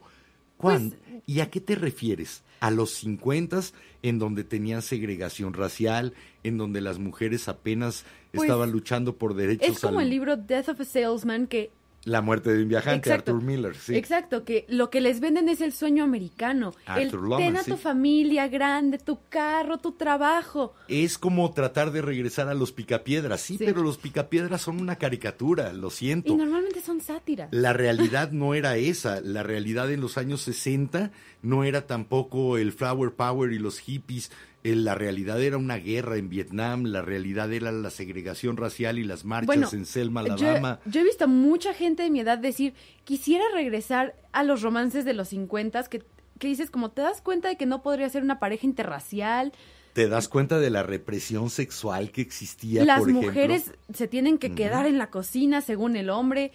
¿Cuándo? 0.57 0.95
Pues, 0.97 1.21
¿Y 1.27 1.39
a 1.39 1.51
qué 1.51 1.61
te 1.61 1.75
refieres? 1.75 2.41
¿A 2.61 2.71
los 2.71 2.91
50 2.95 3.61
en 4.01 4.17
donde 4.17 4.43
tenían 4.43 4.81
segregación 4.81 5.53
racial, 5.53 6.13
en 6.43 6.57
donde 6.57 6.81
las 6.81 6.97
mujeres 6.97 7.47
apenas 7.47 8.05
Pues, 8.31 8.43
estaban 8.49 8.71
luchando 8.71 9.15
por 9.17 9.35
derechos 9.35 9.67
Es 9.77 9.79
como 9.81 9.99
al- 9.99 10.05
el 10.05 10.09
libro 10.11 10.35
Death 10.35 10.69
of 10.69 10.81
a 10.81 10.85
Salesman 10.85 11.45
que 11.45 11.69
La 12.03 12.21
muerte 12.21 12.51
de 12.51 12.63
un 12.63 12.69
viajante, 12.69 13.09
Exacto. 13.09 13.31
Arthur 13.31 13.43
Miller, 13.45 13.75
sí. 13.75 13.95
Exacto, 13.95 14.43
que 14.43 14.65
lo 14.69 14.89
que 14.89 15.01
les 15.01 15.19
venden 15.19 15.47
es 15.49 15.61
el 15.61 15.71
sueño 15.71 16.03
americano. 16.03 16.73
el 16.87 17.05
Arthur 17.05 17.21
Lomas, 17.21 17.37
ten 17.37 17.57
a 17.57 17.63
sí. 17.63 17.71
tu 17.71 17.77
familia 17.77 18.47
grande, 18.47 18.97
tu 18.97 19.19
carro, 19.29 19.77
tu 19.77 19.91
trabajo. 19.91 20.73
Es 20.87 21.19
como 21.19 21.51
tratar 21.53 21.91
de 21.91 22.01
regresar 22.01 22.47
a 22.47 22.55
los 22.55 22.71
picapiedras, 22.71 23.41
sí, 23.41 23.57
Sí. 23.57 23.65
pero 23.65 23.83
los 23.83 23.99
picapiedras 23.99 24.61
son 24.63 24.81
una 24.81 24.95
caricatura, 24.95 25.73
lo 25.73 25.91
siento. 25.91 26.33
Y 26.33 26.35
normalmente 26.37 26.81
son 26.81 27.01
sátiras. 27.01 27.49
La 27.51 27.73
realidad 27.73 28.31
no 28.31 28.55
era 28.55 28.77
esa. 28.77 29.21
La 29.21 29.43
realidad 29.43 29.91
en 29.91 30.01
los 30.01 30.17
años 30.17 30.41
60 30.41 31.11
no 31.43 31.63
era 31.63 31.85
tampoco 31.85 32.57
el 32.57 32.71
flower 32.71 33.11
power 33.13 33.51
y 33.51 33.59
los 33.59 33.77
hippies. 33.79 34.31
La 34.63 34.93
realidad 34.95 35.41
era 35.41 35.57
una 35.57 35.77
guerra 35.77 36.17
en 36.17 36.29
Vietnam. 36.29 36.83
La 36.85 37.01
realidad 37.01 37.51
era 37.51 37.71
la 37.71 37.89
segregación 37.89 38.57
racial 38.57 38.99
y 38.99 39.03
las 39.03 39.25
marchas 39.25 39.47
Bueno, 39.47 39.69
en 39.73 39.85
Selma, 39.85 40.23
yo, 40.25 40.33
Alabama. 40.33 40.79
yo 40.85 41.01
he 41.01 41.03
visto 41.03 41.23
a 41.23 41.27
mucha 41.27 41.73
gente 41.73 42.03
de 42.03 42.09
mi 42.11 42.19
edad 42.19 42.37
decir, 42.37 42.73
quisiera 43.03 43.43
regresar 43.53 44.15
a 44.31 44.43
los 44.43 44.61
romances 44.61 45.03
de 45.03 45.13
los 45.13 45.29
50 45.29 45.83
que, 45.85 46.03
que 46.37 46.47
dices 46.47 46.69
como, 46.69 46.91
¿te 46.91 47.01
das 47.01 47.21
cuenta 47.21 47.49
de 47.49 47.57
que 47.57 47.65
no 47.65 47.81
podría 47.81 48.07
ser 48.09 48.21
una 48.23 48.39
pareja 48.39 48.67
interracial? 48.67 49.51
¿Te 49.93 50.07
das 50.07 50.27
cuenta 50.29 50.59
de 50.59 50.69
la 50.69 50.83
represión 50.83 51.49
sexual 51.49 52.11
que 52.11 52.21
existía, 52.21 52.85
Las 52.85 52.99
por 52.99 53.09
ejemplo? 53.09 53.29
mujeres 53.29 53.71
se 53.93 54.07
tienen 54.07 54.37
que 54.37 54.53
quedar 54.53 54.85
en 54.85 54.97
la 54.97 55.09
cocina 55.09 55.61
según 55.61 55.95
el 55.95 56.09
hombre. 56.09 56.51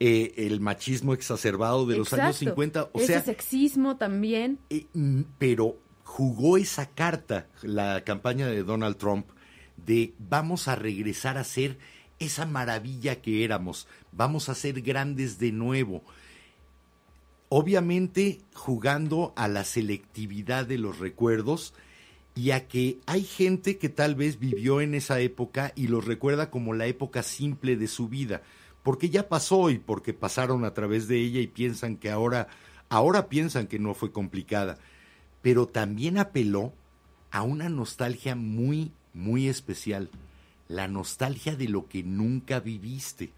Eh, 0.00 0.32
el 0.48 0.60
machismo 0.60 1.14
exacerbado 1.14 1.86
de 1.86 1.96
los 1.98 2.12
años 2.12 2.40
Exacto. 2.40 2.50
50. 2.50 2.82
O 2.92 2.98
Ese 2.98 3.06
sea, 3.06 3.22
sexismo 3.22 3.96
también. 3.96 4.58
Eh, 4.70 4.86
pero 5.38 5.76
jugó 6.14 6.58
esa 6.58 6.86
carta 6.86 7.48
la 7.60 8.04
campaña 8.04 8.46
de 8.46 8.62
Donald 8.62 8.98
Trump 8.98 9.26
de 9.84 10.14
vamos 10.20 10.68
a 10.68 10.76
regresar 10.76 11.38
a 11.38 11.42
ser 11.42 11.76
esa 12.20 12.46
maravilla 12.46 13.20
que 13.20 13.42
éramos, 13.42 13.88
vamos 14.12 14.48
a 14.48 14.54
ser 14.54 14.80
grandes 14.80 15.40
de 15.40 15.50
nuevo. 15.50 16.04
Obviamente 17.48 18.38
jugando 18.54 19.32
a 19.34 19.48
la 19.48 19.64
selectividad 19.64 20.66
de 20.66 20.78
los 20.78 21.00
recuerdos 21.00 21.74
y 22.36 22.52
a 22.52 22.68
que 22.68 23.00
hay 23.06 23.24
gente 23.24 23.78
que 23.78 23.88
tal 23.88 24.14
vez 24.14 24.38
vivió 24.38 24.80
en 24.80 24.94
esa 24.94 25.18
época 25.18 25.72
y 25.74 25.88
los 25.88 26.04
recuerda 26.04 26.48
como 26.48 26.74
la 26.74 26.86
época 26.86 27.24
simple 27.24 27.74
de 27.74 27.88
su 27.88 28.08
vida, 28.08 28.40
porque 28.84 29.10
ya 29.10 29.28
pasó 29.28 29.68
y 29.68 29.78
porque 29.78 30.14
pasaron 30.14 30.64
a 30.64 30.74
través 30.74 31.08
de 31.08 31.18
ella 31.18 31.40
y 31.40 31.48
piensan 31.48 31.96
que 31.96 32.12
ahora 32.12 32.46
ahora 32.88 33.28
piensan 33.28 33.66
que 33.66 33.80
no 33.80 33.94
fue 33.94 34.12
complicada, 34.12 34.78
pero 35.44 35.68
también 35.68 36.16
apeló 36.16 36.72
a 37.30 37.42
una 37.42 37.68
nostalgia 37.68 38.34
muy 38.34 38.92
muy 39.12 39.46
especial, 39.46 40.08
la 40.68 40.88
nostalgia 40.88 41.54
de 41.54 41.68
lo 41.68 41.86
que 41.86 42.02
nunca 42.02 42.60
viviste, 42.60 43.30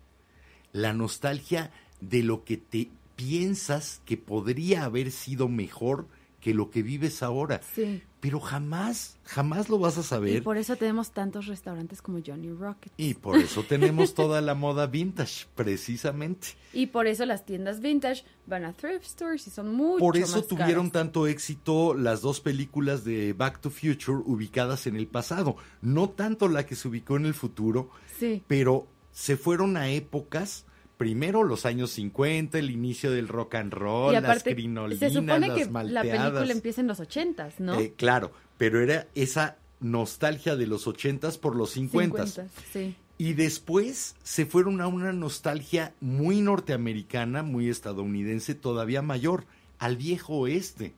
la 0.72 0.92
nostalgia 0.92 1.72
de 2.00 2.22
lo 2.22 2.44
que 2.44 2.58
te 2.58 2.90
piensas 3.16 4.02
que 4.06 4.16
podría 4.16 4.84
haber 4.84 5.10
sido 5.10 5.48
mejor 5.48 6.06
que 6.46 6.54
lo 6.54 6.70
que 6.70 6.80
vives 6.84 7.24
ahora. 7.24 7.60
Sí. 7.74 8.04
Pero 8.20 8.38
jamás, 8.38 9.18
jamás 9.24 9.68
lo 9.68 9.80
vas 9.80 9.98
a 9.98 10.02
Y 10.02 10.04
saber. 10.04 10.42
por 10.44 10.58
eso 10.58 10.76
tenemos 10.76 11.10
tantos 11.10 11.46
restaurantes 11.46 12.00
como 12.00 12.20
Johnny 12.24 12.50
Rocket. 12.52 12.92
Y 12.96 13.14
por 13.14 13.36
eso 13.36 13.64
tenemos 13.64 14.14
toda 14.14 14.40
la 14.40 14.54
moda 14.54 14.86
vintage, 14.86 15.46
precisamente. 15.56 16.48
Y 16.72 16.86
por 16.86 17.08
eso 17.08 17.26
las 17.26 17.44
tiendas 17.44 17.80
vintage 17.80 18.22
van 18.46 18.64
a 18.64 18.72
thrift 18.74 19.04
stores 19.06 19.44
y 19.48 19.50
son 19.50 19.74
mucho 19.74 19.98
Por 19.98 20.16
eso 20.16 20.36
más 20.36 20.46
tuvieron 20.46 20.90
caras. 20.90 20.92
tanto 20.92 21.26
éxito 21.26 21.94
las 21.94 22.20
dos 22.20 22.40
películas 22.40 23.02
de 23.02 23.32
Back 23.32 23.60
to 23.60 23.70
Future 23.70 24.22
ubicadas 24.24 24.86
en 24.86 24.94
el 24.94 25.08
pasado. 25.08 25.56
No 25.82 26.10
tanto 26.10 26.46
la 26.48 26.64
que 26.64 26.76
se 26.76 26.86
ubicó 26.86 27.16
en 27.16 27.26
el 27.26 27.34
futuro, 27.34 27.90
Sí. 28.20 28.44
pero 28.46 28.86
se 29.10 29.36
fueron 29.36 29.76
a 29.76 29.88
épocas, 29.90 30.64
primero 30.96 31.44
los 31.44 31.66
años 31.66 31.90
50, 31.92 32.58
el 32.58 32.70
inicio 32.70 33.10
del 33.10 33.28
rock 33.28 33.56
and 33.56 33.72
roll, 33.72 34.14
y 34.14 34.20
las 34.20 34.42
crinolinas, 34.42 34.98
se 35.00 35.10
supone 35.10 35.48
las 35.48 35.58
que 35.58 35.64
la 35.66 35.70
malteadas. 35.70 36.30
película 36.32 36.52
empieza 36.52 36.80
en 36.80 36.86
los 36.86 37.00
ochentas, 37.00 37.60
¿no? 37.60 37.78
Eh, 37.78 37.92
claro, 37.96 38.32
pero 38.58 38.80
era 38.80 39.06
esa 39.14 39.56
nostalgia 39.80 40.56
de 40.56 40.66
los 40.66 40.86
ochentas 40.86 41.36
por 41.38 41.54
los 41.54 41.72
cincuentas. 41.72 42.30
50, 42.34 42.52
sí. 42.72 42.96
Y 43.18 43.32
después 43.32 44.14
se 44.22 44.44
fueron 44.46 44.80
a 44.80 44.86
una 44.88 45.12
nostalgia 45.12 45.92
muy 46.00 46.40
norteamericana, 46.42 47.42
muy 47.42 47.68
estadounidense, 47.68 48.54
todavía 48.54 49.00
mayor, 49.02 49.44
al 49.78 49.96
viejo 49.96 50.34
oeste, 50.34 50.92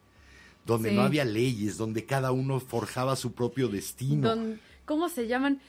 donde 0.66 0.90
Sí. 0.90 0.94
no 0.96 1.02
había 1.02 1.24
leyes, 1.24 1.76
donde 1.76 2.04
cada 2.04 2.30
uno 2.32 2.60
forjaba 2.60 3.16
su 3.16 3.32
propio 3.32 3.68
destino. 3.68 4.28
Don- 4.28 4.60
¿Cómo 4.84 5.08
se 5.08 5.26
llaman? 5.28 5.60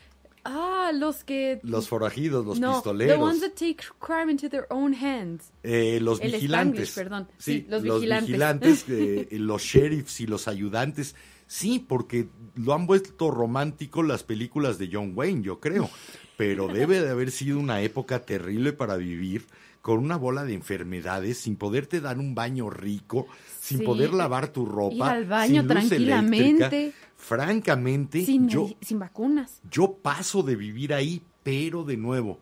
Ah, 0.46 0.92
los 0.94 1.24
que... 1.24 1.60
Los 1.64 1.88
forajidos, 1.90 2.46
los 2.46 2.60
no, 2.60 2.74
pistoleros, 2.76 3.16
The 3.18 3.22
ones 3.24 3.42
that 3.42 3.52
take 3.54 3.78
crime 4.00 4.32
into 4.32 4.50
their 4.50 4.66
own 4.70 4.94
hands. 4.94 5.52
eh, 5.64 6.00
los 6.02 6.20
el 6.22 6.32
vigilantes. 6.32 6.92
Perdón. 6.92 7.28
Sí, 7.38 7.52
Sí, 7.62 7.66
los 7.70 7.84
los 7.84 7.96
vigilantes. 8.02 8.28
vigilantes, 8.28 8.86
eh, 8.90 9.28
los 9.40 9.62
sheriffs 9.62 10.22
y 10.22 10.28
los 10.28 10.48
ayudantes. 10.48 11.16
Sí, 11.48 11.80
porque 11.80 12.30
lo 12.56 12.74
han 12.74 12.86
vuelto 12.88 13.32
romántico 13.32 14.04
las 14.04 14.24
películas 14.24 14.78
de 14.78 14.90
John 14.92 15.14
Wayne, 15.16 15.42
yo 15.42 15.60
creo. 15.60 15.90
Pero 16.38 16.68
debe 16.68 17.02
de 17.02 17.10
haber 17.10 17.32
sido 17.32 17.60
una 17.60 17.82
época 17.82 18.20
terrible 18.26 18.72
para 18.72 18.96
vivir 18.98 19.46
con 19.82 19.98
una 20.00 20.16
bola 20.18 20.44
de 20.46 20.54
enfermedades, 20.54 21.38
sin 21.40 21.56
poderte 21.56 22.02
dar 22.02 22.18
un 22.20 22.36
baño 22.36 22.70
rico, 22.70 23.28
sin 23.60 23.80
Sí. 23.80 23.84
poder 23.86 24.14
lavar 24.14 24.50
tu 24.50 24.66
ropa, 24.66 24.94
Ir 24.96 25.02
al 25.04 25.26
baño 25.26 25.48
sin 25.48 25.56
luz 25.64 25.68
tranquilamente. 25.68 26.78
eléctrica. 26.78 27.09
Francamente, 27.20 28.26
Sin, 28.26 28.48
yo, 28.48 28.70
sin 28.82 28.98
vacunas. 28.98 29.62
yo 29.70 29.98
paso 30.02 30.42
de 30.42 30.56
vivir 30.56 30.94
ahí, 30.94 31.22
pero 31.44 31.84
de 31.84 31.98
nuevo, 31.98 32.40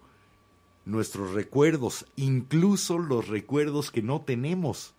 nuestros 0.85 1.33
recuerdos, 1.33 2.05
incluso 2.15 2.99
los 2.99 3.27
recuerdos 3.27 3.89
que 3.91 4.03
no 4.03 4.21
tenemos, 4.21 4.93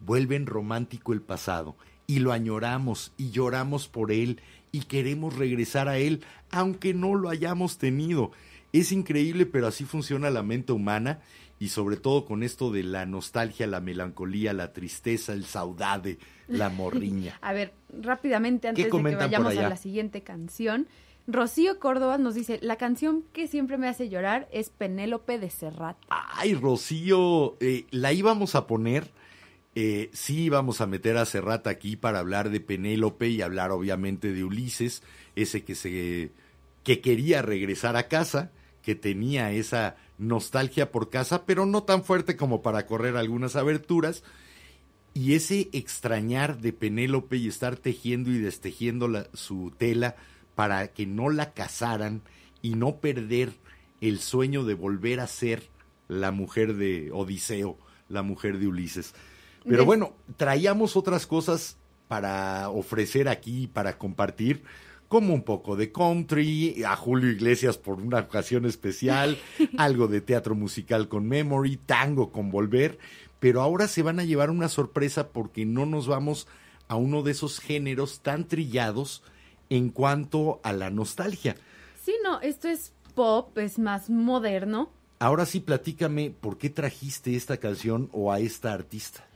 vuelven 0.00 0.46
romántico 0.46 1.12
el 1.12 1.22
pasado 1.22 1.76
y 2.08 2.18
lo 2.18 2.32
añoramos 2.32 3.12
y 3.16 3.30
lloramos 3.30 3.86
por 3.86 4.10
él 4.10 4.42
y 4.72 4.80
queremos 4.80 5.36
regresar 5.36 5.88
a 5.88 5.96
él, 5.98 6.24
aunque 6.50 6.92
no 6.92 7.14
lo 7.14 7.28
hayamos 7.28 7.78
tenido. 7.78 8.32
Es 8.72 8.90
increíble, 8.90 9.46
pero 9.46 9.68
así 9.68 9.84
funciona 9.84 10.28
la 10.30 10.42
mente 10.42 10.72
humana 10.72 11.20
y 11.60 11.68
sobre 11.68 11.96
todo 11.96 12.24
con 12.24 12.42
esto 12.42 12.72
de 12.72 12.82
la 12.82 13.06
nostalgia, 13.06 13.68
la 13.68 13.80
melancolía, 13.80 14.52
la 14.52 14.72
tristeza, 14.72 15.32
el 15.34 15.44
saudade, 15.44 16.18
la 16.48 16.68
morriña. 16.80 17.38
A 17.42 17.52
ver, 17.52 17.72
rápidamente, 17.96 18.66
antes 18.66 18.82
de 18.84 18.90
que 18.90 19.14
vayamos 19.14 19.56
a 19.56 19.68
la 19.68 19.76
siguiente 19.76 20.22
canción. 20.22 20.88
Rocío 21.26 21.78
Córdoba 21.78 22.18
nos 22.18 22.34
dice, 22.34 22.58
la 22.62 22.74
canción 22.76 23.22
que 23.32 23.46
siempre 23.46 23.76
me 23.76 23.86
hace 23.86 24.08
llorar 24.08 24.48
es 24.50 24.70
Penélope 24.70 25.38
de 25.38 25.50
Serrat. 25.50 25.96
Ay, 26.08 26.54
Rocío, 26.54 27.56
eh, 27.60 27.84
la 27.90 28.12
íbamos 28.12 28.54
a 28.56 28.66
poner. 28.66 29.12
eh, 29.76 30.10
sí 30.12 30.44
íbamos 30.44 30.80
a 30.80 30.86
meter 30.86 31.16
a 31.18 31.26
Serrat 31.26 31.66
aquí 31.68 31.94
para 31.94 32.18
hablar 32.18 32.50
de 32.50 32.58
Penélope 32.60 33.28
y 33.28 33.42
hablar 33.42 33.70
obviamente 33.70 34.32
de 34.32 34.42
Ulises, 34.42 35.02
ese 35.36 35.62
que 35.62 35.74
se 35.76 36.32
que 36.82 37.00
quería 37.02 37.42
regresar 37.42 37.94
a 37.96 38.08
casa, 38.08 38.50
que 38.82 38.94
tenía 38.94 39.52
esa 39.52 39.96
nostalgia 40.18 40.90
por 40.90 41.10
casa, 41.10 41.44
pero 41.46 41.66
no 41.66 41.82
tan 41.82 42.04
fuerte 42.04 42.36
como 42.36 42.62
para 42.62 42.86
correr 42.86 43.16
algunas 43.16 43.56
aberturas. 43.56 44.22
Y 45.12 45.34
ese 45.34 45.68
extrañar 45.72 46.58
de 46.60 46.72
Penélope 46.72 47.36
y 47.36 47.48
estar 47.48 47.76
tejiendo 47.76 48.30
y 48.30 48.38
destejiendo 48.38 49.08
la- 49.08 49.26
su 49.34 49.72
tela 49.76 50.16
para 50.54 50.88
que 50.88 51.06
no 51.06 51.30
la 51.30 51.52
casaran 51.52 52.22
y 52.62 52.74
no 52.74 52.96
perder 53.00 53.52
el 54.00 54.20
sueño 54.20 54.64
de 54.64 54.74
volver 54.74 55.20
a 55.20 55.26
ser 55.26 55.68
la 56.08 56.30
mujer 56.30 56.74
de 56.76 57.10
Odiseo, 57.12 57.76
la 58.08 58.22
mujer 58.22 58.58
de 58.58 58.66
Ulises. 58.66 59.14
Pero 59.64 59.84
bueno, 59.84 60.14
traíamos 60.36 60.96
otras 60.96 61.26
cosas 61.26 61.76
para 62.08 62.70
ofrecer 62.70 63.28
aquí, 63.28 63.66
para 63.66 63.98
compartir, 63.98 64.62
como 65.10 65.34
un 65.34 65.42
poco 65.42 65.74
de 65.74 65.90
country, 65.90 66.84
a 66.84 66.94
Julio 66.94 67.32
Iglesias 67.32 67.76
por 67.78 68.00
una 68.00 68.20
ocasión 68.20 68.64
especial, 68.64 69.36
algo 69.76 70.06
de 70.06 70.20
teatro 70.20 70.54
musical 70.54 71.08
con 71.08 71.26
Memory, 71.26 71.78
tango 71.78 72.30
con 72.30 72.52
Volver, 72.52 72.96
pero 73.40 73.60
ahora 73.60 73.88
se 73.88 74.02
van 74.04 74.20
a 74.20 74.24
llevar 74.24 74.50
una 74.50 74.68
sorpresa 74.68 75.30
porque 75.30 75.66
no 75.66 75.84
nos 75.84 76.06
vamos 76.06 76.46
a 76.86 76.94
uno 76.94 77.22
de 77.24 77.32
esos 77.32 77.58
géneros 77.58 78.20
tan 78.20 78.46
trillados 78.46 79.24
en 79.68 79.88
cuanto 79.88 80.60
a 80.62 80.72
la 80.72 80.90
nostalgia. 80.90 81.56
Sí, 82.04 82.14
no, 82.22 82.40
esto 82.40 82.68
es 82.68 82.92
pop, 83.16 83.58
es 83.58 83.80
más 83.80 84.10
moderno. 84.10 84.90
Ahora 85.18 85.44
sí, 85.44 85.58
platícame, 85.58 86.30
¿por 86.30 86.56
qué 86.56 86.70
trajiste 86.70 87.34
esta 87.34 87.56
canción 87.56 88.08
o 88.12 88.30
a 88.32 88.38
esta 88.38 88.72
artista? 88.72 89.26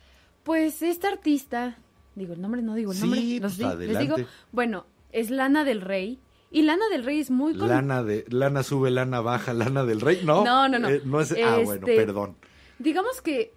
Pues 0.44 0.82
esta 0.82 1.08
artista, 1.08 1.78
digo 2.14 2.32
el 2.34 2.40
nombre, 2.40 2.62
no 2.62 2.76
digo 2.76 2.92
el 2.92 2.98
Sí, 2.98 3.02
nombre, 3.02 3.20
pues, 3.40 3.58
los 3.58 3.58
di- 3.80 3.86
les 3.88 3.98
digo, 3.98 4.16
bueno, 4.52 4.86
es 5.14 5.30
Lana 5.30 5.64
del 5.64 5.80
Rey. 5.80 6.18
Y 6.50 6.62
Lana 6.62 6.84
del 6.90 7.02
Rey 7.04 7.18
es 7.20 7.30
muy 7.30 7.56
con- 7.56 7.68
Lana 7.68 8.02
de 8.04 8.24
lana 8.28 8.62
sube, 8.62 8.90
lana 8.90 9.20
baja, 9.20 9.52
lana 9.54 9.84
del 9.84 10.00
rey. 10.00 10.20
No, 10.24 10.44
No, 10.44 10.68
no, 10.68 10.78
no. 10.78 10.88
Eh, 10.88 11.00
no 11.04 11.20
es, 11.20 11.32
ah, 11.32 11.58
bueno, 11.64 11.86
Este, 11.86 11.96
perdón. 11.96 12.36
digamos 12.78 13.20
que 13.22 13.52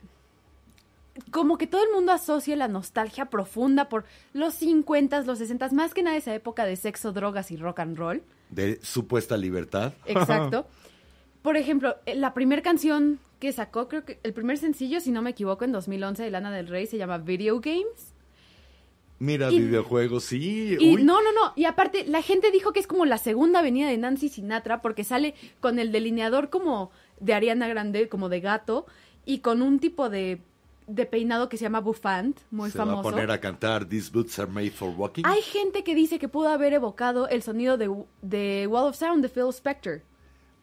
como 1.31 1.57
que 1.57 1.65
todo 1.67 1.83
el 1.83 1.91
mundo 1.93 2.11
asocia 2.11 2.55
la 2.55 2.67
nostalgia 2.67 3.25
profunda 3.25 3.89
por 3.89 4.05
los 4.33 4.53
50, 4.55 5.21
los 5.21 5.39
60, 5.39 5.69
más 5.69 5.93
que 5.93 6.03
nada 6.03 6.15
esa 6.15 6.33
época 6.33 6.65
de 6.65 6.75
sexo, 6.75 7.11
drogas 7.11 7.49
y 7.51 7.57
rock 7.57 7.79
and 7.79 7.97
roll. 7.97 8.21
De 8.49 8.79
supuesta 8.83 9.35
libertad. 9.35 9.93
Exacto. 10.05 10.67
Por 11.41 11.55
ejemplo, 11.57 11.95
eh, 12.05 12.15
la 12.15 12.33
primera 12.33 12.61
canción 12.61 13.19
que 13.39 13.51
sacó, 13.53 13.87
creo 13.87 14.03
que 14.05 14.19
el 14.23 14.33
primer 14.33 14.57
sencillo, 14.57 14.99
si 14.99 15.11
no 15.11 15.21
me 15.21 15.29
equivoco, 15.29 15.63
en 15.65 15.71
2011 15.71 16.23
de 16.23 16.31
Lana 16.31 16.51
del 16.51 16.67
Rey 16.67 16.87
se 16.87 16.97
llama 16.97 17.17
Video 17.19 17.59
Games. 17.61 18.13
Mira, 19.19 19.51
Y- 19.51 19.59
videojuegos, 19.59 20.25
sí. 20.25 20.77
Y 20.79 20.95
uy. 20.95 21.03
no, 21.03 21.21
no, 21.21 21.31
no. 21.31 21.53
Y 21.55 21.65
aparte, 21.65 22.05
la 22.05 22.21
gente 22.21 22.51
dijo 22.51 22.71
que 22.73 22.79
es 22.79 22.87
como 22.87 23.05
la 23.05 23.17
segunda 23.17 23.59
avenida 23.59 23.89
de 23.89 23.97
Nancy 23.97 24.29
Sinatra 24.29 24.81
porque 24.81 25.03
sale 25.03 25.33
con 25.59 25.79
el 25.79 25.91
delineador 25.91 26.49
como 26.49 26.91
de 27.19 27.33
Ariana 27.33 27.67
Grande, 27.67 28.09
como 28.09 28.29
de 28.29 28.41
gato, 28.41 28.85
y 29.25 29.39
con 29.39 29.61
un 29.63 29.79
tipo 29.79 30.09
de, 30.09 30.39
de 30.85 31.05
peinado 31.07 31.49
que 31.49 31.57
se 31.57 31.63
llama 31.63 31.79
bouffant, 31.81 32.39
muy 32.51 32.69
Se 32.69 32.77
famoso. 32.77 33.03
va 33.03 33.09
a 33.09 33.11
poner 33.11 33.31
a 33.31 33.39
cantar 33.41 33.85
These 33.85 34.11
Boots 34.13 34.37
Are 34.39 34.49
Made 34.51 34.69
for 34.71 34.89
Walking. 34.95 35.23
Hay 35.25 35.41
gente 35.41 35.83
que 35.83 35.95
dice 35.95 36.19
que 36.19 36.27
pudo 36.29 36.49
haber 36.49 36.73
evocado 36.73 37.27
el 37.27 37.41
sonido 37.41 37.77
de, 37.77 37.91
de 38.21 38.67
Wall 38.67 38.87
of 38.89 38.95
Sound 38.95 39.23
de 39.23 39.29
Phil 39.29 39.49
Spector. 39.51 40.01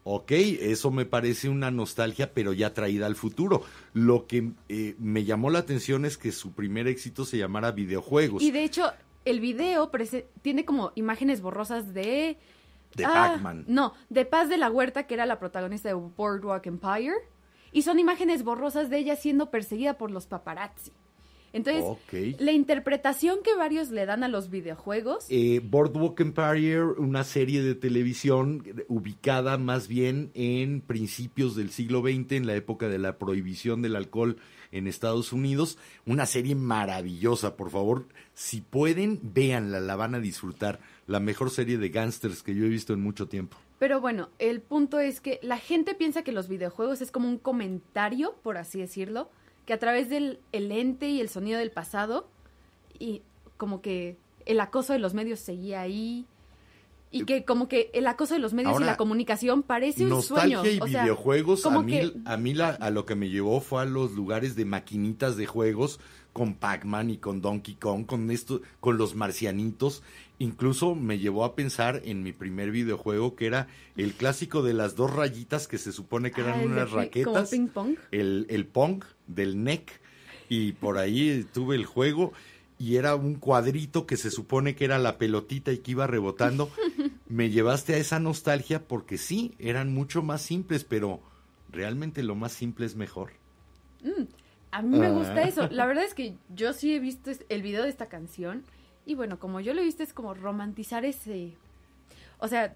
Ok, 0.06 0.32
eso 0.32 0.90
me 0.90 1.06
parece 1.06 1.48
una 1.48 1.70
nostalgia, 1.70 2.32
pero 2.34 2.52
ya 2.52 2.74
traída 2.74 3.06
al 3.06 3.16
futuro. 3.16 3.62
Lo 3.94 4.26
que 4.26 4.52
eh, 4.68 4.94
me 4.98 5.24
llamó 5.24 5.48
la 5.48 5.60
atención 5.60 6.04
es 6.04 6.18
que 6.18 6.30
su 6.30 6.52
primer 6.52 6.86
éxito 6.88 7.24
se 7.24 7.38
llamara 7.38 7.72
videojuegos. 7.72 8.42
Y 8.42 8.50
de 8.50 8.64
hecho, 8.64 8.92
el 9.24 9.40
video 9.40 9.90
tiene 10.42 10.66
como 10.66 10.92
imágenes 10.94 11.40
borrosas 11.40 11.94
de... 11.94 12.36
De 12.94 13.04
Ah, 13.06 13.32
Pac-Man. 13.32 13.64
No, 13.66 13.94
de 14.10 14.24
Paz 14.24 14.48
de 14.50 14.58
la 14.58 14.70
Huerta, 14.70 15.06
que 15.06 15.14
era 15.14 15.26
la 15.26 15.38
protagonista 15.40 15.88
de 15.88 15.94
Boardwalk 15.94 16.66
Empire. 16.66 17.14
Y 17.72 17.82
son 17.82 17.98
imágenes 17.98 18.44
borrosas 18.44 18.90
de 18.90 18.98
ella 18.98 19.16
siendo 19.16 19.50
perseguida 19.50 19.98
por 19.98 20.10
los 20.10 20.26
paparazzi. 20.26 20.92
Entonces, 21.54 22.40
la 22.40 22.50
interpretación 22.50 23.38
que 23.44 23.54
varios 23.54 23.90
le 23.90 24.06
dan 24.06 24.24
a 24.24 24.28
los 24.28 24.50
videojuegos... 24.50 25.26
Eh, 25.28 25.60
Boardwalk 25.62 26.18
Empire, 26.18 26.82
una 26.82 27.22
serie 27.22 27.62
de 27.62 27.76
televisión 27.76 28.64
ubicada 28.88 29.56
más 29.56 29.86
bien 29.86 30.32
en 30.34 30.80
principios 30.80 31.54
del 31.54 31.70
siglo 31.70 32.00
XX, 32.00 32.32
en 32.32 32.46
la 32.48 32.56
época 32.56 32.88
de 32.88 32.98
la 32.98 33.18
prohibición 33.18 33.82
del 33.82 33.94
alcohol 33.94 34.36
en 34.72 34.88
Estados 34.88 35.32
Unidos. 35.32 35.78
Una 36.06 36.26
serie 36.26 36.56
maravillosa, 36.56 37.56
por 37.56 37.70
favor. 37.70 38.06
Si 38.34 38.60
pueden, 38.60 39.20
véanla, 39.22 39.78
la 39.78 39.94
van 39.94 40.16
a 40.16 40.20
disfrutar. 40.20 40.80
La 41.06 41.20
mejor 41.20 41.50
serie 41.50 41.78
de 41.78 41.88
gángsters 41.90 42.42
que 42.42 42.56
yo 42.56 42.64
he 42.64 42.68
visto 42.68 42.94
en 42.94 43.00
mucho 43.00 43.28
tiempo. 43.28 43.56
Pero 43.78 44.00
bueno, 44.00 44.30
el 44.40 44.60
punto 44.60 44.98
es 44.98 45.20
que 45.20 45.38
la 45.40 45.58
gente 45.58 45.94
piensa 45.94 46.24
que 46.24 46.32
los 46.32 46.48
videojuegos 46.48 47.00
es 47.00 47.12
como 47.12 47.28
un 47.28 47.38
comentario, 47.38 48.34
por 48.42 48.56
así 48.56 48.80
decirlo, 48.80 49.30
que 49.66 49.72
a 49.72 49.78
través 49.78 50.08
del 50.08 50.40
el 50.52 50.70
ente 50.72 51.08
y 51.08 51.20
el 51.20 51.28
sonido 51.28 51.58
del 51.58 51.70
pasado, 51.70 52.28
y 52.98 53.22
como 53.56 53.80
que 53.80 54.16
el 54.46 54.60
acoso 54.60 54.92
de 54.92 54.98
los 54.98 55.14
medios 55.14 55.40
seguía 55.40 55.80
ahí, 55.80 56.26
y 57.14 57.24
que 57.24 57.44
como 57.44 57.68
que 57.68 57.90
el 57.94 58.06
acoso 58.06 58.34
de 58.34 58.40
los 58.40 58.52
medios 58.54 58.72
Ahora, 58.72 58.86
y 58.86 58.88
la 58.88 58.96
comunicación 58.96 59.62
parece 59.62 60.02
un 60.04 60.10
Nostalgia 60.10 60.58
sueño. 60.60 60.74
y 60.76 60.80
o 60.80 60.86
sea, 60.88 61.02
videojuegos, 61.02 61.64
a 61.66 61.82
mí, 61.82 61.92
que- 61.92 62.12
a 62.24 62.36
mí 62.36 62.54
la- 62.54 62.70
a 62.70 62.90
lo 62.90 63.06
que 63.06 63.14
me 63.14 63.30
llevó 63.30 63.60
fue 63.60 63.82
a 63.82 63.84
los 63.84 64.12
lugares 64.12 64.56
de 64.56 64.64
maquinitas 64.64 65.36
de 65.36 65.46
juegos 65.46 66.00
con 66.32 66.54
Pac-Man 66.54 67.10
y 67.10 67.18
con 67.18 67.40
Donkey 67.40 67.76
Kong, 67.76 68.06
con 68.06 68.30
esto, 68.30 68.60
con 68.80 68.98
los 68.98 69.14
marcianitos. 69.14 70.02
Incluso 70.40 70.96
me 70.96 71.20
llevó 71.20 71.44
a 71.44 71.54
pensar 71.54 72.02
en 72.04 72.24
mi 72.24 72.32
primer 72.32 72.72
videojuego 72.72 73.36
que 73.36 73.46
era 73.46 73.68
el 73.96 74.14
clásico 74.14 74.62
de 74.64 74.74
las 74.74 74.96
dos 74.96 75.14
rayitas 75.14 75.68
que 75.68 75.78
se 75.78 75.92
supone 75.92 76.32
que 76.32 76.40
eran 76.40 76.54
Ah, 76.54 76.58
de 76.58 76.66
unas 76.66 76.84
pi- 76.86 76.90
como 76.90 77.02
raquetas. 77.02 77.50
ping 77.50 77.68
pong. 77.68 77.94
El, 78.10 78.46
el 78.50 78.66
Pong 78.66 79.04
del 79.28 79.62
NEC. 79.62 80.00
Y 80.48 80.72
por 80.72 80.98
ahí 80.98 81.46
tuve 81.54 81.74
el 81.76 81.86
juego 81.86 82.32
y 82.78 82.96
era 82.96 83.14
un 83.14 83.36
cuadrito 83.36 84.06
que 84.06 84.16
se 84.16 84.30
supone 84.30 84.74
que 84.74 84.84
era 84.84 84.98
la 84.98 85.16
pelotita 85.18 85.72
y 85.72 85.78
que 85.78 85.92
iba 85.92 86.06
rebotando. 86.06 86.70
Me 87.28 87.50
llevaste 87.50 87.94
a 87.94 87.98
esa 87.98 88.18
nostalgia 88.20 88.82
porque 88.86 89.16
sí, 89.18 89.54
eran 89.58 89.92
mucho 89.94 90.22
más 90.22 90.42
simples, 90.42 90.84
pero 90.84 91.20
realmente 91.70 92.22
lo 92.22 92.34
más 92.34 92.52
simple 92.52 92.86
es 92.86 92.94
mejor. 92.96 93.30
A 94.70 94.82
mí 94.82 94.98
me 94.98 95.06
Ah. 95.06 95.10
gusta 95.10 95.42
eso. 95.42 95.68
La 95.70 95.86
verdad 95.86 96.04
es 96.04 96.14
que 96.14 96.34
yo 96.54 96.72
sí 96.72 96.94
he 96.94 97.00
visto 97.00 97.30
el 97.48 97.62
video 97.62 97.82
de 97.84 97.88
esta 97.88 98.06
canción. 98.06 98.64
Y 99.06 99.14
bueno, 99.14 99.38
como 99.38 99.60
yo 99.60 99.72
lo 99.74 99.80
he 99.80 99.84
visto, 99.84 100.02
es 100.02 100.12
como 100.12 100.34
romantizar 100.34 101.04
ese. 101.04 101.52
O 102.38 102.48
sea, 102.48 102.74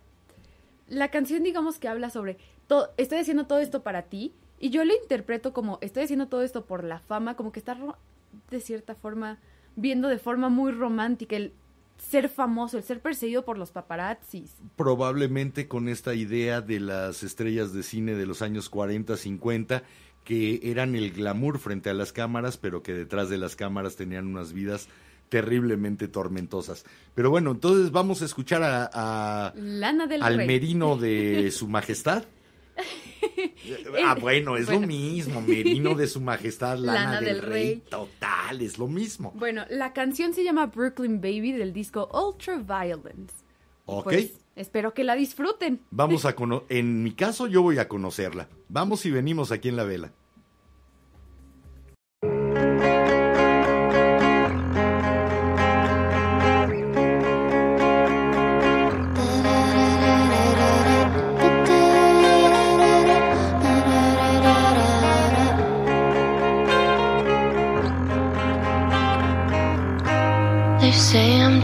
la 0.88 1.10
canción, 1.10 1.42
digamos 1.42 1.78
que 1.78 1.88
habla 1.88 2.10
sobre. 2.10 2.38
todo 2.66 2.90
estoy 2.96 3.18
haciendo 3.18 3.46
todo 3.46 3.58
esto 3.58 3.82
para 3.82 4.02
ti. 4.02 4.32
Y 4.60 4.70
yo 4.70 4.84
lo 4.84 4.94
interpreto 4.94 5.52
como. 5.52 5.78
Estoy 5.82 6.04
haciendo 6.04 6.28
todo 6.28 6.42
esto 6.42 6.64
por 6.64 6.84
la 6.84 6.98
fama. 7.00 7.34
Como 7.36 7.52
que 7.52 7.58
está 7.60 7.76
de 8.50 8.60
cierta 8.60 8.94
forma. 8.94 9.38
Viendo 9.80 10.08
de 10.08 10.18
forma 10.18 10.48
muy 10.48 10.72
romántica 10.72 11.36
el 11.36 11.52
ser 11.98 12.28
famoso, 12.28 12.76
el 12.76 12.82
ser 12.84 13.00
perseguido 13.00 13.44
por 13.44 13.58
los 13.58 13.70
paparazzis. 13.70 14.56
Probablemente 14.76 15.68
con 15.68 15.88
esta 15.88 16.14
idea 16.14 16.60
de 16.60 16.80
las 16.80 17.22
estrellas 17.22 17.72
de 17.72 17.82
cine 17.82 18.14
de 18.14 18.26
los 18.26 18.42
años 18.42 18.68
40, 18.68 19.16
50, 19.16 19.82
que 20.24 20.60
eran 20.64 20.94
el 20.94 21.12
glamour 21.12 21.58
frente 21.58 21.90
a 21.90 21.94
las 21.94 22.12
cámaras, 22.12 22.56
pero 22.56 22.82
que 22.82 22.92
detrás 22.92 23.28
de 23.28 23.38
las 23.38 23.56
cámaras 23.56 23.96
tenían 23.96 24.26
unas 24.26 24.52
vidas 24.52 24.88
terriblemente 25.28 26.08
tormentosas. 26.08 26.84
Pero 27.14 27.30
bueno, 27.30 27.50
entonces 27.52 27.90
vamos 27.92 28.22
a 28.22 28.24
escuchar 28.24 28.62
a, 28.62 28.90
a- 28.92 29.52
Lana 29.56 30.06
del 30.06 30.22
al 30.22 30.36
Rey. 30.38 30.46
merino 30.46 30.96
de 30.98 31.50
su 31.50 31.68
majestad. 31.68 32.24
ah, 34.04 34.16
bueno, 34.20 34.56
es 34.56 34.66
Bueno. 34.66 34.82
lo 34.82 34.86
mismo, 34.86 35.40
merino 35.40 35.94
de 35.94 36.06
su 36.06 36.20
majestad, 36.20 36.78
lana, 36.78 37.04
Lana 37.04 37.20
del, 37.20 37.34
del 37.36 37.42
rey. 37.42 37.64
Rey. 37.74 37.82
Total, 37.90 38.60
es 38.60 38.78
lo 38.78 38.86
mismo. 38.88 39.32
Bueno, 39.36 39.64
la 39.70 39.92
canción 39.92 40.32
se 40.34 40.44
llama 40.44 40.66
Brooklyn 40.66 41.20
Baby 41.20 41.52
del 41.52 41.72
disco 41.72 42.08
Ultraviolence. 42.12 43.34
Y 43.34 43.42
Ok. 43.86 44.04
Pues, 44.04 44.32
espero 44.56 44.92
que 44.94 45.04
la 45.04 45.14
disfruten. 45.14 45.80
Vamos 45.90 46.24
a 46.26 46.34
cono 46.34 46.64
en 46.68 47.02
mi 47.02 47.12
caso 47.12 47.46
yo 47.46 47.62
voy 47.62 47.78
a 47.78 47.88
conocerla. 47.88 48.48
Vamos 48.68 49.04
y 49.06 49.10
venimos 49.10 49.50
aquí 49.52 49.68
en 49.68 49.76
la 49.76 49.84
vela. 49.84 50.12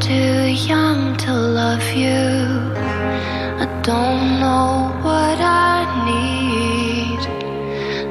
Too 0.04 0.48
young 0.68 1.16
to 1.16 1.32
love 1.32 1.86
you. 1.94 2.20
I 3.64 3.66
don't 3.82 4.38
know 4.38 4.92
what 5.02 5.38
I 5.40 5.80
need. 6.10 7.22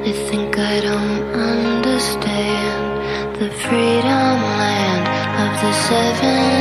They 0.04 0.14
think 0.28 0.58
I 0.58 0.80
don't 0.90 1.24
understand 1.56 2.82
the 3.40 3.50
freedom 3.64 4.38
land 4.62 5.06
of 5.44 5.52
the 5.62 5.72
70s. 5.88 6.53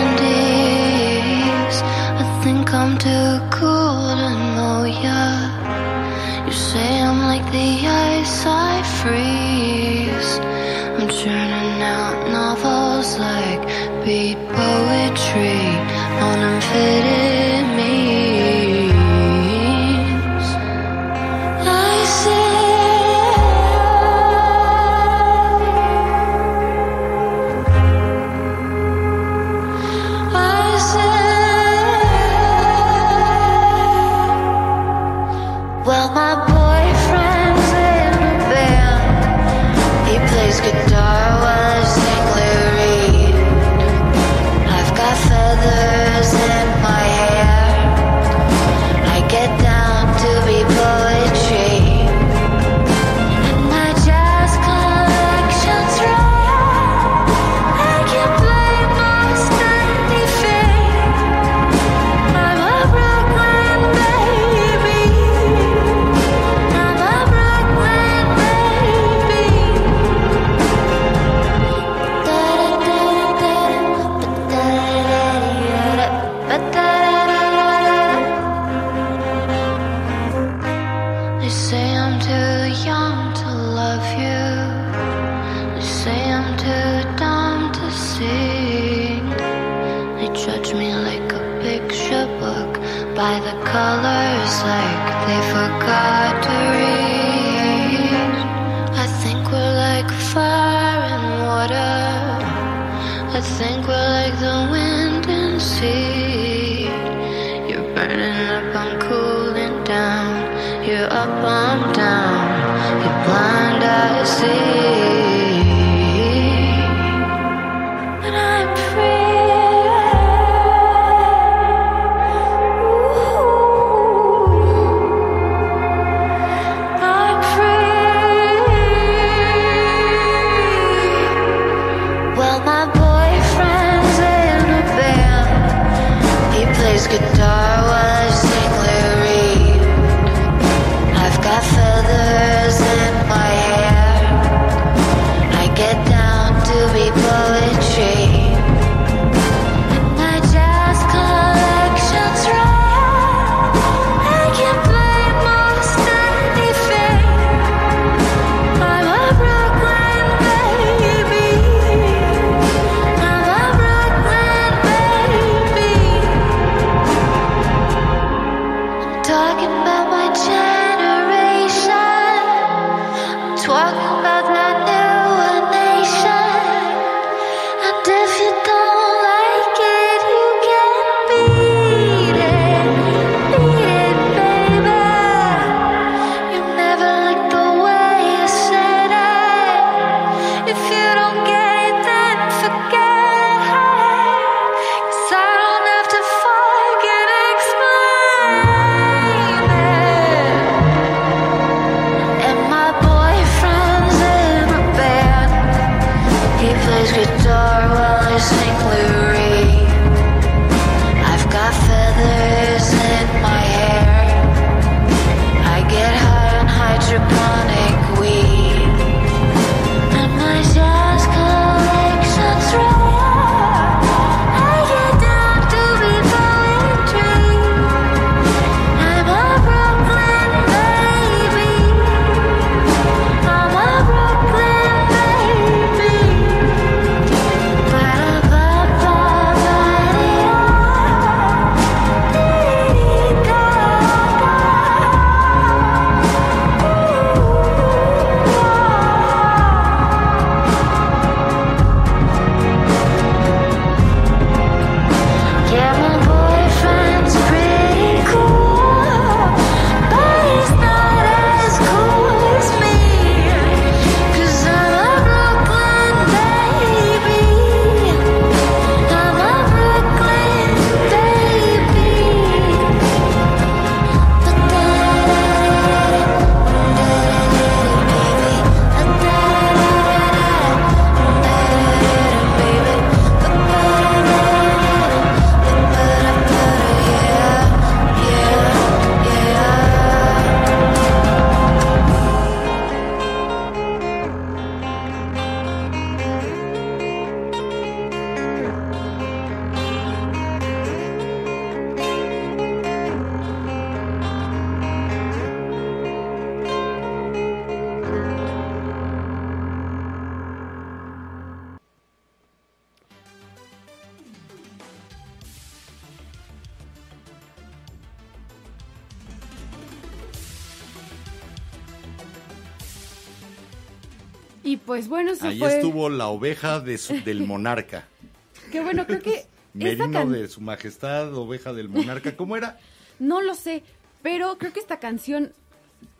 Eso 325.48 325.48
Ahí 325.48 325.58
fue. 325.58 325.74
estuvo 325.76 326.08
la 326.08 326.28
oveja 326.28 326.80
de 326.80 326.98
su- 326.98 327.22
del 327.24 327.46
monarca. 327.46 328.06
Que 328.72 328.80
bueno, 328.80 329.06
creo 329.06 329.20
que 329.20 329.44
Merino 329.74 330.10
can- 330.12 330.32
de 330.32 330.48
su 330.48 330.60
majestad, 330.60 331.34
oveja 331.36 331.72
del 331.72 331.88
monarca. 331.88 332.36
¿Cómo 332.36 332.56
era? 332.56 332.78
No 333.18 333.40
lo 333.40 333.54
sé, 333.54 333.84
pero 334.22 334.56
creo 334.58 334.72
que 334.72 334.80
esta 334.80 334.98
canción, 334.98 335.52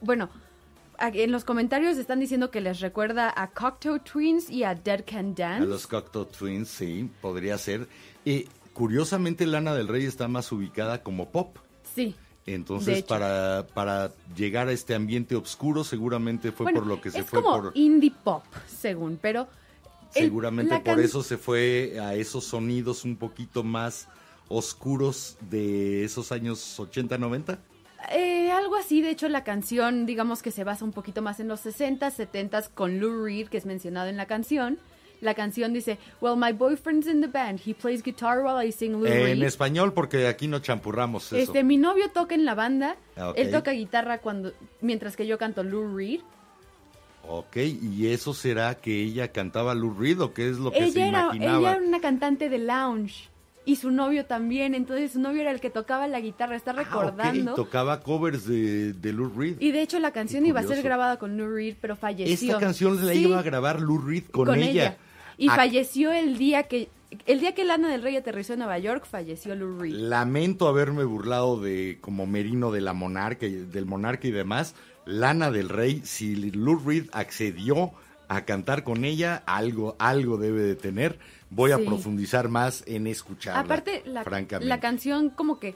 bueno, 0.01 0.31
a- 0.99 1.09
en 1.09 1.33
los 1.33 1.45
comentarios 1.45 1.97
están 1.99 2.21
diciendo 2.21 2.51
que 2.51 2.61
les 2.61 2.81
recuerda 2.81 3.33
a 3.35 3.49
Cocktail 3.51 4.01
Twins 4.01 4.49
y 4.51 4.63
a 4.65 4.75
Dead 4.75 5.05
Can 5.05 5.31
A 5.31 5.35
Dance. 5.35 5.67
los 5.67 5.87
Cocteau 5.87 6.27
Twins, 6.27 6.69
sí, 6.69 7.11
podría 7.21 7.59
ser. 7.59 7.89
Eh, 8.25 8.47
curiosamente, 8.73 9.47
Lana 9.47 9.75
del 9.75 9.89
Rey 9.89 10.05
está 10.05 10.29
más 10.29 10.53
ubicada 10.53 11.03
como 11.03 11.31
pop. 11.31 11.57
Sí. 11.95 12.15
Entonces, 12.47 13.03
para, 13.05 13.67
para 13.73 14.11
llegar 14.37 14.69
a 14.69 14.73
este 14.73 14.95
ambiente 14.95 15.37
oscuro, 15.37 15.85
seguramente 15.85 16.51
fue 16.51 16.65
Bueno, 16.65 16.81
por 16.81 16.89
lo 16.89 17.01
que 17.01 17.11
se 17.11 17.21
es 17.21 17.27
fue 17.27 17.43
como 17.43 17.63
por... 17.63 17.73
indie 17.77 18.13
pop, 18.25 18.45
según, 18.67 19.19
pero 19.21 19.47
Seguramente 20.11 20.75
por 20.75 20.83
can- 20.97 21.01
eso 21.01 21.23
se 21.23 21.39
fue 21.39 21.97
a 22.01 22.15
esos 22.15 22.45
sonidos 22.45 23.05
un 23.05 23.17
poquito 23.17 23.63
más 23.63 24.09
oscuros 24.49 25.37
de 25.49 26.05
esos 26.05 26.33
años 26.33 26.79
80, 26.79 27.17
90. 27.17 27.59
Eh, 28.11 28.51
algo 28.51 28.77
así, 28.77 29.01
de 29.01 29.11
hecho 29.11 29.29
la 29.29 29.45
canción 29.45 30.05
digamos 30.05 30.43
que 30.43 30.51
se 30.51 30.65
basa 30.65 30.85
un 30.85 30.93
poquito 30.93 31.23
más 31.23 31.41
en 31.41 31.49
los 31.49 31.65
60s, 31.65 32.13
70s 32.29 32.69
con 32.75 32.99
Lou 33.01 33.25
Reed, 33.25 33.49
que 33.49 33.57
es 33.57 33.65
mencionado 33.65 34.09
en 34.09 34.17
la 34.19 34.27
canción. 34.27 34.79
La 35.23 35.33
canción 35.35 35.73
dice, 35.73 35.99
Well, 36.21 36.37
my 36.37 36.53
boyfriend's 36.53 37.07
in 37.07 37.21
the 37.23 37.29
band. 37.29 37.61
He 37.65 37.73
plays 37.73 38.03
guitar 38.03 38.43
while 38.45 38.63
I 38.63 38.71
sing 38.73 38.93
Lou 38.93 39.07
En 39.07 39.39
Reed. 39.39 39.43
español, 39.45 39.95
porque 39.95 40.27
aquí 40.27 40.49
no 40.49 40.59
champurramos 40.59 41.27
eso. 41.33 41.37
Este, 41.37 41.63
mi 41.65 41.79
novio 41.79 42.11
toca 42.13 42.35
en 42.35 42.45
la 42.45 42.55
banda. 42.55 42.97
Ah, 43.17 43.31
ok. 43.31 43.39
Él 43.39 43.51
toca 43.51 43.71
guitarra 43.71 44.19
cuando, 44.19 44.53
mientras 44.81 45.17
que 45.17 45.27
yo 45.27 45.39
canto 45.39 45.63
Lou 45.63 45.97
Reed. 45.97 46.21
Ok, 47.29 47.57
¿y 47.57 48.09
eso 48.09 48.35
será 48.35 48.75
que 48.75 49.01
ella 49.01 49.29
cantaba 49.31 49.75
Lou 49.77 49.95
Reed 49.97 50.21
o 50.21 50.35
qué 50.35 50.51
es 50.51 50.59
lo 50.59 50.73
que 50.73 50.79
se 50.81 50.85
Ella 50.87 51.07
era, 51.09 51.21
imaginaba? 51.23 51.59
ella 51.59 51.73
era 51.77 51.87
una 51.87 52.01
cantante 52.01 52.49
de 52.49 52.59
lounge. 52.59 53.29
y 53.65 53.77
su 53.77 53.93
novio 53.93 54.27
también. 54.27 54.75
Entonces 54.75 55.13
su 55.13 55.21
novio 55.21 55.43
era 55.43 55.53
el 55.53 55.61
que 55.61 55.71
tocaba 55.71 56.09
la 56.09 56.19
guitarra, 56.21 56.57
está 56.57 56.73
Ah, 56.73 56.75
ok, 56.75 56.79
recordando. 56.81 57.55
tocaba 57.55 58.01
covers 58.01 58.45
de, 58.45 58.93
de 58.93 59.13
Lou 59.13 59.31
Reed. 59.39 59.61
y 59.61 59.71
de 59.71 59.83
hecho 59.83 60.01
la 60.01 60.11
canción 60.11 60.45
iba 60.47 60.59
a 60.59 60.65
ser 60.65 60.83
grabada 60.83 61.17
con 61.21 61.37
Lou 61.37 61.49
Reed, 61.49 61.77
pero 61.81 61.95
falleció. 61.95 62.49
Esta 62.49 62.59
canción 62.59 62.97
la 63.07 63.13
Sí, 63.13 63.21
iba 63.21 63.39
a 63.39 63.43
grabar 63.43 63.81
Lou 63.81 63.99
Reed 63.99 64.25
con, 64.33 64.53
ella. 64.61 64.97
Y 65.39 65.49
Ah, 65.49 65.57
falleció 65.57 66.13
el 66.13 66.39
día 66.39 66.65
que 66.65 66.89
el 67.27 67.41
día 67.41 67.55
que 67.55 67.65
Lana 67.65 67.89
del 67.89 68.03
Rey 68.03 68.17
aterrizó 68.17 68.55
en 68.55 68.61
Nueva 68.61 68.79
York, 68.79 69.05
falleció 69.05 69.55
Lou 69.55 69.79
Reed. 69.79 69.93
Lamento 69.95 70.67
haberme 70.67 71.05
burlado 71.05 71.61
de 71.61 71.99
como 72.01 72.27
Merino 72.27 72.71
de 72.73 72.81
la 72.81 72.95
monarca 72.95 73.45
y- 73.45 73.53
del 73.67 73.85
monarca 73.85 74.27
y 74.29 74.31
demás. 74.31 74.75
Lana 75.05 75.51
del 75.51 75.69
Rey, 75.69 76.01
si 76.05 76.35
Lou 76.53 76.77
Reed 76.79 77.11
accedió 77.13 77.93
a 78.29 78.47
cantar 78.47 78.83
con 78.83 79.05
ella, 79.05 79.43
algo, 79.45 79.95
algo 79.99 80.39
debe 80.39 80.63
de 80.63 80.75
tener. 80.75 81.19
Voy 81.51 81.73
a 81.73 81.79
profundizar 81.79 82.49
más 82.49 82.83
en 82.87 83.07
escucharla. 83.07 83.61
Aparte, 83.61 84.03
la, 84.07 84.25
francamente. 84.25 84.69
la 84.69 84.81
canción 84.81 85.29
como 85.29 85.59
que 85.61 85.75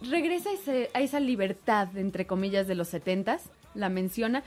regresa 0.00 0.48
a, 0.48 0.54
ese- 0.54 0.90
a 0.94 1.00
esa 1.02 1.20
libertad, 1.20 1.94
entre 1.98 2.26
comillas, 2.26 2.66
de 2.66 2.76
los 2.76 2.88
setentas, 2.88 3.42
la 3.74 3.90
menciona. 3.90 4.42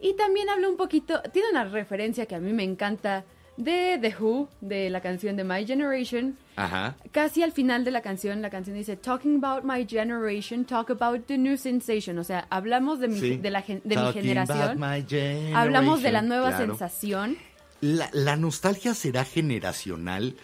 Y 0.00 0.14
también 0.14 0.48
habla 0.48 0.70
un 0.70 0.78
poquito, 0.78 1.20
tiene 1.34 1.48
una 1.50 1.64
referencia 1.64 2.24
que 2.24 2.34
a 2.34 2.40
mí 2.40 2.52
me 2.54 2.64
encanta 2.64 3.24
de 3.56 3.98
The 4.00 4.14
Who, 4.20 4.48
de 4.60 4.90
la 4.90 5.00
canción 5.00 5.36
de 5.36 5.44
My 5.44 5.66
Generation. 5.66 6.36
Ajá. 6.56 6.96
Casi 7.12 7.42
al 7.42 7.52
final 7.52 7.84
de 7.84 7.90
la 7.90 8.02
canción, 8.02 8.42
la 8.42 8.50
canción 8.50 8.76
dice, 8.76 8.96
Talking 8.96 9.42
about 9.42 9.64
my 9.64 9.86
generation, 9.88 10.64
talk 10.64 10.90
about 10.90 11.26
the 11.26 11.38
new 11.38 11.56
sensation. 11.56 12.18
O 12.18 12.24
sea, 12.24 12.46
hablamos 12.50 12.98
de 13.00 13.08
mi, 13.08 13.18
Sí. 13.20 13.36
de 13.36 13.50
la, 13.50 13.62
de 13.62 13.80
mi 13.96 14.12
generación. 14.12 14.58
about 14.60 14.76
my 14.76 15.04
generation. 15.08 15.56
Hablamos 15.56 16.02
de 16.02 16.12
la 16.12 16.22
nueva 16.22 16.48
Claro. 16.50 16.66
sensación. 16.66 17.36
La, 17.80 18.08
la 18.12 18.36
nostalgia 18.36 18.94
será 18.94 19.24
generacional. 19.24 20.36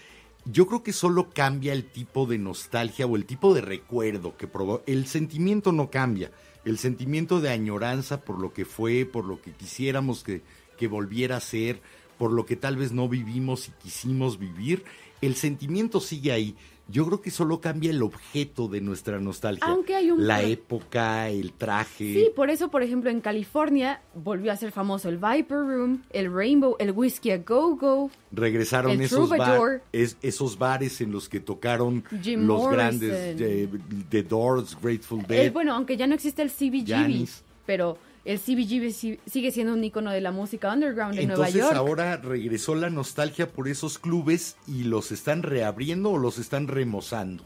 Yo 0.45 0.67
creo 0.67 0.83
que 0.83 0.93
solo 0.93 1.31
cambia 1.31 1.73
el 1.73 1.85
tipo 1.85 2.27
de 2.27 2.37
nostalgia 2.39 3.07
o 3.07 3.17
el 3.17 3.25
tipo 3.27 3.55
de 3.55 3.61
recuerdo 3.61 4.37
que 4.37 4.49
provo- 4.51 4.83
El 4.87 5.07
sentimiento 5.07 5.71
no 5.73 5.89
cambia. 5.91 6.31
El 6.65 6.79
sentimiento 6.79 7.41
de 7.41 7.51
añoranza 7.51 8.21
por 8.21 8.39
lo 8.41 8.53
que 8.53 8.65
fue, 8.65 9.05
por 9.07 9.25
lo 9.25 9.41
que 9.41 9.53
quisiéramos 9.53 10.23
que, 10.25 10.43
que 10.79 10.89
volviera 10.89 11.37
a 11.37 11.41
ser, 11.41 11.81
por 12.23 12.31
lo 12.33 12.47
que 12.47 12.55
tal 12.55 12.77
vez 12.77 12.93
no 12.93 13.09
vivimos 13.09 13.66
y 13.66 13.73
quisimos 13.83 14.39
vivir. 14.39 14.85
El 15.20 15.35
sentimiento 15.35 15.99
sigue 15.99 16.31
ahí. 16.31 16.55
Yo 16.87 17.05
creo 17.05 17.20
que 17.20 17.33
solo 17.33 17.61
cambia 17.61 17.91
el 17.91 18.01
objeto 18.01 18.68
de 18.68 18.81
nuestra 18.81 19.18
nostalgia. 19.18 19.66
Aunque 19.66 19.97
hay 19.97 20.12
un 20.12 20.25
La 20.25 20.41
época, 20.45 21.29
el 21.31 21.53
traje. 21.53 22.14
Sí, 22.14 22.29
por 22.37 22.49
eso, 22.49 22.70
por 22.70 22.85
ejemplo, 22.85 23.11
en 23.11 23.20
California 23.20 24.03
volvió 24.14 24.53
a 24.53 24.57
ser 24.57 24.70
famoso 24.70 25.09
el 25.09 25.16
Viper 25.18 25.59
Room, 25.59 26.03
el 26.11 26.33
Rainbow, 26.33 26.77
el 26.79 26.93
Whiskey 26.93 27.33
a 27.33 27.39
Go 27.39 27.75
Go. 27.75 28.09
regresaron 28.31 29.01
esos, 29.01 29.29
ba- 29.29 29.37
Troubadour. 29.37 29.83
es- 29.93 30.16
esos 30.23 30.57
bares 30.57 31.01
en 31.01 31.11
los 31.11 31.29
que 31.29 31.41
tocaron 31.41 32.05
Jim 32.23 32.47
los 32.47 32.61
Morrison. 32.62 32.73
grandes 32.73 33.41
eh, 33.41 33.68
The 34.11 34.23
Doors, 34.23 34.79
Grateful 34.81 35.23
Dead. 35.27 35.47
Eh, 35.47 35.51
bueno, 35.51 35.75
aunque 35.75 35.97
ya 35.97 36.07
no 36.07 36.14
existe 36.14 36.41
el 36.43 36.51
CBGB, 36.53 37.27
pero 37.66 37.99
el 38.25 38.39
CBGB 38.39 38.91
si- 38.93 39.18
sigue 39.27 39.51
siendo 39.51 39.73
un 39.75 39.83
icono 39.83 40.11
de 40.12 40.20
la 40.20 40.31
música 40.31 40.73
underground 40.73 41.16
de 41.16 41.27
Nueva 41.27 41.47
Entonces 41.49 41.55
York. 41.62 41.77
ahora 41.77 42.16
regresó 42.18 42.75
la 42.75 42.89
nostalgia 42.91 43.49
por 43.49 43.68
esos 43.68 43.99
clubes 43.99 44.57
y 44.68 44.85
los 44.85 45.11
están 45.12 45.43
reabriendo 45.43 46.11
o 46.11 46.18
los 46.18 46.39
están 46.39 46.68
remozando. 46.68 47.45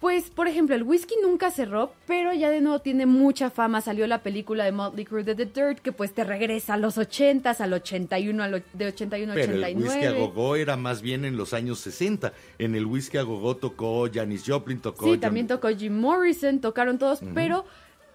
Pues, 0.00 0.30
por 0.30 0.48
ejemplo, 0.48 0.74
el 0.74 0.82
whisky 0.82 1.14
nunca 1.22 1.52
cerró, 1.52 1.92
pero 2.08 2.32
ya 2.32 2.50
de 2.50 2.60
nuevo 2.60 2.80
tiene 2.80 3.06
mucha 3.06 3.50
fama. 3.50 3.80
Salió 3.80 4.08
la 4.08 4.20
película 4.24 4.64
de 4.64 4.72
Motley 4.72 5.04
Crue 5.04 5.22
de 5.22 5.36
The 5.36 5.46
Dirt, 5.46 5.78
que 5.78 5.92
pues 5.92 6.12
te 6.12 6.24
regresa 6.24 6.74
a 6.74 6.76
los 6.76 6.98
80s, 6.98 7.60
al 7.60 7.72
81, 7.72 8.42
al 8.42 8.64
de 8.72 8.86
81 8.86 9.30
a 9.30 9.34
Pero 9.36 9.52
el 9.52 9.58
89. 9.62 9.88
whisky 9.88 10.04
a 10.06 10.18
gogó 10.18 10.56
era 10.56 10.76
más 10.76 11.02
bien 11.02 11.24
en 11.24 11.36
los 11.36 11.52
años 11.54 11.78
60. 11.78 12.32
En 12.58 12.74
el 12.74 12.84
whisky 12.84 13.18
a 13.18 13.22
gogó 13.22 13.56
tocó 13.56 14.08
Janis 14.12 14.42
Joplin, 14.44 14.80
tocó 14.80 15.04
Sí, 15.04 15.10
John- 15.12 15.20
también 15.20 15.46
tocó 15.46 15.68
Jim 15.68 15.96
Morrison, 16.00 16.58
tocaron 16.60 16.98
todos, 16.98 17.20
pero 17.32 17.64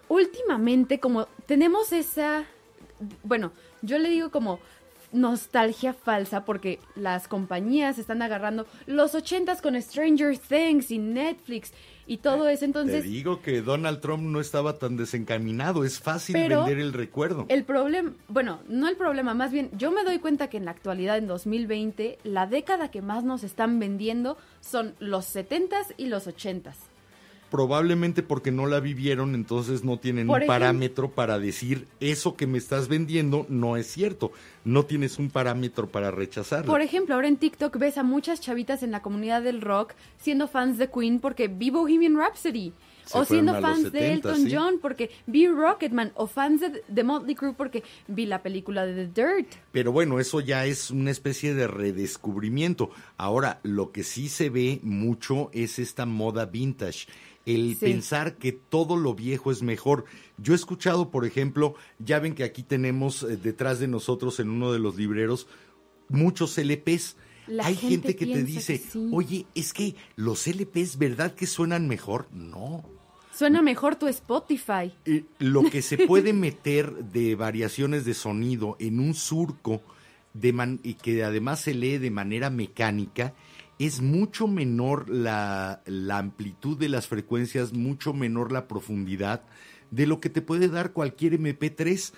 últimamente 0.08 1.00
como 1.00 1.26
tenemos 1.46 1.92
esa, 1.92 2.44
bueno, 3.22 3.52
yo 3.82 3.98
le 3.98 4.08
digo 4.08 4.30
como 4.30 4.60
nostalgia 5.12 5.94
falsa 5.94 6.44
porque 6.44 6.80
las 6.94 7.28
compañías 7.28 7.98
están 7.98 8.20
agarrando 8.22 8.66
los 8.86 9.14
ochentas 9.14 9.62
con 9.62 9.80
Stranger 9.80 10.36
Things 10.36 10.90
y 10.90 10.98
Netflix 10.98 11.72
y 12.06 12.18
todo 12.18 12.48
eso, 12.48 12.60
Te 12.60 12.64
entonces 12.64 13.04
digo 13.04 13.42
que 13.42 13.60
Donald 13.60 14.00
Trump 14.00 14.22
no 14.22 14.40
estaba 14.40 14.78
tan 14.78 14.96
desencaminado. 14.96 15.84
Es 15.84 16.00
fácil 16.00 16.32
Pero 16.32 16.60
vender 16.60 16.78
el 16.78 16.94
recuerdo. 16.94 17.44
el 17.48 17.64
problema, 17.64 18.14
bueno, 18.28 18.60
no 18.66 18.88
el 18.88 18.96
problema, 18.96 19.34
más 19.34 19.52
bien 19.52 19.70
yo 19.76 19.90
me 19.92 20.04
doy 20.04 20.18
cuenta 20.18 20.48
que 20.48 20.56
en 20.56 20.64
la 20.64 20.70
actualidad, 20.70 21.18
en 21.18 21.26
2020, 21.26 22.18
la 22.24 22.46
década 22.46 22.90
que 22.90 23.02
más 23.02 23.24
nos 23.24 23.44
están 23.44 23.78
vendiendo 23.78 24.38
son 24.60 24.94
los 25.00 25.26
setentas 25.26 25.92
y 25.98 26.06
los 26.06 26.26
ochentas. 26.26 26.78
Probablemente 27.50 28.22
porque 28.22 28.50
no 28.50 28.66
la 28.66 28.78
vivieron, 28.80 29.34
entonces 29.34 29.82
no 29.84 29.98
tienen 29.98 30.26
Por 30.26 30.36
un 30.36 30.42
ejemplo- 30.42 30.54
parámetro 30.54 31.10
para 31.10 31.38
decir 31.38 31.86
eso 32.00 32.36
que 32.36 32.46
me 32.46 32.58
estás 32.58 32.88
vendiendo 32.88 33.46
no 33.48 33.76
es 33.76 33.86
cierto. 33.86 34.32
No 34.64 34.84
tienes 34.84 35.18
un 35.18 35.30
parámetro 35.30 35.88
para 35.88 36.10
rechazarlo. 36.10 36.70
Por 36.70 36.82
ejemplo, 36.82 37.14
ahora 37.14 37.28
en 37.28 37.38
TikTok 37.38 37.78
ves 37.78 37.96
a 37.96 38.02
muchas 38.02 38.40
chavitas 38.40 38.82
en 38.82 38.90
la 38.90 39.00
comunidad 39.02 39.42
del 39.42 39.62
rock 39.62 39.94
siendo 40.18 40.46
fans 40.46 40.76
de 40.78 40.90
Queen 40.90 41.20
porque 41.20 41.48
vi 41.48 41.70
Bohemian 41.70 42.16
Rhapsody. 42.16 42.72
Se 43.06 43.16
o 43.16 43.24
siendo 43.24 43.58
fans 43.58 43.84
de 43.84 44.00
70, 44.00 44.12
Elton 44.28 44.44
sí. 44.44 44.54
John 44.54 44.78
porque 44.82 45.10
vi 45.26 45.48
Rocketman. 45.48 46.12
O 46.16 46.26
fans 46.26 46.60
de, 46.60 46.82
de 46.86 47.04
Motley 47.04 47.34
Crue 47.34 47.54
porque 47.54 47.82
vi 48.06 48.26
la 48.26 48.42
película 48.42 48.84
de 48.84 49.06
The 49.06 49.22
Dirt. 49.22 49.48
Pero 49.72 49.92
bueno, 49.92 50.20
eso 50.20 50.40
ya 50.40 50.66
es 50.66 50.90
una 50.90 51.10
especie 51.10 51.54
de 51.54 51.66
redescubrimiento. 51.68 52.90
Ahora, 53.16 53.60
lo 53.62 53.92
que 53.92 54.02
sí 54.02 54.28
se 54.28 54.50
ve 54.50 54.80
mucho 54.82 55.48
es 55.54 55.78
esta 55.78 56.04
moda 56.04 56.44
vintage. 56.44 57.06
El 57.54 57.74
Sí. 57.76 57.86
pensar 57.86 58.36
que 58.36 58.52
todo 58.52 58.96
lo 58.96 59.14
viejo 59.14 59.50
es 59.50 59.62
mejor. 59.62 60.04
Yo 60.36 60.52
he 60.52 60.56
escuchado, 60.56 61.10
por 61.10 61.24
ejemplo, 61.24 61.74
ya 61.98 62.18
ven 62.18 62.34
que 62.34 62.44
aquí 62.44 62.62
tenemos 62.62 63.22
eh, 63.22 63.36
detrás 63.36 63.78
de 63.80 63.88
nosotros 63.88 64.38
en 64.40 64.50
uno 64.50 64.72
de 64.72 64.78
los 64.78 64.96
libreros 64.96 65.46
muchos 66.08 66.58
LPs. 66.58 67.16
La 67.46 67.64
Hay 67.66 67.76
gente 67.76 68.08
gente 68.08 68.16
que 68.16 68.26
te 68.26 68.42
dice, 68.44 68.78
que 68.78 68.90
sí. 68.90 69.08
oye, 69.12 69.46
es 69.54 69.72
que 69.72 69.94
los 70.16 70.46
LPs, 70.46 70.98
¿verdad 70.98 71.34
que 71.34 71.46
suenan 71.46 71.88
mejor? 71.88 72.28
No. 72.32 72.84
Suena 73.34 73.62
mejor 73.62 73.96
tu 73.96 74.06
Spotify. 74.08 74.92
Eh, 75.06 75.24
lo 75.38 75.62
que 75.70 75.80
se 75.80 75.96
puede 76.06 76.32
meter 76.32 76.92
de 77.04 77.34
variaciones 77.36 78.04
de 78.04 78.12
sonido 78.14 78.76
en 78.80 79.00
un 79.00 79.14
surco 79.14 79.80
de 80.34 80.52
man- 80.52 80.80
y 80.82 80.94
que 80.94 81.24
además 81.24 81.60
se 81.60 81.72
lee 81.72 81.98
de 81.98 82.10
manera 82.10 82.50
mecánica 82.50 83.32
es 83.78 84.00
mucho 84.00 84.48
menor 84.48 85.08
la, 85.08 85.82
la 85.86 86.18
amplitud 86.18 86.76
de 86.76 86.88
las 86.88 87.06
frecuencias, 87.06 87.72
mucho 87.72 88.12
menor 88.12 88.50
la 88.52 88.66
profundidad 88.66 89.42
de 89.90 90.06
lo 90.06 90.20
que 90.20 90.30
te 90.30 90.42
puede 90.42 90.68
dar 90.68 90.92
cualquier 90.92 91.40
MP3. 91.40 92.12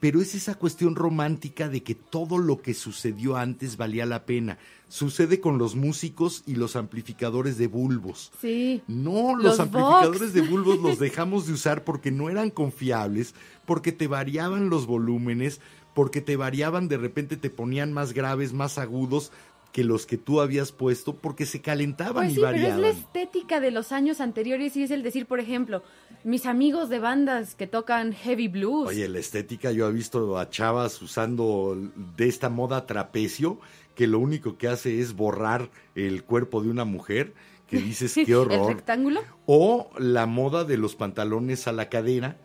Pero 0.00 0.20
es 0.20 0.34
esa 0.34 0.56
cuestión 0.56 0.96
romántica 0.96 1.68
de 1.68 1.82
que 1.82 1.94
todo 1.94 2.36
lo 2.36 2.60
que 2.60 2.74
sucedió 2.74 3.36
antes 3.36 3.78
valía 3.78 4.04
la 4.04 4.26
pena. 4.26 4.58
Sucede 4.88 5.40
con 5.40 5.56
los 5.56 5.76
músicos 5.76 6.42
y 6.46 6.56
los 6.56 6.76
amplificadores 6.76 7.56
de 7.56 7.68
bulbos. 7.68 8.30
Sí. 8.38 8.82
No, 8.86 9.34
Los 9.34 9.44
los, 9.44 9.60
amplificadores 9.60 10.34
de 10.34 10.42
bulbos 10.42 10.80
los 10.80 10.98
dejamos 11.00 11.46
de 11.46 11.54
usar 11.54 11.84
porque 11.84 12.10
no 12.10 12.28
eran 12.28 12.50
confiables, 12.50 13.34
porque 13.64 13.92
te 13.92 14.06
variaban 14.06 14.68
los 14.68 14.86
volúmenes, 14.86 15.60
porque 15.94 16.20
te 16.20 16.36
variaban, 16.36 16.88
de 16.88 16.98
repente 16.98 17.38
te 17.38 17.48
ponían 17.48 17.94
más 17.94 18.12
graves, 18.12 18.52
más 18.52 18.76
agudos 18.76 19.32
que 19.74 19.82
los 19.82 20.06
que 20.06 20.16
tú 20.18 20.40
habías 20.40 20.70
puesto, 20.70 21.16
porque 21.16 21.46
se 21.46 21.60
calentaban 21.60 22.26
Pues 22.26 22.30
y 22.30 22.34
sí, 22.36 22.40
pero 22.42 22.52
es 22.54 22.62
variaban. 22.62 22.80
la 22.82 22.88
estética 22.90 23.58
de 23.58 23.72
los 23.72 23.90
años 23.90 24.20
anteriores 24.20 24.76
y 24.76 24.84
es 24.84 24.92
el 24.92 25.02
decir, 25.02 25.26
por 25.26 25.40
ejemplo, 25.40 25.82
mis 26.22 26.46
amigos 26.46 26.88
de 26.90 27.00
bandas 27.00 27.56
que 27.56 27.66
tocan 27.66 28.12
heavy 28.12 28.46
blues. 28.46 28.88
Oye, 28.90 29.08
la 29.08 29.18
estética, 29.18 29.72
yo 29.72 29.88
he 29.88 29.92
visto 29.92 30.38
a 30.38 30.48
chavas 30.48 31.02
usando 31.02 31.76
de 32.16 32.28
esta 32.28 32.48
moda 32.50 32.86
trapecio, 32.86 33.58
que 33.96 34.06
lo 34.06 34.20
único 34.20 34.56
que 34.58 34.68
hace 34.68 35.00
es 35.00 35.14
borrar 35.16 35.68
el 35.96 36.22
cuerpo 36.22 36.62
de 36.62 36.70
una 36.70 36.84
mujer, 36.84 37.34
que 37.66 37.78
dices, 37.78 38.14
qué 38.14 38.22
el 38.22 38.34
horror. 38.36 38.68
rectángulo. 38.76 39.22
o 39.46 39.90
la 39.98 40.26
moda 40.26 40.62
de 40.64 40.76
los 40.78 40.94
pantalones 40.94 41.66
a 41.66 41.72
la 41.72 41.88
cadera, 41.88 42.36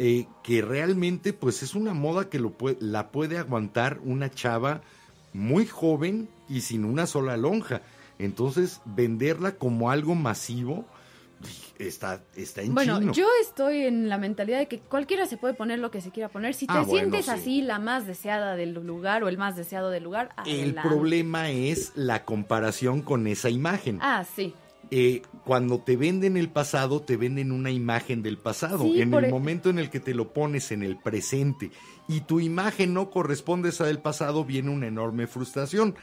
eh, 0.00 0.26
que 0.42 0.62
realmente 0.62 1.32
pues 1.32 1.62
es 1.62 1.76
una 1.76 1.94
moda 1.94 2.28
que 2.28 2.40
lo 2.40 2.58
pue- 2.58 2.76
la 2.80 3.12
puede 3.12 3.38
aguantar 3.38 4.00
una 4.04 4.30
chava 4.32 4.82
muy 5.32 5.64
joven 5.66 6.28
y 6.48 6.60
sin 6.62 6.84
una 6.84 7.06
sola 7.06 7.36
lonja. 7.36 7.82
Entonces, 8.18 8.80
venderla 8.84 9.52
como 9.56 9.90
algo 9.90 10.14
masivo 10.14 10.86
está, 11.78 12.22
está 12.34 12.62
en 12.62 12.74
Bueno, 12.74 12.98
chino. 12.98 13.12
yo 13.12 13.26
estoy 13.42 13.82
en 13.84 14.08
la 14.08 14.16
mentalidad 14.16 14.58
de 14.58 14.68
que 14.68 14.78
cualquiera 14.78 15.26
se 15.26 15.36
puede 15.36 15.52
poner 15.54 15.78
lo 15.78 15.90
que 15.90 16.00
se 16.00 16.10
quiera 16.10 16.28
poner. 16.30 16.54
Si 16.54 16.66
te 16.66 16.72
Ah, 16.72 16.80
bueno, 16.82 17.10
sientes 17.10 17.26
sí. 17.26 17.30
así, 17.30 17.62
la 17.62 17.78
más 17.78 18.06
deseada 18.06 18.56
del 18.56 18.72
lugar 18.72 19.22
o 19.22 19.28
el 19.28 19.36
más 19.36 19.56
deseado 19.56 19.90
del 19.90 20.04
lugar, 20.04 20.30
El 20.46 20.74
problema 20.74 21.50
es 21.50 21.92
la 21.94 22.24
comparación 22.24 23.02
con 23.02 23.26
esa 23.26 23.50
imagen. 23.50 23.98
Ah, 24.00 24.24
sí. 24.24 24.54
eh, 24.92 25.22
cuando 25.44 25.80
te 25.80 25.96
venden 25.96 26.36
el 26.36 26.48
pasado, 26.48 27.02
te 27.02 27.16
venden 27.16 27.50
una 27.50 27.72
imagen 27.72 28.22
del 28.22 28.38
pasado. 28.38 28.84
Sí, 28.84 29.02
en 29.02 29.12
el 29.12 29.24
e- 29.24 29.28
momento 29.30 29.68
en 29.68 29.80
el 29.80 29.90
que 29.90 29.98
te 29.98 30.14
lo 30.14 30.32
pones 30.32 30.70
en 30.70 30.84
el 30.84 30.96
presente 30.96 31.72
y 32.08 32.20
tu 32.20 32.38
imagen 32.38 32.94
no 32.94 33.10
corresponde 33.10 33.68
a 33.68 33.70
esa 33.72 33.84
del 33.84 33.98
pasado, 33.98 34.44
viene 34.44 34.70
una 34.70 34.86
enorme 34.86 35.26
frustración. 35.26 35.96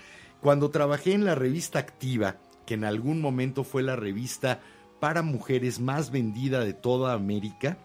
Cuando 0.44 0.72
trabajé 0.72 1.14
en 1.14 1.24
la 1.24 1.36
revista 1.36 1.80
Activa, 1.80 2.36
que 2.66 2.74
en 2.74 2.84
algún 2.84 3.22
momento 3.22 3.64
fue 3.64 3.82
la 3.82 3.96
revista 3.96 4.60
para 5.00 5.22
mujeres 5.22 5.80
más 5.80 6.12
vendida 6.12 6.66
de 6.66 6.74
toda 6.74 7.14
América, 7.14 7.78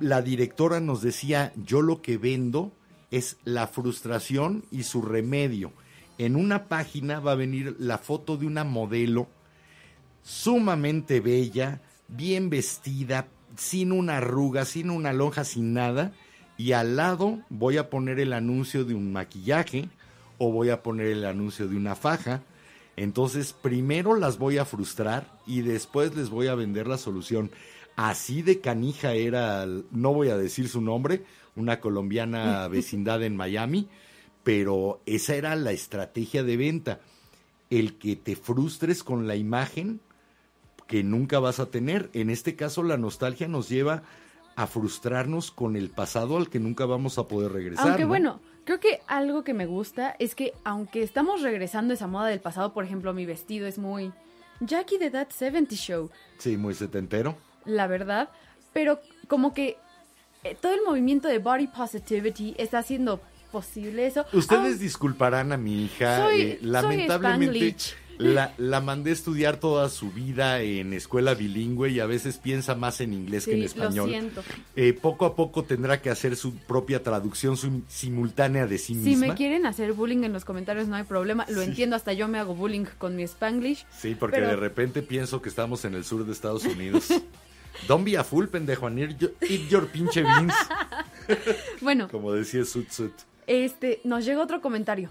la 0.00 0.22
directora 0.22 0.80
nos 0.80 1.02
decía, 1.02 1.52
yo 1.54 1.82
lo 1.82 2.02
que 2.02 2.18
vendo 2.18 2.72
es 3.12 3.36
la 3.44 3.68
frustración 3.68 4.64
y 4.72 4.82
su 4.82 5.02
remedio. 5.02 5.72
En 6.18 6.34
una 6.34 6.64
página 6.66 7.20
va 7.20 7.30
a 7.32 7.36
venir 7.36 7.76
la 7.78 7.98
foto 7.98 8.36
de 8.36 8.46
una 8.46 8.64
modelo 8.64 9.28
sumamente 10.24 11.20
bella, 11.20 11.80
bien 12.08 12.50
vestida, 12.50 13.28
sin 13.56 13.92
una 13.92 14.16
arruga, 14.16 14.64
sin 14.64 14.90
una 14.90 15.12
lonja, 15.12 15.44
sin 15.44 15.74
nada. 15.74 16.12
Y 16.58 16.72
al 16.72 16.96
lado 16.96 17.38
voy 17.50 17.76
a 17.76 17.88
poner 17.88 18.18
el 18.18 18.32
anuncio 18.32 18.84
de 18.84 18.94
un 18.94 19.12
maquillaje 19.12 19.88
o 20.42 20.50
voy 20.50 20.70
a 20.70 20.82
poner 20.82 21.08
el 21.08 21.26
anuncio 21.26 21.68
de 21.68 21.76
una 21.76 21.94
faja. 21.94 22.42
Entonces 22.96 23.52
primero 23.52 24.16
las 24.16 24.38
voy 24.38 24.56
a 24.56 24.64
frustrar 24.64 25.30
y 25.46 25.60
después 25.60 26.16
les 26.16 26.30
voy 26.30 26.46
a 26.46 26.54
vender 26.54 26.86
la 26.86 26.96
solución. 26.96 27.50
Así 27.94 28.40
de 28.40 28.60
canija 28.60 29.12
era, 29.12 29.66
no 29.66 30.14
voy 30.14 30.30
a 30.30 30.38
decir 30.38 30.70
su 30.70 30.80
nombre, 30.80 31.24
una 31.56 31.78
colombiana 31.78 32.66
vecindad 32.68 33.22
en 33.22 33.36
Miami, 33.36 33.88
pero 34.42 35.02
esa 35.04 35.34
era 35.34 35.54
la 35.56 35.72
estrategia 35.72 36.42
de 36.42 36.56
venta. 36.56 37.00
El 37.68 37.98
que 37.98 38.16
te 38.16 38.34
frustres 38.34 39.04
con 39.04 39.28
la 39.28 39.36
imagen 39.36 40.00
que 40.86 41.04
nunca 41.04 41.38
vas 41.38 41.60
a 41.60 41.66
tener. 41.66 42.08
En 42.14 42.30
este 42.30 42.56
caso, 42.56 42.82
la 42.82 42.96
nostalgia 42.96 43.46
nos 43.46 43.68
lleva 43.68 44.04
a 44.56 44.66
frustrarnos 44.66 45.50
con 45.50 45.76
el 45.76 45.90
pasado 45.90 46.38
al 46.38 46.48
que 46.48 46.60
nunca 46.60 46.86
vamos 46.86 47.18
a 47.18 47.28
poder 47.28 47.52
regresar. 47.52 47.88
Aunque 47.88 48.02
¿no? 48.02 48.08
bueno, 48.08 48.40
creo 48.70 48.78
que 48.78 49.00
algo 49.08 49.42
que 49.42 49.52
me 49.52 49.66
gusta 49.66 50.14
es 50.20 50.36
que 50.36 50.52
aunque 50.62 51.02
estamos 51.02 51.42
regresando 51.42 51.92
a 51.92 51.94
esa 51.96 52.06
moda 52.06 52.28
del 52.28 52.38
pasado, 52.38 52.72
por 52.72 52.84
ejemplo, 52.84 53.12
mi 53.12 53.26
vestido 53.26 53.66
es 53.66 53.78
muy 53.78 54.12
Jackie 54.60 54.96
de 54.98 55.10
That 55.10 55.30
70 55.30 55.74
Show, 55.74 56.08
Sí, 56.38 56.56
muy 56.56 56.74
setentero. 56.74 57.36
la 57.64 57.88
verdad, 57.88 58.28
pero 58.72 59.00
como 59.26 59.54
que 59.54 59.76
eh, 60.44 60.56
todo 60.60 60.72
el 60.72 60.82
movimiento 60.86 61.26
de 61.26 61.40
body 61.40 61.66
positivity 61.66 62.54
está 62.58 62.78
haciendo 62.78 63.20
posible 63.50 64.06
eso. 64.06 64.24
Ustedes 64.32 64.76
Ah, 64.76 64.78
disculparán 64.78 65.50
a 65.50 65.56
mi 65.56 65.86
hija. 65.86 66.18
Soy- 66.18 66.40
eh, 66.42 66.58
lamentablemente. 66.62 67.74
La, 68.20 68.54
la 68.58 68.80
mandé 68.80 69.10
a 69.10 69.12
estudiar 69.14 69.56
toda 69.58 69.88
su 69.88 70.10
vida 70.10 70.60
en 70.62 70.92
escuela 70.92 71.34
bilingüe 71.34 71.90
y 71.90 72.00
a 72.00 72.06
veces 72.06 72.38
piensa 72.38 72.74
más 72.74 73.00
en 73.00 73.12
inglés 73.12 73.44
que 73.46 73.52
en 73.52 73.68
sí, 73.68 73.78
lo 73.78 73.84
español. 73.84 74.08
siento. 74.10 74.42
Eh, 74.76 74.92
poco 74.92 75.26
a 75.26 75.34
poco 75.36 75.64
tendrá 75.64 76.00
que 76.02 76.10
hacer 76.10 76.36
su 76.36 76.54
propia 76.54 77.02
traducción 77.02 77.56
sim- 77.56 77.82
simultánea 77.88 78.66
de 78.66 78.78
sí 78.78 78.94
Si 78.94 79.00
misma. 79.00 79.28
me 79.28 79.34
quieren 79.34 79.66
hacer 79.66 79.92
bullying 79.92 80.24
en 80.24 80.32
los 80.32 80.44
comentarios 80.44 80.88
no 80.88 80.96
hay 80.96 81.04
problema, 81.04 81.46
lo 81.48 81.62
entiendo, 81.62 81.96
hasta 81.96 82.12
yo 82.12 82.28
me 82.28 82.38
hago 82.38 82.54
bullying 82.54 82.84
con 82.98 83.16
mi 83.16 83.22
Spanglish. 83.24 83.86
Sí, 83.96 84.14
porque 84.14 84.36
Pero- 84.36 84.48
de 84.50 84.56
repente 84.56 85.02
pienso 85.02 85.40
que 85.42 85.48
estamos 85.48 85.84
en 85.84 85.94
el 85.94 86.04
sur 86.04 86.24
de 86.26 86.32
Estados 86.32 86.64
Unidos. 86.64 87.08
Don't 87.88 88.04
be 88.04 88.16
a 88.18 88.24
fool, 88.24 88.48
pendejo, 88.48 88.86
and 88.88 88.98
eat 88.98 89.16
your, 89.18 89.32
eat 89.48 89.68
your 89.70 89.86
pinche 89.86 90.22
beans, 90.22 90.52
Bueno, 91.80 92.08
como 92.08 92.32
decía 92.32 92.64
Sut 92.64 92.90
Sut. 92.90 93.12
este, 93.46 94.00
nos 94.04 94.24
llega 94.24 94.42
otro 94.42 94.60
comentario. 94.60 95.10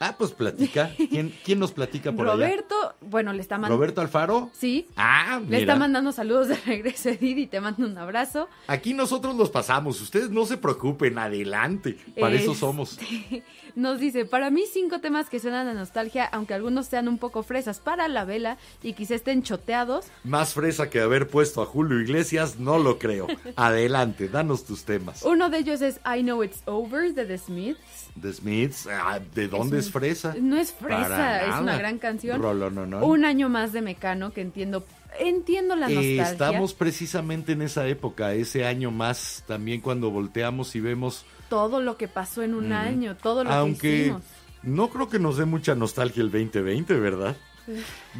Ah, 0.00 0.14
pues 0.18 0.32
platica. 0.32 0.90
¿Quién, 0.96 1.32
quién 1.44 1.58
nos 1.58 1.72
platica 1.72 2.12
por 2.12 2.26
allá? 2.28 2.34
Roberto, 2.34 2.74
bueno, 3.00 3.32
le 3.32 3.40
está 3.40 3.56
mandando... 3.56 3.76
¿Roberto 3.76 4.00
Alfaro? 4.00 4.50
Sí, 4.52 4.86
Ah, 4.96 5.38
le 5.40 5.46
mira. 5.46 5.58
está 5.58 5.76
mandando 5.76 6.12
saludos 6.12 6.48
de 6.48 6.56
regreso 6.56 7.08
Edith 7.08 7.38
y 7.38 7.46
te 7.46 7.60
mando 7.60 7.86
un 7.86 7.96
abrazo. 7.98 8.48
Aquí 8.66 8.94
nosotros 8.94 9.36
los 9.36 9.50
pasamos. 9.50 10.00
Ustedes 10.00 10.30
no 10.30 10.44
se 10.46 10.56
preocupen, 10.56 11.18
adelante. 11.18 11.98
Para 12.18 12.34
eso 12.34 12.52
Este, 12.52 12.60
somos. 12.60 12.98
Nos 13.76 14.00
dice, 14.00 14.24
para 14.24 14.48
mí 14.50 14.62
cinco 14.72 15.00
temas 15.00 15.28
que 15.28 15.38
suenan 15.38 15.68
a 15.68 15.74
nostalgia, 15.74 16.24
aunque 16.24 16.54
algunos 16.54 16.86
sean 16.86 17.08
un 17.08 17.18
poco 17.18 17.42
fresas 17.42 17.78
para 17.78 18.08
la 18.08 18.24
vela 18.24 18.56
y 18.82 18.94
quizá 18.94 19.14
estén 19.14 19.42
choteados. 19.42 20.06
Más 20.24 20.54
fresa 20.54 20.88
que 20.88 20.98
haber 21.00 21.28
puesto 21.28 21.60
a 21.60 21.66
Julio 21.66 22.00
Iglesias, 22.00 22.58
no 22.58 22.78
lo 22.78 22.98
creo. 22.98 23.26
Adelante, 23.56 24.28
danos 24.30 24.64
tus 24.64 24.84
temas. 24.84 25.22
Uno 25.24 25.50
de 25.50 25.58
ellos 25.58 25.82
es 25.82 26.00
I 26.06 26.22
Know 26.22 26.42
It's 26.42 26.62
Over 26.64 27.12
de 27.12 27.26
The 27.26 27.36
Smiths. 27.36 27.78
The 28.18 28.32
Smiths, 28.32 28.86
ah, 28.90 29.20
¿de 29.34 29.46
dónde 29.46 29.78
es, 29.78 29.90
fresa? 29.90 30.34
No 30.40 30.56
es 30.56 30.72
fresa, 30.72 31.44
es 31.46 31.60
una 31.60 31.76
gran 31.76 31.98
canción. 31.98 32.40
Rolononón. 32.40 33.02
Un 33.02 33.26
año 33.26 33.50
más 33.50 33.74
de 33.74 33.82
Mecano 33.82 34.32
que 34.32 34.40
entiendo, 34.40 34.86
entiendo 35.20 35.76
la 35.76 35.90
Eh, 35.90 35.94
nostalgia. 35.94 36.30
estamos 36.32 36.72
precisamente 36.72 37.52
en 37.52 37.60
esa 37.60 37.86
época, 37.86 38.32
ese 38.32 38.64
año 38.64 38.90
más, 38.90 39.44
también 39.46 39.82
cuando 39.82 40.10
volteamos 40.10 40.74
y 40.76 40.80
vemos, 40.80 41.26
Todo 41.48 41.80
lo 41.80 41.96
que 41.96 42.08
pasó 42.08 42.42
en 42.42 42.54
un 42.54 42.72
año, 42.72 43.16
todo 43.16 43.44
lo 43.44 43.50
que 43.50 43.56
aunque 43.56 43.96
hicimos. 44.00 44.22
no 44.62 44.88
creo 44.88 45.08
que 45.08 45.18
nos 45.18 45.36
dé 45.36 45.44
mucha 45.44 45.74
nostalgia 45.74 46.22
el 46.22 46.30
2020, 46.30 46.94
¿verdad? 46.94 47.36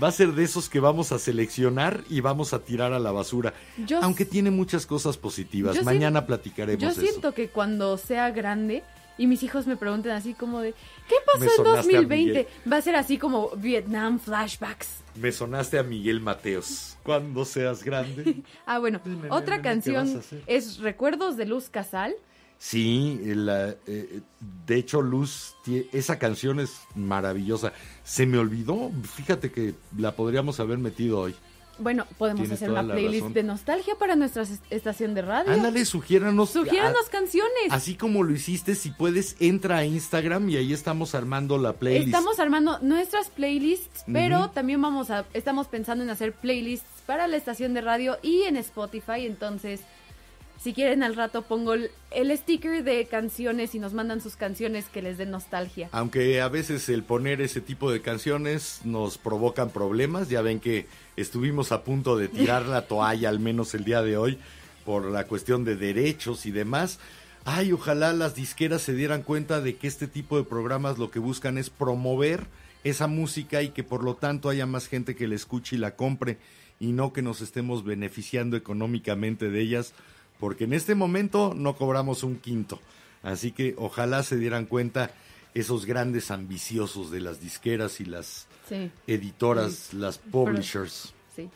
Va 0.03 0.09
a 0.09 0.13
ser 0.13 0.33
de 0.33 0.45
esos 0.45 0.69
que 0.69 0.81
vamos 0.81 1.13
a 1.13 1.19
seleccionar 1.19 2.03
y 2.09 2.21
vamos 2.21 2.53
a 2.53 2.61
tirar 2.61 2.93
a 2.93 2.99
la 2.99 3.13
basura. 3.13 3.55
Yo 3.87 4.03
aunque 4.03 4.25
tiene 4.25 4.51
muchas 4.51 4.87
cosas 4.87 5.17
positivas. 5.17 5.83
Mañana 5.85 6.27
platicaremos 6.27 6.83
Yo 6.83 6.91
eso. 6.91 7.01
siento 7.01 7.33
que 7.33 7.49
cuando 7.49 7.97
sea 7.97 8.31
grande 8.31 8.83
y 9.19 9.27
mis 9.27 9.43
hijos 9.43 9.67
me 9.67 9.77
pregunten 9.77 10.13
así 10.13 10.35
como 10.35 10.61
de, 10.61 10.75
¿qué 11.09 11.15
pasó 11.25 11.45
en 11.45 11.51
sonaste 11.51 11.97
a 11.97 12.01
2020? 12.01 12.17
Miguel. 12.17 12.47
Va 12.71 12.77
a 12.77 12.83
ser 12.83 12.97
así 12.97 13.19
como 13.19 13.51
Vietnam 13.57 14.19
flashbacks. 14.19 14.89
Me 15.15 15.33
sonaste 15.33 15.79
a 15.79 15.83
Miguel 15.83 16.21
Mateos. 16.21 16.99
Cuando 17.03 17.45
seas 17.45 17.83
grande. 17.83 18.43
Ah, 18.67 18.79
bueno, 18.79 19.01
otra 19.31 19.59
nene, 19.59 19.81
¿qué 19.83 19.93
vas 19.93 20.15
canción 20.15 20.23
es 20.47 20.79
Recuerdos 20.79 21.37
de 21.37 21.47
Luz 21.47 21.71
Casal. 21.71 22.15
Sí, 22.59 23.21
la, 23.25 23.75
eh, 23.87 24.21
de 24.67 24.77
hecho 24.77 25.03
Luz, 25.03 25.55
esa 25.93 26.19
canción 26.19 26.59
es 26.61 26.81
maravillosa. 26.95 27.73
Se 28.03 28.27
me 28.27 28.39
olvidó, 28.39 28.91
fíjate 29.15 29.53
que 29.53 29.75
la 29.97 30.13
podríamos 30.17 30.59
haber 30.61 30.79
metido 30.79 31.21
hoy. 31.21 31.35
Bueno, 31.79 32.07
podemos 32.17 32.41
Tienes 32.45 32.57
hacer 32.57 32.71
una 32.71 32.83
la 32.83 32.95
playlist 32.95 33.21
razón. 33.21 33.33
de 33.35 33.43
nostalgia 33.43 33.95
para 33.99 34.17
nuestra 34.17 34.45
es- 34.45 34.61
estación 34.71 35.13
de 35.13 35.21
radio. 35.21 35.53
Ándale, 35.53 35.85
sugiéranos. 35.85 36.49
Sugiéranos 36.49 37.11
canciones. 37.11 37.53
Así 37.69 37.97
como 37.97 38.23
lo 38.23 38.33
hiciste, 38.33 38.75
si 38.75 38.91
puedes, 38.93 39.37
entra 39.41 39.77
a 39.77 39.85
Instagram 39.85 40.49
y 40.49 40.57
ahí 40.57 40.73
estamos 40.73 41.15
armando 41.15 41.59
la 41.59 41.75
playlist. 41.75 42.07
Estamos 42.07 42.39
armando 42.39 42.79
nuestras 42.79 43.29
playlists, 43.29 44.05
pero 44.11 44.49
también 44.53 44.81
vamos 44.81 45.11
a, 45.11 45.27
estamos 45.35 45.67
pensando 45.69 46.03
en 46.03 46.09
hacer 46.09 46.33
playlists 46.33 46.87
para 47.05 47.27
la 47.27 47.37
estación 47.37 47.75
de 47.75 47.83
radio 47.83 48.17
y 48.23 48.45
en 48.45 48.57
Spotify. 48.57 49.27
Entonces, 49.27 49.81
si 50.63 50.73
quieren 50.73 51.03
al 51.03 51.15
rato 51.15 51.43
pongo 51.43 51.75
el, 51.75 52.39
sticker 52.39 52.83
de 52.83 53.07
canciones 53.07 53.75
y 53.75 53.79
nos 53.79 53.93
mandan 53.93 54.21
sus 54.21 54.37
canciones 54.37 54.87
que 54.87 55.03
les 55.03 55.19
den 55.19 55.31
nostalgia. 55.31 55.89
Aunque 55.93 56.41
a 56.41 56.49
veces 56.49 56.89
el 56.89 57.03
poner 57.03 57.41
ese 57.41 57.61
tipo 57.61 57.91
de 57.91 58.01
canciones 58.01 58.81
nos 58.85 59.19
provocan 59.19 59.71
problemas, 59.71 60.29
ya 60.29 60.43
ven 60.43 60.61
que 60.61 60.87
estuvimos 61.17 61.73
a 61.73 61.85
punto 61.85 62.17
de 62.17 62.29
tirar 62.29 62.67
la 62.67 62.83
toalla 62.89 63.29
al 63.29 63.41
menos 63.41 63.75
el 63.75 63.85
día 63.85 64.03
de 64.03 64.17
hoy 64.17 64.39
por 64.85 65.05
la 65.05 65.27
cuestión 65.27 65.65
de 65.65 65.77
derechos 65.77 66.47
y 66.47 66.51
demás. 66.51 66.99
Ay, 67.45 67.73
ojalá 67.73 68.13
las 68.13 68.35
disqueras 68.35 68.83
se 68.83 68.95
dieran 68.95 69.23
cuenta 69.23 69.61
de 69.61 69.77
que 69.77 69.87
este 69.87 70.09
tipo 70.09 70.37
de 70.37 70.45
programas 70.45 70.99
lo 70.99 71.11
que 71.11 71.21
buscan 71.21 71.59
es 71.59 71.71
promover 71.71 72.47
esa 72.83 73.07
música 73.07 73.63
y 73.63 73.71
que 73.71 73.85
por 73.85 74.03
lo 74.03 74.15
tanto 74.15 74.49
haya 74.49 74.67
más 74.67 74.89
gente 74.89 75.15
que 75.15 75.29
la 75.29 75.35
escuche 75.35 75.77
y 75.77 75.79
la 75.79 75.97
compre 75.97 76.39
y 76.79 76.93
no 76.93 77.13
que 77.13 77.23
nos 77.23 77.41
estemos 77.41 77.85
beneficiando 77.85 78.57
económicamente 78.57 79.51
de 79.51 79.61
ellas, 79.61 79.93
porque 80.41 80.65
en 80.65 80.73
este 80.73 80.95
momento 80.95 81.53
no 81.57 81.77
cobramos 81.77 82.23
un 82.23 82.37
quinto. 82.37 82.81
Así 83.23 83.53
que 83.53 83.75
ojalá 83.79 84.23
se 84.23 84.37
dieran 84.37 84.67
cuenta 84.67 85.11
esos 85.55 85.87
grandes 85.87 86.31
ambiciosos 86.31 87.11
de 87.11 87.21
las 87.21 87.41
disqueras 87.41 88.01
y 88.01 88.05
las 88.05 88.47
Sí, 88.69 88.91
editoras, 89.07 89.95
las 89.95 90.19
publishers. 90.19 91.13
sí. 91.35 91.49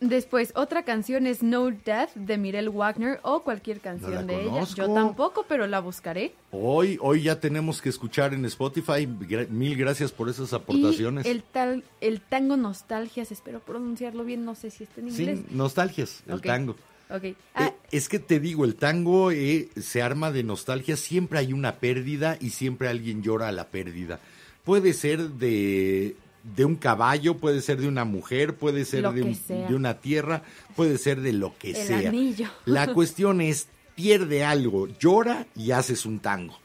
Después, 0.00 0.52
otra 0.54 0.84
canción 0.84 1.26
es 1.26 1.42
No 1.42 1.72
Death 1.72 2.14
de 2.14 2.38
Mirel 2.38 2.68
Wagner 2.68 3.18
o 3.24 3.42
cualquier 3.42 3.80
canción 3.80 4.28
de 4.28 4.42
ella. 4.42 4.50
conozco. 4.50 4.76
Yo 4.76 4.94
tampoco, 4.94 5.44
pero 5.48 5.66
la 5.66 5.80
buscaré. 5.80 6.34
Hoy, 6.52 6.98
hoy 7.00 7.22
ya 7.24 7.40
tenemos 7.40 7.82
que 7.82 7.88
escuchar 7.88 8.32
en 8.32 8.44
Spotify. 8.44 9.08
Mil 9.50 9.76
gracias 9.76 10.12
por 10.12 10.28
esas 10.28 10.52
aportaciones. 10.52 11.26
Y 11.26 11.30
el, 11.30 11.42
tal, 11.42 11.82
el 12.00 12.20
tango 12.20 12.56
Nostalgias, 12.56 13.32
espero 13.32 13.58
pronunciarlo 13.58 14.22
bien, 14.22 14.44
no 14.44 14.54
sé 14.54 14.70
si 14.70 14.84
está 14.84 15.00
en 15.00 15.08
inglés. 15.08 15.38
Sí, 15.40 15.46
nostalgias, 15.56 16.22
el 16.28 16.40
tango. 16.42 16.76
Eh, 17.10 17.34
Ah, 17.54 17.72
es 17.90 18.08
que 18.08 18.18
te 18.18 18.38
digo, 18.40 18.64
el 18.64 18.74
tango 18.74 19.30
eh, 19.30 19.68
se 19.80 20.02
arma 20.02 20.30
de 20.30 20.42
nostalgia, 20.44 20.96
siempre 20.96 21.38
hay 21.38 21.52
una 21.52 21.76
pérdida 21.76 22.36
y 22.40 22.50
siempre 22.50 22.88
alguien 22.88 23.22
llora 23.22 23.48
a 23.48 23.52
la 23.52 23.68
pérdida. 23.68 24.20
Puede 24.64 24.92
ser 24.92 25.30
de, 25.30 26.16
de 26.42 26.64
un 26.64 26.76
caballo, 26.76 27.38
puede 27.38 27.62
ser 27.62 27.78
de 27.80 27.88
una 27.88 28.04
mujer, 28.04 28.54
puede 28.56 28.84
ser 28.84 29.06
un- 29.06 29.32
de 29.48 29.74
una 29.74 30.00
tierra, 30.00 30.42
puede 30.76 30.98
ser 30.98 31.20
de 31.22 31.32
lo 31.32 31.56
que 31.58 31.70
El 31.70 31.76
sea. 31.76 32.08
anillo. 32.10 32.48
La 32.66 32.86
cuestión 32.94 33.40
es, 33.40 33.68
pierde 33.94 34.44
algo, 34.44 34.86
llora 34.98 35.46
y 35.56 35.70
haces 35.70 36.04
un 36.06 36.18
tango. 36.20 36.58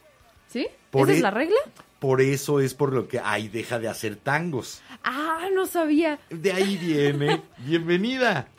¿Sí? 0.51 0.67
por 0.91 1.07
¿Esa 1.09 1.13
es 1.13 1.19
e- 1.19 1.21
la 1.23 1.31
regla? 1.31 1.57
Por 1.99 2.19
eso 2.21 2.59
es 2.59 2.73
por 2.73 2.91
lo 2.93 3.07
que, 3.07 3.19
ay, 3.23 3.47
deja 3.47 3.79
de 3.79 3.87
hacer 3.87 4.17
tangos. 4.17 4.81
Ah, 5.05 5.47
no 5.55 5.65
sabía. 5.65 6.19
De 6.29 6.51
ahí 6.51 6.75
viene. 6.77 7.41
Bienvenida. 7.65 8.49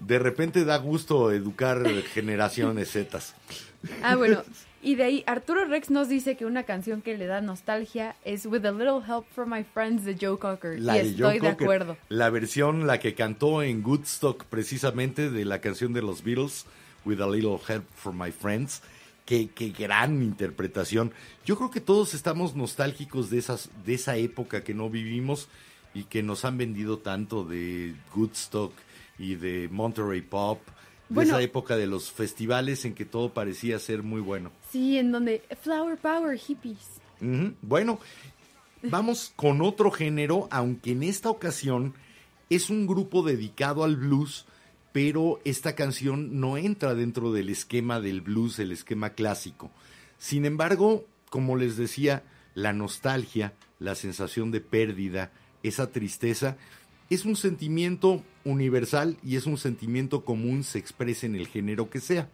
De 0.00 0.18
repente 0.18 0.64
da 0.64 0.78
gusto 0.78 1.30
educar 1.30 1.86
generaciones 2.14 2.92
Zetas. 2.92 3.34
Ah, 4.02 4.16
bueno. 4.16 4.42
Y 4.82 4.94
de 4.94 5.04
ahí, 5.04 5.24
Arturo 5.26 5.66
Rex 5.66 5.90
nos 5.90 6.08
dice 6.08 6.38
que 6.38 6.46
una 6.46 6.62
canción 6.62 7.02
que 7.02 7.18
le 7.18 7.26
da 7.26 7.42
nostalgia 7.42 8.16
es 8.24 8.46
With 8.46 8.64
a 8.64 8.72
Little 8.72 9.02
Help 9.06 9.26
from 9.34 9.52
My 9.52 9.62
Friends 9.62 10.06
de 10.06 10.16
Joe 10.18 10.38
Cocker. 10.38 10.80
La 10.80 10.96
y 10.96 11.02
de 11.02 11.10
estoy 11.10 11.22
Joe 11.22 11.32
de 11.34 11.40
Cocker, 11.40 11.64
acuerdo. 11.64 11.96
La 12.08 12.30
versión, 12.30 12.86
la 12.86 12.98
que 12.98 13.14
cantó 13.14 13.62
en 13.62 13.84
Woodstock 13.84 14.44
precisamente 14.44 15.30
de 15.30 15.44
la 15.44 15.60
canción 15.60 15.92
de 15.92 16.00
los 16.00 16.24
Beatles, 16.24 16.64
With 17.04 17.20
a 17.20 17.28
Little 17.28 17.58
Help 17.68 17.84
from 17.94 18.22
My 18.22 18.32
Friends. 18.32 18.80
Qué, 19.26 19.50
qué 19.54 19.68
gran 19.68 20.22
interpretación. 20.22 21.12
Yo 21.44 21.56
creo 21.56 21.70
que 21.70 21.82
todos 21.82 22.14
estamos 22.14 22.56
nostálgicos 22.56 23.28
de, 23.28 23.38
esas, 23.38 23.68
de 23.84 23.94
esa 23.94 24.16
época 24.16 24.64
que 24.64 24.72
no 24.72 24.88
vivimos 24.88 25.48
y 25.92 26.04
que 26.04 26.22
nos 26.22 26.46
han 26.46 26.56
vendido 26.56 26.98
tanto 26.98 27.44
de 27.44 27.94
Woodstock 28.16 28.72
y 29.20 29.34
de 29.34 29.68
Monterey 29.70 30.22
Pop, 30.22 30.60
de 30.66 31.14
Bueno. 31.14 31.32
esa 31.32 31.42
época 31.42 31.76
de 31.76 31.86
los 31.86 32.10
festivales 32.10 32.84
en 32.84 32.94
que 32.94 33.04
todo 33.04 33.34
parecía 33.34 33.78
ser 33.78 34.02
muy 34.02 34.20
bueno. 34.20 34.50
Sí, 34.70 34.96
en 34.96 35.12
donde 35.12 35.42
Flower 35.60 35.98
Power 35.98 36.38
Hippies. 36.38 37.00
Bueno, 37.60 38.00
vamos 38.82 39.32
con 39.36 39.60
otro 39.60 39.90
género, 39.90 40.48
aunque 40.50 40.92
en 40.92 41.02
esta 41.02 41.28
ocasión 41.28 41.92
es 42.48 42.70
un 42.70 42.86
grupo 42.86 43.22
dedicado 43.22 43.84
al 43.84 43.96
blues, 43.96 44.46
pero 44.92 45.38
esta 45.44 45.74
canción 45.74 46.40
no 46.40 46.56
entra 46.56 46.94
dentro 46.94 47.30
del 47.30 47.50
esquema 47.50 48.00
del 48.00 48.22
blues, 48.22 48.58
el 48.58 48.72
esquema 48.72 49.10
clásico. 49.10 49.70
Sin 50.18 50.46
embargo, 50.46 51.04
como 51.28 51.56
les 51.56 51.76
decía, 51.76 52.22
la 52.54 52.72
nostalgia, 52.72 53.52
la 53.78 53.94
sensación 53.94 54.50
de 54.50 54.60
pérdida, 54.60 55.30
esa 55.62 55.90
tristeza, 55.90 56.56
es 57.10 57.24
un 57.24 57.34
sentimiento 57.34 58.22
universal 58.44 59.16
y 59.24 59.36
es 59.36 59.46
un 59.46 59.58
sentimiento 59.58 60.24
común, 60.24 60.62
se 60.62 60.78
exprese 60.78 61.26
en 61.26 61.34
el 61.34 61.48
género 61.48 61.90
que 61.90 62.00
sea. 62.00 62.28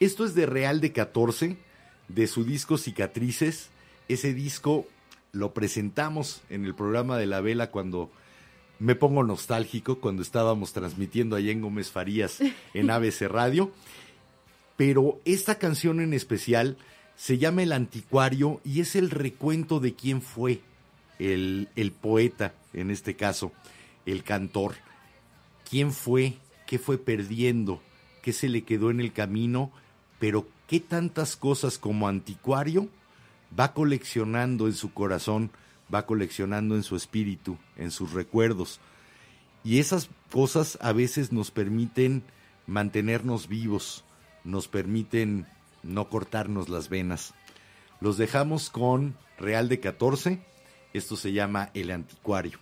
Esto 0.00 0.24
es 0.24 0.34
de 0.34 0.44
Real 0.44 0.80
de 0.80 0.92
14, 0.92 1.56
de 2.08 2.26
su 2.26 2.44
disco 2.44 2.76
Cicatrices. 2.76 3.70
Ese 4.08 4.34
disco 4.34 4.86
lo 5.30 5.54
presentamos 5.54 6.42
en 6.50 6.64
el 6.64 6.74
programa 6.74 7.16
de 7.16 7.26
la 7.26 7.40
vela 7.40 7.70
cuando 7.70 8.10
me 8.80 8.96
pongo 8.96 9.22
nostálgico, 9.22 10.00
cuando 10.00 10.22
estábamos 10.22 10.72
transmitiendo 10.72 11.36
allá 11.36 11.52
en 11.52 11.60
Gómez 11.60 11.92
Farías 11.92 12.40
en 12.74 12.90
ABC 12.90 13.22
Radio. 13.28 13.70
Pero 14.76 15.20
esta 15.24 15.58
canción 15.58 16.00
en 16.00 16.12
especial 16.12 16.76
se 17.14 17.38
llama 17.38 17.62
El 17.62 17.70
Anticuario 17.70 18.60
y 18.64 18.80
es 18.80 18.96
el 18.96 19.10
recuento 19.10 19.78
de 19.78 19.94
quién 19.94 20.20
fue 20.20 20.60
el, 21.20 21.68
el 21.76 21.92
poeta, 21.92 22.54
en 22.72 22.90
este 22.90 23.14
caso, 23.14 23.52
el 24.06 24.24
cantor. 24.24 24.74
¿Quién 25.68 25.92
fue? 25.92 26.34
¿Qué 26.66 26.78
fue 26.78 26.98
perdiendo? 26.98 27.80
¿Qué 28.22 28.32
se 28.32 28.48
le 28.48 28.62
quedó 28.62 28.90
en 28.90 29.00
el 29.00 29.12
camino? 29.12 29.72
Pero 30.18 30.46
qué 30.68 30.80
tantas 30.80 31.36
cosas 31.36 31.78
como 31.78 32.08
anticuario 32.08 32.88
va 33.58 33.74
coleccionando 33.74 34.66
en 34.66 34.74
su 34.74 34.92
corazón, 34.92 35.50
va 35.92 36.06
coleccionando 36.06 36.76
en 36.76 36.82
su 36.82 36.96
espíritu, 36.96 37.58
en 37.76 37.90
sus 37.90 38.12
recuerdos. 38.12 38.80
Y 39.64 39.78
esas 39.78 40.08
cosas 40.30 40.78
a 40.80 40.92
veces 40.92 41.32
nos 41.32 41.50
permiten 41.50 42.22
mantenernos 42.66 43.48
vivos, 43.48 44.04
nos 44.44 44.68
permiten 44.68 45.46
no 45.82 46.08
cortarnos 46.08 46.68
las 46.68 46.88
venas. 46.88 47.34
Los 48.00 48.16
dejamos 48.16 48.70
con 48.70 49.16
Real 49.38 49.68
de 49.68 49.80
14, 49.80 50.40
esto 50.92 51.16
se 51.16 51.32
llama 51.32 51.70
El 51.74 51.90
Anticuario. 51.90 52.58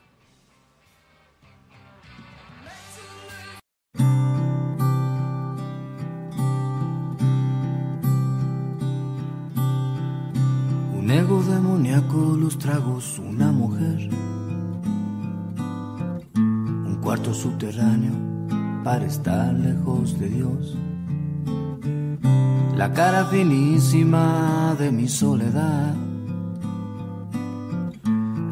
Los 12.09 12.59
tragos, 12.59 13.19
una 13.19 13.53
mujer. 13.53 14.09
Un 16.35 16.99
cuarto 17.03 17.35
subterráneo 17.35 18.13
para 18.83 19.05
estar 19.05 19.53
lejos 19.53 20.19
de 20.19 20.29
Dios. 20.29 20.77
La 22.77 22.93
cara 22.93 23.27
finísima 23.27 24.75
de 24.79 24.91
mi 24.91 25.09
soledad. 25.09 25.95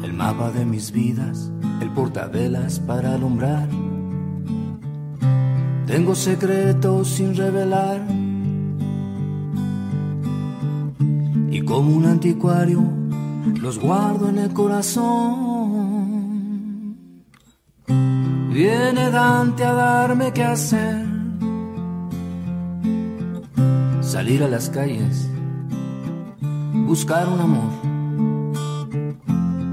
El 0.03 0.13
mapa 0.13 0.51
de 0.51 0.65
mis 0.65 0.91
vidas, 0.91 1.51
el 1.81 1.89
portavelas 1.91 2.79
para 2.79 3.15
alumbrar. 3.15 3.67
Tengo 5.87 6.13
secretos 6.13 7.07
sin 7.07 7.35
revelar. 7.35 8.05
y 11.51 11.61
como 11.61 11.95
un 11.95 12.05
anticuario 12.05 12.98
los 13.45 13.79
guardo 13.79 14.29
en 14.29 14.37
el 14.37 14.53
corazón. 14.53 15.79
Viene 18.51 19.09
Dante 19.09 19.63
a 19.63 19.73
darme 19.73 20.31
qué 20.33 20.43
hacer, 20.43 21.05
salir 24.01 24.43
a 24.43 24.47
las 24.47 24.69
calles, 24.69 25.29
buscar 26.73 27.29
un 27.29 27.39
amor, 27.39 27.71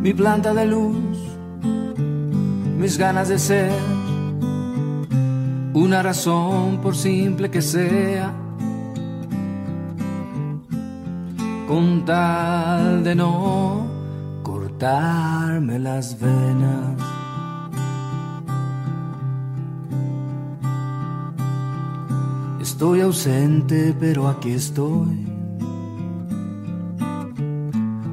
mi 0.00 0.14
planta 0.14 0.54
de 0.54 0.66
luz, 0.66 1.18
mis 2.78 2.96
ganas 2.98 3.28
de 3.28 3.38
ser, 3.38 3.72
una 5.74 6.02
razón 6.02 6.80
por 6.80 6.94
simple 6.96 7.50
que 7.50 7.62
sea 7.62 8.45
con 11.66 12.04
tal 12.04 13.02
de 13.02 13.14
no 13.14 13.86
cortarme 14.42 15.78
las 15.78 16.18
venas. 16.20 17.02
Estoy 22.60 23.00
ausente, 23.00 23.94
pero 23.98 24.28
aquí 24.28 24.52
estoy. 24.52 25.26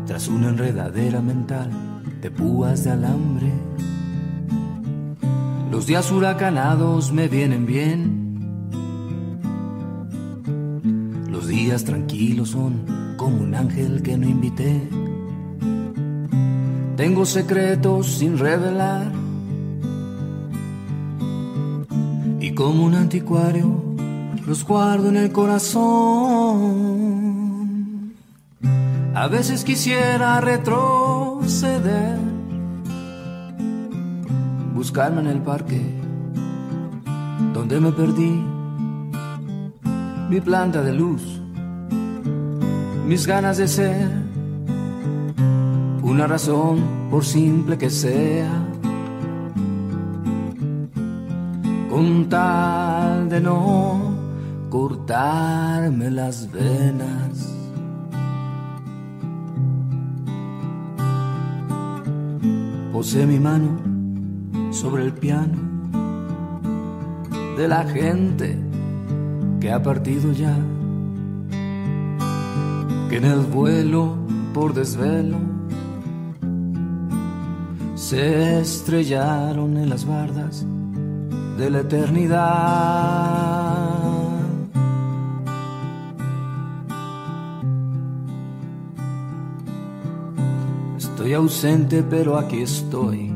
Tras 0.08 0.28
una 0.28 0.50
enredadera 0.50 1.22
mental 1.22 1.72
de 2.22 2.32
púas 2.32 2.84
de 2.84 2.92
alambre. 2.92 3.52
Los 5.70 5.86
días 5.86 6.12
huracanados 6.12 7.12
me 7.12 7.28
vienen 7.28 7.66
bien. 7.66 8.24
Los 11.30 11.48
días 11.48 11.84
tranquilos 11.84 12.50
son 12.50 13.03
como 13.24 13.42
un 13.42 13.56
ángel 13.56 14.04
que 14.04 14.18
no 14.18 14.28
invité. 14.28 14.82
Tengo 16.98 17.26
secretos 17.26 18.08
sin 18.18 18.38
revelar. 18.38 19.10
Y 22.42 22.54
como 22.54 22.84
un 22.84 22.96
anticuario 22.96 23.82
los 24.46 24.66
guardo 24.66 25.08
en 25.08 25.16
el 25.16 25.32
corazón. 25.32 26.34
A 29.16 29.30
veces 29.30 29.64
quisiera 29.64 30.42
retroceder, 30.42 32.18
buscarme 34.76 35.22
en 35.22 35.28
el 35.28 35.42
parque 35.42 35.82
donde 37.54 37.80
me 37.80 37.94
perdí, 37.94 38.44
mi 40.30 40.42
planta 40.42 40.82
de 40.82 40.92
luz 40.92 41.43
mis 43.08 43.28
ganas 43.28 43.58
de 43.58 43.68
ser, 43.68 44.10
una 46.02 46.28
razón 46.28 47.10
por 47.12 47.26
simple 47.26 47.78
que 47.78 47.90
sea, 47.90 48.50
con 51.90 52.30
tal 52.30 53.30
de 53.30 53.42
no 53.42 54.14
cortarme 54.70 56.10
las 56.10 56.52
venas. 56.52 57.50
Posé 62.92 63.26
mi 63.26 63.40
mano 63.40 63.80
sobre 64.72 65.04
el 65.04 65.14
piano 65.14 65.58
de 67.58 67.68
la 67.68 67.84
gente 67.84 68.58
que 69.60 69.72
ha 69.72 69.82
partido 69.84 70.32
ya 70.32 70.58
en 73.16 73.26
el 73.26 73.42
vuelo 73.42 74.16
por 74.54 74.74
desvelo 74.74 75.38
se 77.96 78.60
estrellaron 78.60 79.78
en 79.78 79.90
las 79.90 80.06
bardas 80.06 80.66
de 81.58 81.70
la 81.70 81.82
eternidad. 81.82 82.40
Estoy 90.98 91.34
ausente, 91.34 92.04
pero 92.04 92.38
aquí 92.38 92.64
estoy. 92.64 93.32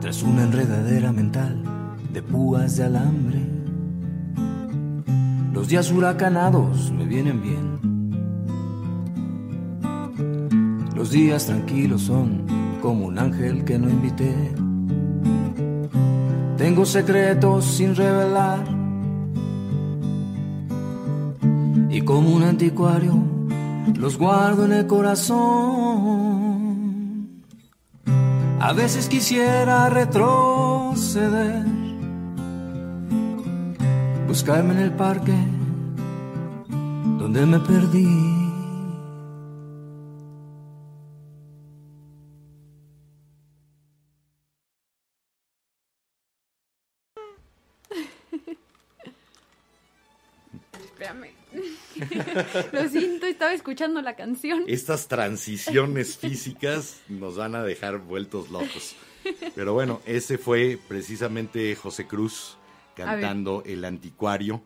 Tras 0.00 0.22
una 0.22 0.42
enredadera 0.42 1.12
mental 1.12 1.62
de 2.12 2.22
púas 2.22 2.76
de 2.76 2.84
alambre 2.84 3.47
Los 5.58 5.66
días 5.66 5.90
huracanados 5.90 6.92
me 6.92 7.04
vienen 7.04 7.42
bien. 7.42 7.80
Los 10.94 11.10
días 11.10 11.46
tranquilos 11.46 12.02
son 12.02 12.46
como 12.80 13.06
un 13.06 13.18
ángel 13.18 13.64
que 13.64 13.76
no 13.76 13.90
invité. 13.90 14.54
Tengo 16.56 16.86
secretos 16.86 17.64
sin 17.64 17.96
revelar. 17.96 18.64
Y 21.90 22.02
como 22.02 22.36
un 22.36 22.44
anticuario 22.44 23.16
los 23.96 24.16
guardo 24.16 24.64
en 24.64 24.72
el 24.72 24.86
corazón. 24.86 25.88
A 28.60 28.72
veces 28.74 29.08
quisiera 29.08 29.88
retroceder, 29.90 31.64
buscarme 34.38 34.72
en 34.74 34.78
el 34.78 34.92
parque 34.92 35.34
donde 37.18 37.44
me 37.44 37.58
perdí. 37.58 38.06
Espérame. 50.84 51.32
Lo 52.72 52.88
siento, 52.88 53.26
estaba 53.26 53.52
escuchando 53.52 54.00
la 54.02 54.14
canción. 54.14 54.62
Estas 54.68 55.08
transiciones 55.08 56.16
físicas 56.16 57.00
nos 57.08 57.38
van 57.38 57.56
a 57.56 57.64
dejar 57.64 57.98
vueltos 57.98 58.50
locos. 58.50 58.94
Pero 59.56 59.72
bueno, 59.72 60.00
ese 60.06 60.38
fue 60.38 60.78
precisamente 60.86 61.74
José 61.74 62.06
Cruz 62.06 62.57
cantando 63.04 63.62
El 63.66 63.84
Anticuario 63.84 64.62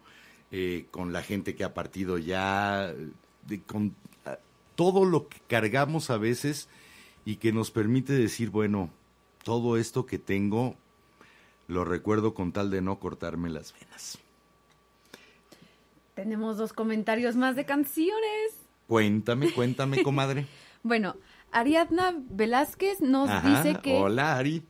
eh, 0.51 0.87
con 0.91 1.13
la 1.13 1.23
gente 1.23 1.55
que 1.55 1.65
ha 1.65 1.73
partido 1.75 2.19
ya, 2.19 2.93
de- 3.47 3.61
con 3.63 3.95
todo 4.75 5.05
lo 5.05 5.29
que 5.29 5.39
cargamos 5.49 6.11
a 6.11 6.17
veces 6.17 6.69
y 7.25 7.37
que 7.37 7.53
nos 7.53 7.71
permite 7.71 8.13
decir, 8.13 8.51
bueno, 8.51 8.91
todo 9.45 9.77
esto 9.77 10.07
que 10.07 10.19
tengo 10.19 10.75
lo 11.69 11.85
recuerdo 11.85 12.35
con 12.35 12.53
tal 12.53 12.71
de 12.71 12.83
no 12.83 12.99
cortarme 12.99 13.49
las 13.51 13.73
venas. 13.73 14.19
Tenemos 16.15 16.57
dos 16.59 16.73
comentarios 16.73 17.37
más 17.37 17.57
de 17.57 17.65
canciones. 17.65 18.53
Cuéntame, 18.87 19.53
cuéntame, 19.53 20.03
comadre. 20.03 20.47
Bueno, 20.85 21.15
Ariadna 21.53 22.13
Velázquez 22.31 23.01
nos 23.01 23.31
Ajá, 23.31 23.63
dice 23.63 23.81
que... 23.81 23.95
Hola, 23.95 24.37
Ari. 24.37 24.65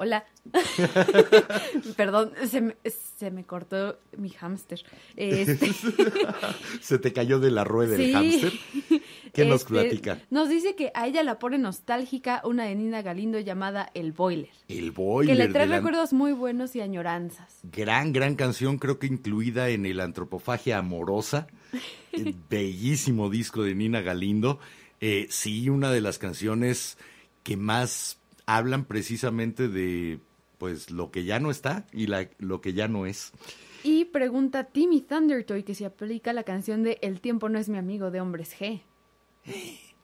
Hola. 0.00 0.24
Perdón, 1.96 2.32
se 2.48 2.60
me, 2.60 2.76
se 3.18 3.32
me 3.32 3.44
cortó 3.44 3.98
mi 4.16 4.30
hámster. 4.30 4.84
Este, 5.16 5.72
Se 6.80 6.98
te 7.00 7.12
cayó 7.12 7.40
de 7.40 7.50
la 7.50 7.64
rueda 7.64 7.96
el 7.96 8.12
hámster. 8.12 8.52
¿Qué 9.32 9.44
nos 9.44 9.62
este, 9.62 9.72
platica? 9.74 10.20
Nos 10.30 10.48
dice 10.48 10.76
que 10.76 10.92
a 10.94 11.08
ella 11.08 11.24
la 11.24 11.40
pone 11.40 11.58
nostálgica 11.58 12.40
una 12.44 12.64
de 12.66 12.76
Nina 12.76 13.02
Galindo 13.02 13.40
llamada 13.40 13.90
El 13.92 14.12
Boiler. 14.12 14.50
El 14.68 14.84
Que 14.84 14.90
boiler. 14.92 15.36
le 15.36 15.48
trae 15.48 15.66
la- 15.66 15.76
recuerdos 15.76 16.12
muy 16.12 16.32
buenos 16.32 16.76
y 16.76 16.80
añoranzas. 16.80 17.58
Gran, 17.64 18.12
gran 18.12 18.36
canción, 18.36 18.78
creo 18.78 19.00
que 19.00 19.08
incluida 19.08 19.68
en 19.68 19.84
el 19.84 19.98
Antropofagia 20.00 20.78
Amorosa. 20.78 21.48
Eh, 22.12 22.34
Bellísimo 22.48 23.30
disco 23.30 23.64
de 23.64 23.74
Nina 23.74 24.00
Galindo. 24.00 24.60
Eh, 25.00 25.26
sí, 25.30 25.68
una 25.68 25.90
de 25.90 26.00
las 26.00 26.18
canciones 26.18 26.98
que 27.42 27.56
más 27.56 28.18
hablan 28.48 28.86
precisamente 28.86 29.68
de 29.68 30.20
pues 30.56 30.90
lo 30.90 31.10
que 31.10 31.24
ya 31.24 31.38
no 31.38 31.50
está 31.50 31.86
y 31.92 32.06
la- 32.06 32.28
lo 32.38 32.60
que 32.60 32.72
ya 32.72 32.88
no 32.88 33.04
es. 33.06 33.30
Y 33.84 34.06
pregunta 34.06 34.64
Timmy 34.64 35.02
Thundertoy 35.02 35.62
que 35.62 35.74
si 35.74 35.84
aplica 35.84 36.32
la 36.32 36.42
canción 36.42 36.82
de 36.82 36.98
El 37.02 37.20
tiempo 37.20 37.48
no 37.48 37.58
es 37.58 37.68
mi 37.68 37.78
amigo 37.78 38.10
de 38.10 38.20
Hombres 38.20 38.56
G. 38.58 38.80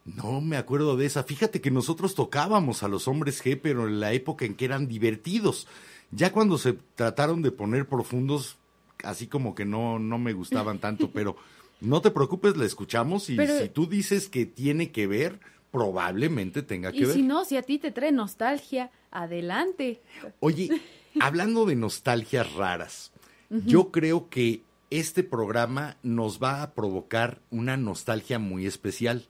No 0.05 0.41
me 0.41 0.57
acuerdo 0.59 0.97
de 0.97 1.07
esa. 1.07 1.25
Fíjate 1.25 1.61
que 1.61 1.71
nosotros 1.71 2.15
tocábamos 2.15 2.83
a 2.83 2.89
los 2.89 3.09
hombres 3.09 3.43
G, 3.43 3.59
pero 3.61 3.89
en 3.89 3.99
la 4.01 4.13
época 4.13 4.45
en 4.45 4.55
que 4.55 4.67
eran 4.67 4.87
divertidos. 4.87 5.67
Ya 6.11 6.31
cuando 6.31 6.59
se 6.59 6.75
trataron 6.95 7.41
de 7.43 7.51
poner 7.51 7.89
profundos, 7.89 8.59
así 9.03 9.27
como 9.27 9.55
que 9.55 9.65
no, 9.65 9.99
no 9.99 10.19
me 10.19 10.35
gustaban 10.35 10.79
tanto, 10.79 11.11
pero 11.15 11.37
no 11.81 12.01
te 12.03 12.11
preocupes, 12.11 12.57
la 12.57 12.67
escuchamos 12.67 13.31
y 13.31 13.37
Pero- 13.37 13.59
si 13.59 13.69
tú 13.71 13.87
dices 13.87 14.29
que 14.29 14.45
tiene 14.47 14.93
que 14.93 15.07
ver, 15.07 15.41
probablemente 15.75 16.63
tenga 16.63 16.93
que 16.93 16.99
Y 16.99 17.05
ver. 17.05 17.15
si 17.15 17.23
no, 17.23 17.45
si 17.45 17.57
a 17.57 17.63
ti 17.63 17.81
te 17.81 17.91
trae 17.91 18.13
nostalgia, 18.13 18.93
adelante. 19.11 20.01
Oye, 20.39 20.71
hablando 21.21 21.67
de 21.67 21.75
nostalgias 21.75 22.53
raras, 22.53 23.11
yo 23.51 23.91
creo 23.91 24.29
que 24.29 24.63
este 24.91 25.25
programa 25.25 25.97
nos 26.05 26.41
va 26.41 26.63
a 26.63 26.75
provocar 26.75 27.41
una 27.51 27.77
nostalgia 27.77 28.39
muy 28.39 28.67
especial. 28.67 29.27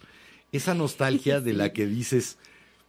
Esa 0.53 0.75
nostalgia 0.85 1.41
de 1.41 1.55
la 1.55 1.73
que 1.73 1.87
dices, 1.87 2.37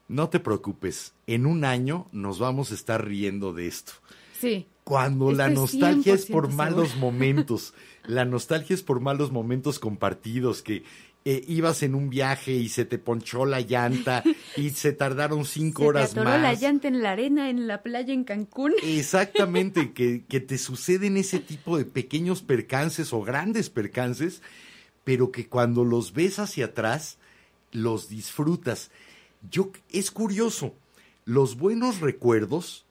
no 0.10 0.28
te 0.28 0.42
preocupes, 0.42 1.14
en 1.26 1.46
un 1.46 1.64
año 1.64 2.10
nos 2.12 2.40
vamos 2.40 2.72
a 2.72 2.76
estar 2.76 3.06
riendo 3.06 3.54
de 3.54 3.68
esto. 3.68 3.94
Sí. 4.38 4.68
Cuando 4.84 5.32
la 5.32 5.48
nostalgia 5.48 6.14
es 6.14 6.26
por 6.26 6.50
100% 6.50 6.54
malos 6.56 6.90
segura. 6.90 7.06
momentos, 7.06 7.74
la 8.06 8.26
nostalgia 8.26 8.74
es 8.74 8.84
por 8.84 9.00
malos 9.00 9.32
momentos 9.32 9.80
compartidos, 9.80 10.62
que 10.62 10.84
eh, 11.28 11.44
ibas 11.48 11.82
en 11.82 11.96
un 11.96 12.12
viaje 12.12 12.52
y 12.54 12.70
se 12.70 12.86
te 12.86 13.00
ponchó 13.00 13.46
la 13.46 13.60
llanta 13.60 14.24
y 14.56 14.70
se 14.70 14.94
tardaron 14.94 15.44
cinco 15.46 15.82
Se 15.82 15.84
te 15.86 15.90
horas 15.90 16.12
atoró 16.12 16.30
más. 16.30 16.42
la 16.42 16.54
llanta 16.54 16.88
en 16.88 17.02
la 17.02 17.12
arena 17.12 17.50
en 17.50 17.66
la 17.68 17.82
playa 17.82 18.14
en 18.14 18.24
Cancún. 18.24 18.74
Exactamente, 18.84 19.92
que, 19.94 20.24
que 20.30 20.40
te 20.40 20.60
suceden 20.60 21.18
ese 21.18 21.40
tipo 21.40 21.78
de 21.78 21.86
pequeños 21.86 22.44
percances 22.44 23.12
o 23.12 23.24
grandes 23.24 23.72
percances, 23.72 24.44
pero 25.04 25.32
que 25.32 25.48
cuando 25.48 25.84
los 25.84 26.14
ves 26.14 26.38
hacia 26.38 26.66
atrás, 26.66 27.18
los 27.72 28.08
disfrutas. 28.08 28.92
Yo, 29.50 29.72
es 29.92 30.12
curioso, 30.12 30.76
los 31.26 31.58
buenos 31.58 32.02
recuerdos 32.02 32.85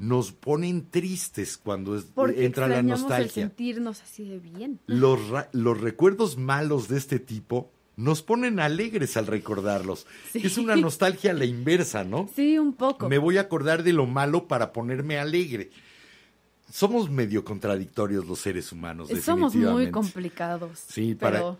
nos 0.00 0.32
ponen 0.32 0.88
tristes 0.90 1.58
cuando 1.58 1.94
es- 1.96 2.04
Porque 2.04 2.46
entra 2.46 2.66
la 2.66 2.78
el 2.78 2.86
nostalgia. 2.86 3.28
sentirnos 3.44 4.00
así 4.00 4.24
de 4.24 4.38
bien. 4.38 4.80
Los, 4.86 5.20
los 5.52 5.78
recuerdos 5.80 6.38
malos 6.38 6.88
de 6.88 6.96
este 6.96 7.18
tipo 7.18 7.70
nos 7.96 8.22
ponen 8.22 8.60
alegres 8.60 9.18
al 9.18 9.26
recordarlos. 9.26 10.06
Sí. 10.32 10.40
Es 10.42 10.56
una 10.56 10.74
nostalgia 10.74 11.32
a 11.32 11.34
la 11.34 11.44
inversa, 11.44 12.02
¿no? 12.02 12.30
Sí, 12.34 12.58
un 12.58 12.72
poco. 12.72 13.10
Me 13.10 13.18
voy 13.18 13.36
a 13.36 13.42
acordar 13.42 13.82
de 13.82 13.92
lo 13.92 14.06
malo 14.06 14.48
para 14.48 14.72
ponerme 14.72 15.18
alegre. 15.18 15.70
Somos 16.72 17.10
medio 17.10 17.44
contradictorios 17.44 18.26
los 18.26 18.38
seres 18.38 18.72
humanos, 18.72 19.10
Somos 19.22 19.54
muy 19.54 19.90
complicados. 19.90 20.78
Sí, 20.88 21.14
para- 21.14 21.38
pero 21.38 21.58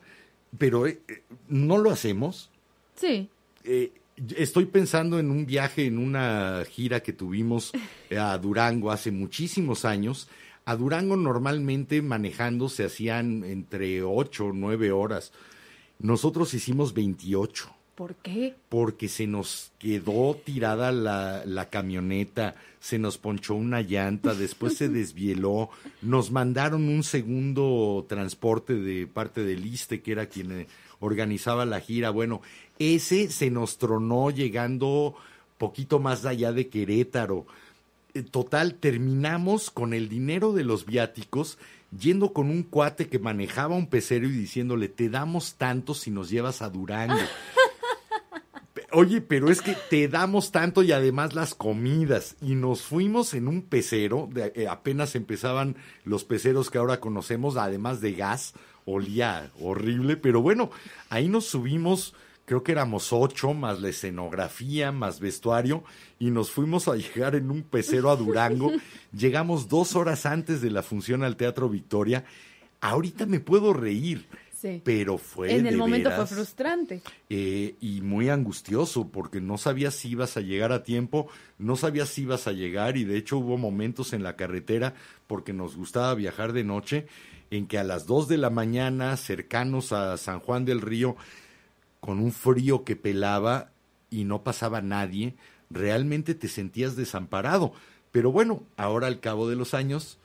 Pero 0.59 0.87
eh, 0.87 1.01
eh, 1.09 1.23
no 1.49 1.79
lo 1.79 1.91
hacemos. 1.91 2.51
sí. 2.97 3.29
Eh, 3.65 3.93
estoy 4.37 4.67
pensando 4.67 5.19
en 5.19 5.31
un 5.31 5.47
viaje, 5.47 5.87
en 5.87 5.99
una 5.99 6.65
gira 6.69 7.01
que 7.01 7.13
tuvimos 7.13 7.73
eh, 8.11 8.19
a 8.19 8.37
Durango 8.39 8.91
hace 8.91 9.11
muchísimos 9.11 9.85
años. 9.85 10.29
A 10.65 10.77
Durango 10.77 11.17
normalmente 11.17 12.03
manejando 12.03 12.69
se 12.69 12.85
hacían 12.85 13.45
entre 13.45 14.03
8 14.03 14.47
o 14.47 14.53
9 14.53 14.93
horas. 14.93 15.33
Nosotros 15.99 16.55
hicimos 16.55 16.95
28 16.95 17.75
¿Por 17.95 18.15
qué? 18.15 18.55
porque 18.71 19.09
se 19.09 19.27
nos 19.27 19.73
quedó 19.79 20.35
tirada 20.35 20.91
la, 20.91 21.45
la 21.45 21.69
camioneta, 21.69 22.55
se 22.79 22.99
nos 22.99 23.19
ponchó 23.19 23.55
una 23.55 23.83
llanta, 23.83 24.35
después 24.35 24.79
se 24.79 24.89
desvieló, 24.91 25.69
nos 26.01 26.31
mandaron 26.31 26.89
un 26.89 27.03
segundo 27.03 28.07
transporte 28.09 28.75
de 28.75 29.07
parte 29.07 29.45
del 29.45 29.67
ISTE, 29.67 30.01
que 30.01 30.13
era 30.13 30.27
quien 30.27 30.53
eh, 30.53 30.67
organizaba 31.01 31.64
la 31.66 31.81
gira. 31.81 32.10
Bueno, 32.10 32.40
ese 32.78 33.28
se 33.31 33.51
nos 33.51 33.78
tronó 33.78 34.31
llegando 34.31 35.14
poquito 35.59 35.98
más 35.98 36.24
allá 36.24 36.52
de 36.52 36.68
Querétaro. 36.68 37.47
Eh, 38.14 38.22
Total, 38.22 38.74
terminamos 38.74 39.70
con 39.70 39.93
el 39.94 40.09
dinero 40.09 40.52
de 40.52 40.64
los 40.64 40.86
viáticos 40.86 41.59
yendo 41.98 42.32
con 42.32 42.51
un 42.51 42.62
cuate 42.62 43.09
que 43.09 43.18
manejaba 43.18 43.74
un 43.74 43.89
pecero 43.89 44.28
y 44.28 44.31
diciéndole, 44.32 44.89
te 44.89 45.09
damos 45.09 45.55
tanto 45.55 45.93
si 45.94 46.12
nos 46.12 46.31
llevas 46.31 46.62
a 46.62 46.70
Durango. 46.70 47.16
Oye, 48.93 49.20
pero 49.20 49.51
es 49.51 49.60
que 49.62 49.77
te 49.89 50.09
damos 50.09 50.51
tanto 50.51 50.82
y 50.82 50.90
además 50.90 51.35
las 51.35 51.55
comidas. 51.55 52.36
Y 52.40 52.55
nos 52.56 52.82
fuimos 52.82 53.35
en 53.35 53.47
un 53.47 53.62
pecero, 53.62 54.28
de- 54.32 54.52
eh, 54.56 54.66
apenas 54.68 55.14
empezaban 55.14 55.77
los 56.05 56.24
peceros 56.24 56.70
que 56.70 56.78
ahora 56.78 56.98
conocemos, 56.98 57.56
además 57.56 58.01
de 58.01 58.12
gas, 58.14 58.52
olía 58.85 59.51
horrible, 59.61 60.16
pero 60.16 60.40
bueno, 60.43 60.70
ahí 61.09 61.28
nos 61.28 61.47
subimos, 61.47 62.15
creo 62.44 62.62
que 62.62 62.73
éramos 62.73 63.12
ocho, 63.12 63.55
más 63.55 63.81
la 63.81 63.89
escenografía, 63.89 64.93
más 64.93 65.20
vestuario, 65.20 65.85
y 66.19 66.31
nos 66.31 66.51
fuimos 66.51 66.89
a 66.89 66.97
llegar 66.97 67.35
en 67.35 67.51
un 67.51 67.62
pecero 67.62 68.11
a 68.11 68.16
Durango. 68.16 68.73
Llegamos 69.12 69.69
dos 69.69 69.97
horas 69.97 70.27
antes 70.27 70.61
de 70.61 70.70
la 70.70 70.82
función 70.82 71.23
al 71.23 71.36
Teatro 71.36 71.69
Victoria. 71.69 72.24
Ahorita 72.81 73.27
me 73.27 73.40
puedo 73.40 73.73
reír, 73.73 74.27
Sí. 74.61 74.82
pero 74.85 75.16
fue 75.16 75.55
en 75.55 75.66
el 75.66 75.73
de 75.73 75.78
momento 75.78 76.11
veras, 76.11 76.28
fue 76.28 76.37
frustrante. 76.37 77.01
eh, 77.31 77.77
y 77.81 78.03
muy 78.03 78.28
angustioso 78.28 79.09
porque 79.09 79.41
no 79.41 79.57
sabías 79.57 79.95
si 79.95 80.11
ibas 80.11 80.37
a 80.37 80.43
llegar 80.43 80.70
a 80.73 80.82
tiempo, 80.82 81.28
no 81.59 81.77
sabías 81.77 82.11
si 82.11 82.23
ibas 82.23 82.47
a 82.47 82.53
llegar 82.53 82.97
y 82.99 83.05
de 83.05 83.16
hecho 83.16 83.39
hubo 83.39 83.57
momentos 83.57 84.12
en 84.12 84.23
la 84.23 84.37
carretera 84.37 84.95
porque 85.27 85.53
nos 85.55 85.77
gustaba 85.77 86.15
viajar 86.15 86.53
de 86.53 86.65
noche 86.65 87.07
en 87.51 87.66
que 87.66 87.78
a 87.78 87.85
las 87.85 88.07
2 88.07 88.28
de 88.28 88.37
la 88.37 88.51
mañana 88.51 89.16
cercanos 89.16 89.93
a 89.93 90.16
San 90.19 90.41
Juan 90.41 90.65
del 90.66 90.82
Río 90.82 91.16
con 92.01 92.19
un 92.19 92.32
frío 92.32 92.85
que 92.85 92.97
pelaba 92.97 93.70
y 94.11 94.24
no 94.24 94.43
pasaba 94.43 94.82
nadie, 94.82 95.35
realmente 95.70 96.35
te 96.35 96.49
sentías 96.49 96.97
desamparado. 96.97 97.73
Pero 98.12 98.31
bueno, 98.32 98.62
ahora 98.77 99.07
al 99.07 99.20
cabo 99.20 99.49
de 99.49 99.57
los 99.57 99.73
años, 99.74 100.19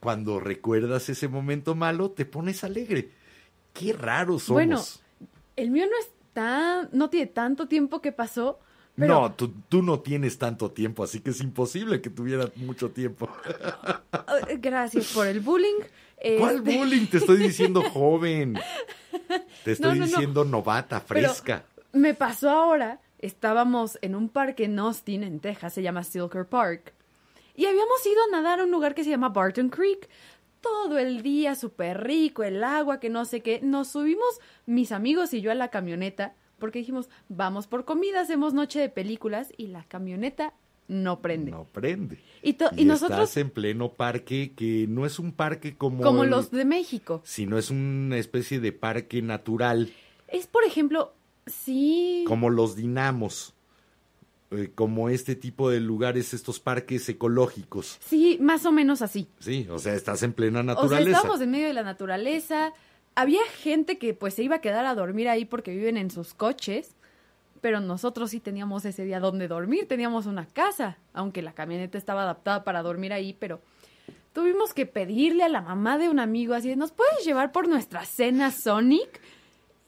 cuando 0.00 0.40
recuerdas 0.40 1.08
ese 1.08 1.28
momento 1.28 1.74
malo, 1.74 2.10
te 2.10 2.24
pones 2.24 2.64
alegre. 2.64 3.10
Qué 3.78 3.92
raros 3.92 4.44
somos. 4.44 4.54
Bueno, 4.54 4.82
El 5.56 5.70
mío 5.70 5.86
no 5.86 5.98
está, 6.00 6.88
no 6.92 7.10
tiene 7.10 7.26
tanto 7.26 7.66
tiempo 7.68 8.00
que 8.00 8.12
pasó, 8.12 8.58
pero 8.94 9.20
No, 9.20 9.32
tú, 9.32 9.52
tú 9.68 9.82
no 9.82 10.00
tienes 10.00 10.38
tanto 10.38 10.70
tiempo, 10.70 11.04
así 11.04 11.20
que 11.20 11.30
es 11.30 11.40
imposible 11.40 12.00
que 12.00 12.10
tuvieras 12.10 12.56
mucho 12.56 12.90
tiempo. 12.90 13.28
gracias 14.58 15.12
por 15.12 15.26
el 15.26 15.40
bullying. 15.40 15.80
¿Cuál 16.38 16.56
Este, 16.56 16.76
bullying? 16.78 17.06
Te 17.06 17.18
estoy 17.18 17.36
diciendo 17.38 17.82
joven. 17.92 18.58
Te 19.64 19.72
estoy 19.72 19.90
No, 19.90 19.94
no, 19.94 20.00
no. 20.00 20.06
diciendo 20.06 20.44
novata, 20.44 21.02
Pero 21.06 21.28
fresca. 21.28 21.64
Me 21.92 22.14
pasó 22.14 22.50
ahora, 22.50 23.00
estábamos 23.18 23.98
en 24.02 24.14
un 24.14 24.28
parque 24.28 24.64
en 24.64 24.78
Austin, 24.78 25.22
en 25.22 25.40
Texas, 25.40 25.74
se 25.74 25.82
llama 25.82 26.02
Silker 26.02 26.46
Park, 26.46 26.92
y 27.54 27.64
habíamos 27.66 28.04
ido 28.06 28.22
a 28.28 28.30
nadar 28.32 28.60
a 28.60 28.64
un 28.64 28.70
lugar 28.70 28.94
que 28.94 29.02
se 29.04 29.10
llama 29.10 29.28
Barton 29.30 29.68
Creek. 29.70 30.08
Todo 30.66 30.98
el 30.98 31.22
día 31.22 31.54
súper 31.54 32.02
rico, 32.04 32.42
el 32.42 32.62
agua, 32.64 32.98
que 33.00 33.08
no 33.10 33.24
sé 33.24 33.40
qué. 33.40 33.60
Nos 33.62 33.88
subimos 33.88 34.40
mis 34.66 34.90
amigos 34.92 35.32
y 35.34 35.40
yo 35.40 35.50
a 35.50 35.54
la 35.54 35.68
camioneta 35.68 36.34
porque 36.58 36.78
dijimos, 36.80 37.08
vamos 37.28 37.66
por 37.66 37.84
comida, 37.84 38.20
hacemos 38.20 38.54
noche 38.54 38.80
de 38.80 38.88
películas 38.88 39.52
y 39.56 39.66
la 39.68 39.84
camioneta 39.84 40.54
no 40.88 41.20
prende. 41.20 41.50
No 41.50 41.64
prende. 41.64 42.18
Y, 42.42 42.54
to- 42.54 42.70
y 42.76 42.82
Y, 42.82 42.84
nosotros, 42.84 43.18
estás 43.20 43.36
en 43.36 43.50
pleno 43.50 43.92
parque 43.92 44.52
que 44.56 44.86
no 44.88 45.04
es 45.06 45.18
un 45.18 45.32
parque 45.32 45.76
como, 45.76 46.02
como 46.02 46.24
el- 46.24 46.30
los 46.30 46.50
de 46.50 46.64
México, 46.64 47.20
sino 47.24 47.58
es 47.58 47.70
una 47.70 48.16
especie 48.18 48.58
de 48.60 48.72
parque 48.72 49.20
natural, 49.22 49.92
es 50.28 50.46
por 50.46 50.64
ejemplo, 50.64 51.12
sí, 51.46 52.24
como 52.26 52.50
los 52.50 52.74
dinamos, 52.76 53.54
eh, 54.56 54.70
como 54.74 55.08
este 55.08 55.34
tipo 55.36 55.70
de 55.70 55.80
lugares, 55.80 56.34
estos 56.34 56.60
parques 56.60 57.08
ecológicos. 57.08 57.98
sí, 58.00 58.38
más 58.40 58.64
o 58.66 58.72
menos 58.72 59.02
así. 59.02 59.28
Sí, 59.40 59.66
o 59.70 59.78
sea, 59.78 59.94
estás 59.94 60.22
en 60.22 60.32
plena 60.32 60.60
O 60.60 60.64
sea, 60.64 60.74
naturaleza. 60.74 61.10
estábamos 61.10 61.40
en 61.40 61.50
medio 61.50 61.66
de 61.68 61.74
la 61.74 61.82
naturaleza. 61.82 62.72
Había 63.14 63.40
gente 63.58 63.98
que 63.98 64.14
pues 64.14 64.34
se 64.34 64.42
iba 64.42 64.56
a 64.56 64.60
quedar 64.60 64.84
a 64.84 64.94
dormir 64.94 65.28
ahí 65.28 65.44
porque 65.44 65.70
viven 65.70 65.96
en 65.96 66.10
sus 66.10 66.34
coches, 66.34 66.94
pero 67.60 67.80
nosotros 67.80 68.30
sí 68.30 68.40
teníamos 68.40 68.84
ese 68.84 69.04
día 69.04 69.20
donde 69.20 69.48
dormir, 69.48 69.88
teníamos 69.88 70.26
una 70.26 70.46
casa, 70.46 70.98
aunque 71.14 71.40
la 71.42 71.52
camioneta 71.54 71.96
estaba 71.98 72.22
adaptada 72.22 72.62
para 72.64 72.82
dormir 72.82 73.12
ahí, 73.12 73.34
pero 73.38 73.60
tuvimos 74.34 74.74
que 74.74 74.84
pedirle 74.84 75.44
a 75.44 75.48
la 75.48 75.62
mamá 75.62 75.96
de 75.96 76.10
un 76.10 76.18
amigo 76.20 76.52
así, 76.52 76.76
¿nos 76.76 76.92
puedes 76.92 77.24
llevar 77.24 77.52
por 77.52 77.68
nuestra 77.68 78.04
cena 78.04 78.50
Sonic? 78.50 79.20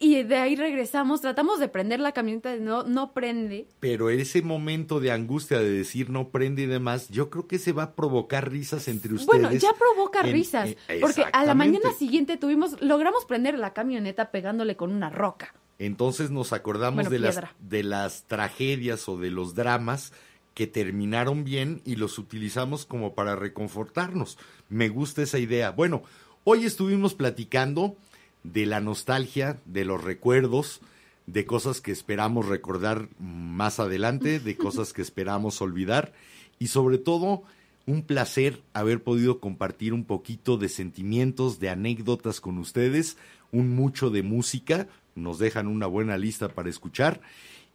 Y 0.01 0.23
de 0.23 0.37
ahí 0.37 0.55
regresamos, 0.55 1.21
tratamos 1.21 1.59
de 1.59 1.67
prender 1.67 1.99
la 1.99 2.13
camioneta, 2.13 2.55
no, 2.57 2.85
no 2.85 3.13
prende. 3.13 3.67
Pero 3.81 4.11
ese 4.11 4.43
momento 4.43 5.01
de 5.01 5.11
angustia 5.11 5.59
de 5.59 5.71
decir 5.71 6.09
no 6.09 6.29
prende 6.29 6.63
y 6.63 6.67
demás, 6.67 7.09
yo 7.09 7.31
creo 7.31 7.49
que 7.49 7.59
se 7.59 7.73
va 7.73 7.83
a 7.83 7.93
provocar 7.97 8.49
risas 8.49 8.87
entre 8.87 9.15
ustedes. 9.15 9.27
Bueno, 9.27 9.51
ya 9.53 9.73
provoca 9.73 10.21
en- 10.21 10.33
risas, 10.33 10.77
en- 10.87 11.01
porque 11.01 11.25
a 11.33 11.45
la 11.45 11.55
mañana 11.55 11.91
siguiente 11.99 12.37
tuvimos, 12.37 12.81
logramos 12.81 13.25
prender 13.25 13.59
la 13.59 13.73
camioneta 13.73 14.31
pegándole 14.31 14.77
con 14.77 14.93
una 14.93 15.11
roca. 15.11 15.53
Entonces 15.81 16.31
nos 16.31 16.53
acordamos 16.53 16.95
Bueno, 17.09 17.11
de, 17.11 17.19
las, 17.19 17.41
de 17.59 17.83
las 17.83 18.23
tragedias 18.25 19.09
o 19.09 19.17
de 19.17 19.31
los 19.31 19.57
dramas 19.57 20.13
que 20.55 20.67
terminaron 20.69 21.45
bien 21.45 21.83
y 21.85 21.97
los 21.97 22.19
utilizamos 22.19 22.87
como 22.87 23.15
para 23.15 23.35
reconfortarnos. 23.37 24.39
Me 24.69 24.89
gusta 24.89 25.23
esa 25.23 25.39
idea. 25.39 25.71
Bueno, 25.71 26.03
hoy 26.45 26.65
estuvimos 26.65 27.15
platicando 27.15 27.97
de 28.45 28.67
la 28.67 28.81
nostalgia, 28.81 29.59
de 29.65 29.85
los 29.85 30.03
recuerdos, 30.03 30.81
de 31.27 31.45
cosas 31.45 31.81
que 31.81 31.93
esperamos 31.93 32.47
recordar 32.47 33.09
más 33.19 33.81
adelante, 33.81 34.41
de 34.41 34.57
cosas 34.59 34.93
que 34.93 35.03
esperamos 35.03 35.61
olvidar 35.61 36.13
y 36.59 36.69
sobre 36.69 36.99
todo 36.99 37.43
un 37.87 38.03
placer 38.03 38.63
haber 38.75 39.03
podido 39.03 39.41
compartir 39.41 39.95
un 39.95 40.05
poquito 40.05 40.59
de 40.59 40.69
sentimientos, 40.69 41.59
de 41.59 41.71
anécdotas 41.71 42.41
con 42.41 42.59
ustedes, 42.59 43.17
un 43.51 43.75
mucho 43.75 44.11
de 44.11 44.23
música, 44.23 44.89
nos 45.15 45.39
dejan 45.39 45.67
una 45.67 45.87
buena 45.87 46.19
lista 46.19 46.49
para 46.49 46.69
escuchar 46.69 47.21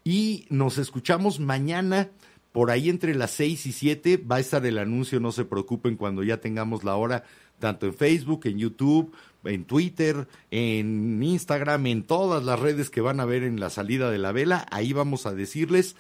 y 0.03 0.45
nos 0.49 0.77
escuchamos 0.77 1.39
mañana 1.39 2.09
por 2.51 2.69
ahí 2.69 2.89
entre 2.89 3.15
las 3.15 3.31
6 3.31 3.65
y 3.65 3.71
7 3.71 4.17
va 4.17 4.35
a 4.35 4.39
estar 4.39 4.65
el 4.65 4.77
anuncio, 4.77 5.19
no 5.19 5.31
se 5.31 5.45
preocupen 5.45 5.97
cuando 5.97 6.23
ya 6.23 6.39
tengamos 6.39 6.83
la 6.83 6.95
hora, 6.95 7.23
tanto 7.59 7.87
en 7.87 7.95
Facebook, 7.95 8.41
en 8.45 8.59
YouTube, 8.59 9.11
en 9.43 9.65
Twitter, 9.65 10.27
en 10.51 11.21
Instagram, 11.21 11.87
en 11.87 12.03
todas 12.03 12.43
las 12.43 12.59
redes 12.59 12.89
que 12.89 13.01
van 13.01 13.19
a 13.19 13.25
ver 13.25 13.43
en 13.43 13.59
la 13.59 13.69
salida 13.69 14.09
de 14.09 14.17
la 14.17 14.31
vela, 14.31 14.65
ahí 14.71 14.93
vamos 14.93 15.25
a 15.25 15.33
decirles 15.33 15.95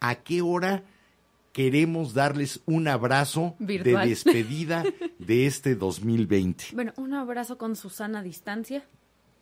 a 0.00 0.16
qué 0.16 0.42
hora 0.42 0.84
queremos 1.52 2.14
darles 2.14 2.60
un 2.66 2.88
abrazo 2.88 3.54
Virtual. 3.58 4.04
de 4.04 4.10
despedida 4.10 4.84
de 5.18 5.46
este 5.46 5.74
2020. 5.74 6.66
Bueno, 6.72 6.92
un 6.96 7.14
abrazo 7.14 7.58
con 7.58 7.76
Susana 7.76 8.22
distancia. 8.22 8.84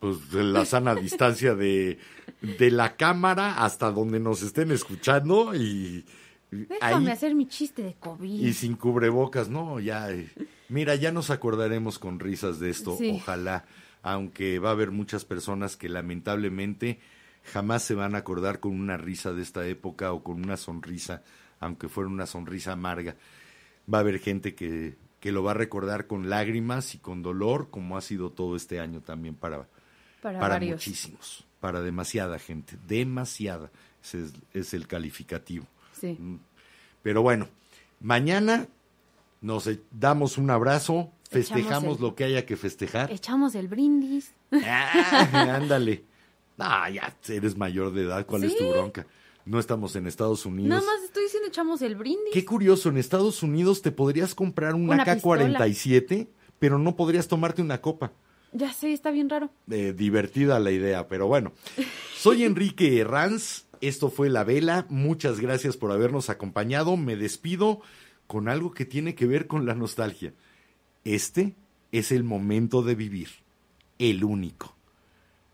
Pues 0.01 0.31
de 0.31 0.43
la 0.44 0.64
sana 0.64 0.94
distancia 0.94 1.55
de, 1.55 1.98
de 2.59 2.70
la 2.70 2.97
cámara 2.97 3.62
hasta 3.62 3.90
donde 3.90 4.18
nos 4.18 4.43
estén 4.43 4.70
escuchando 4.70 5.55
y 5.55 6.06
Déjame 6.51 7.06
ahí 7.06 7.12
hacer 7.12 7.35
mi 7.35 7.47
chiste 7.47 7.82
de 7.82 7.94
COVID. 7.94 8.40
y 8.47 8.52
sin 8.55 8.74
cubrebocas, 8.77 9.48
no, 9.48 9.78
ya. 9.81 10.10
eh, 10.10 10.28
Mira, 10.68 10.94
ya 10.97 11.12
nos 11.12 11.31
acordaremos 11.31 11.98
con 11.98 12.18
risas 12.20 12.59
de 12.60 12.70
esto, 12.70 12.97
Sí. 12.97 13.10
ojalá, 13.16 13.64
aunque 14.02 14.59
va 14.59 14.70
a 14.70 14.72
haber 14.72 14.90
muchas 14.90 15.24
personas 15.24 15.77
que 15.77 15.89
lamentablemente 15.89 16.98
jamás 17.52 17.82
se 17.82 17.94
van 17.94 18.14
a 18.14 18.18
acordar 18.18 18.60
con 18.60 18.72
una 18.78 18.97
risa 18.97 19.32
de 19.32 19.43
esta 19.43 19.66
época 19.66 20.12
o 20.12 20.22
con 20.22 20.43
una 20.44 20.56
sonrisa, 20.56 21.22
aunque 21.60 21.89
fuera 21.89 22.09
una 22.10 22.27
sonrisa 22.27 22.72
amarga. 22.72 23.16
Va 23.93 23.98
a 23.98 24.01
haber 24.02 24.18
gente 24.18 24.55
que, 24.55 24.97
que 25.20 25.32
lo 25.32 25.43
va 25.43 25.52
a 25.52 25.55
recordar 25.55 26.06
con 26.06 26.31
lágrimas 26.31 26.94
y 26.94 26.98
con 26.98 27.22
dolor, 27.22 27.68
como 27.70 27.97
ha 27.97 28.01
sido 28.01 28.31
todo 28.31 28.56
este 28.56 28.78
año 28.81 29.01
también 29.01 29.35
para, 29.35 29.68
para, 30.22 30.60
muchísimos, 30.60 31.44
para 31.60 31.81
demasiada 31.81 32.39
gente, 32.39 32.77
demasiada, 32.86 33.70
ese 34.02 34.22
es, 34.24 34.32
es 34.52 34.74
el 34.74 34.86
calificativo. 34.86 35.66
Sí. 36.01 36.18
Pero 37.02 37.22
bueno, 37.22 37.48
mañana 38.01 38.66
nos 39.40 39.66
e- 39.66 39.81
damos 39.90 40.39
un 40.39 40.51
abrazo, 40.51 41.10
festejamos 41.31 41.97
el- 41.97 42.02
lo 42.02 42.14
que 42.14 42.24
haya 42.24 42.47
que 42.47 42.56
festejar. 42.56 43.10
Echamos 43.10 43.55
el 43.55 43.68
brindis. 43.68 44.32
Ah, 44.52 45.28
ándale. 45.56 46.05
Ah, 46.59 46.90
ya 46.90 47.14
eres 47.28 47.56
mayor 47.56 47.93
de 47.94 48.02
edad, 48.02 48.27
¿cuál 48.27 48.44
es 48.44 48.56
tu 48.56 48.68
bronca? 48.68 49.06
No 49.47 49.59
estamos 49.59 49.97
en 49.97 50.06
Estados 50.06 50.44
Unidos. 50.44 50.68
Nada 50.68 50.82
más 50.82 51.02
estoy 51.05 51.22
diciendo 51.24 51.48
echamos 51.48 51.81
el 51.81 51.97
brindis. 51.97 52.32
Qué 52.35 52.44
curioso, 52.44 52.90
en 52.90 52.98
Estados 52.98 53.43
Unidos 53.43 53.81
te 53.81 53.90
podrías 53.90 54.35
comprar 54.35 54.74
un 54.74 54.90
Una 54.90 55.02
AK-47, 55.05 56.28
pero 56.59 56.78
no 56.78 56.94
podrías 56.97 57.27
tomarte 57.28 57.62
una 57.62 57.81
copa. 57.81 58.12
Ya 58.52 58.72
sé, 58.72 58.93
está 58.93 59.10
bien 59.10 59.31
raro. 59.31 59.48
Eh, 59.70 59.94
divertida 59.97 60.59
la 60.59 60.70
idea, 60.70 61.09
pero 61.09 61.27
bueno. 61.28 61.52
Soy 62.16 62.44
Enrique 62.44 62.98
Herranz, 62.98 63.64
esto 63.81 64.11
fue 64.11 64.28
La 64.28 64.44
Vela, 64.44 64.86
muchas 64.89 65.40
gracias 65.40 65.77
por 65.77 65.93
habernos 65.93 66.31
acompañado, 66.31 66.97
me 66.97 67.16
despido 67.16 67.81
con 68.27 68.48
algo 68.48 68.73
que 68.73 68.85
tiene 68.85 69.15
que 69.15 69.27
ver 69.27 69.47
con 69.47 69.66
la 69.66 69.74
nostalgia. 69.74 70.32
Este 71.05 71.55
es 71.93 72.12
el 72.12 72.24
momento 72.24 72.82
de 72.82 72.94
vivir, 72.94 73.28
el 73.98 74.24
único. 74.24 74.77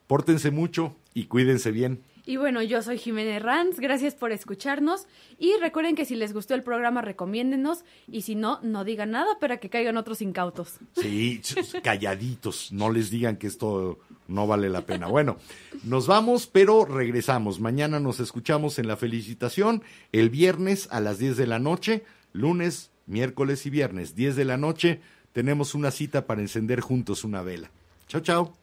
Pórtense 0.06 0.50
mucho 0.50 0.96
y 1.14 1.24
cuídense 1.24 1.70
bien. 1.70 2.02
Y 2.28 2.38
bueno, 2.38 2.60
yo 2.60 2.82
soy 2.82 2.98
Jiménez 2.98 3.40
Ranz, 3.40 3.78
gracias 3.78 4.16
por 4.16 4.32
escucharnos. 4.32 5.06
Y 5.38 5.52
recuerden 5.60 5.94
que 5.94 6.04
si 6.04 6.16
les 6.16 6.32
gustó 6.32 6.54
el 6.54 6.64
programa, 6.64 7.00
recomiéndenos. 7.00 7.84
Y 8.10 8.22
si 8.22 8.34
no, 8.34 8.58
no 8.62 8.84
digan 8.84 9.12
nada 9.12 9.38
para 9.38 9.58
que 9.58 9.70
caigan 9.70 9.96
otros 9.96 10.20
incautos. 10.20 10.80
Sí, 10.96 11.40
calladitos, 11.84 12.72
no 12.72 12.90
les 12.90 13.10
digan 13.10 13.36
que 13.36 13.46
esto 13.46 14.00
no 14.28 14.46
vale 14.46 14.68
la 14.68 14.82
pena. 14.82 15.06
Bueno, 15.06 15.36
nos 15.84 16.06
vamos, 16.06 16.46
pero 16.46 16.84
regresamos. 16.84 17.60
Mañana 17.60 18.00
nos 18.00 18.20
escuchamos 18.20 18.78
en 18.78 18.88
la 18.88 18.96
felicitación, 18.96 19.82
el 20.12 20.30
viernes 20.30 20.88
a 20.90 21.00
las 21.00 21.18
10 21.18 21.36
de 21.36 21.46
la 21.46 21.58
noche, 21.58 22.04
lunes, 22.32 22.90
miércoles 23.06 23.66
y 23.66 23.70
viernes, 23.70 24.14
10 24.14 24.36
de 24.36 24.44
la 24.44 24.56
noche, 24.56 25.00
tenemos 25.32 25.74
una 25.74 25.90
cita 25.90 26.26
para 26.26 26.40
encender 26.40 26.80
juntos 26.80 27.24
una 27.24 27.42
vela. 27.42 27.70
Chao, 28.08 28.20
chao. 28.20 28.54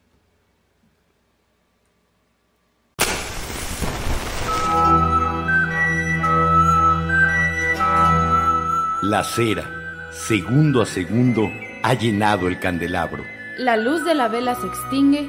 La 9.02 9.22
cera, 9.22 10.10
segundo 10.10 10.80
a 10.80 10.86
segundo, 10.86 11.50
ha 11.82 11.92
llenado 11.92 12.48
el 12.48 12.58
candelabro. 12.58 13.22
La 13.58 13.76
luz 13.76 14.02
de 14.04 14.14
la 14.14 14.28
vela 14.28 14.54
se 14.54 14.66
extingue, 14.66 15.28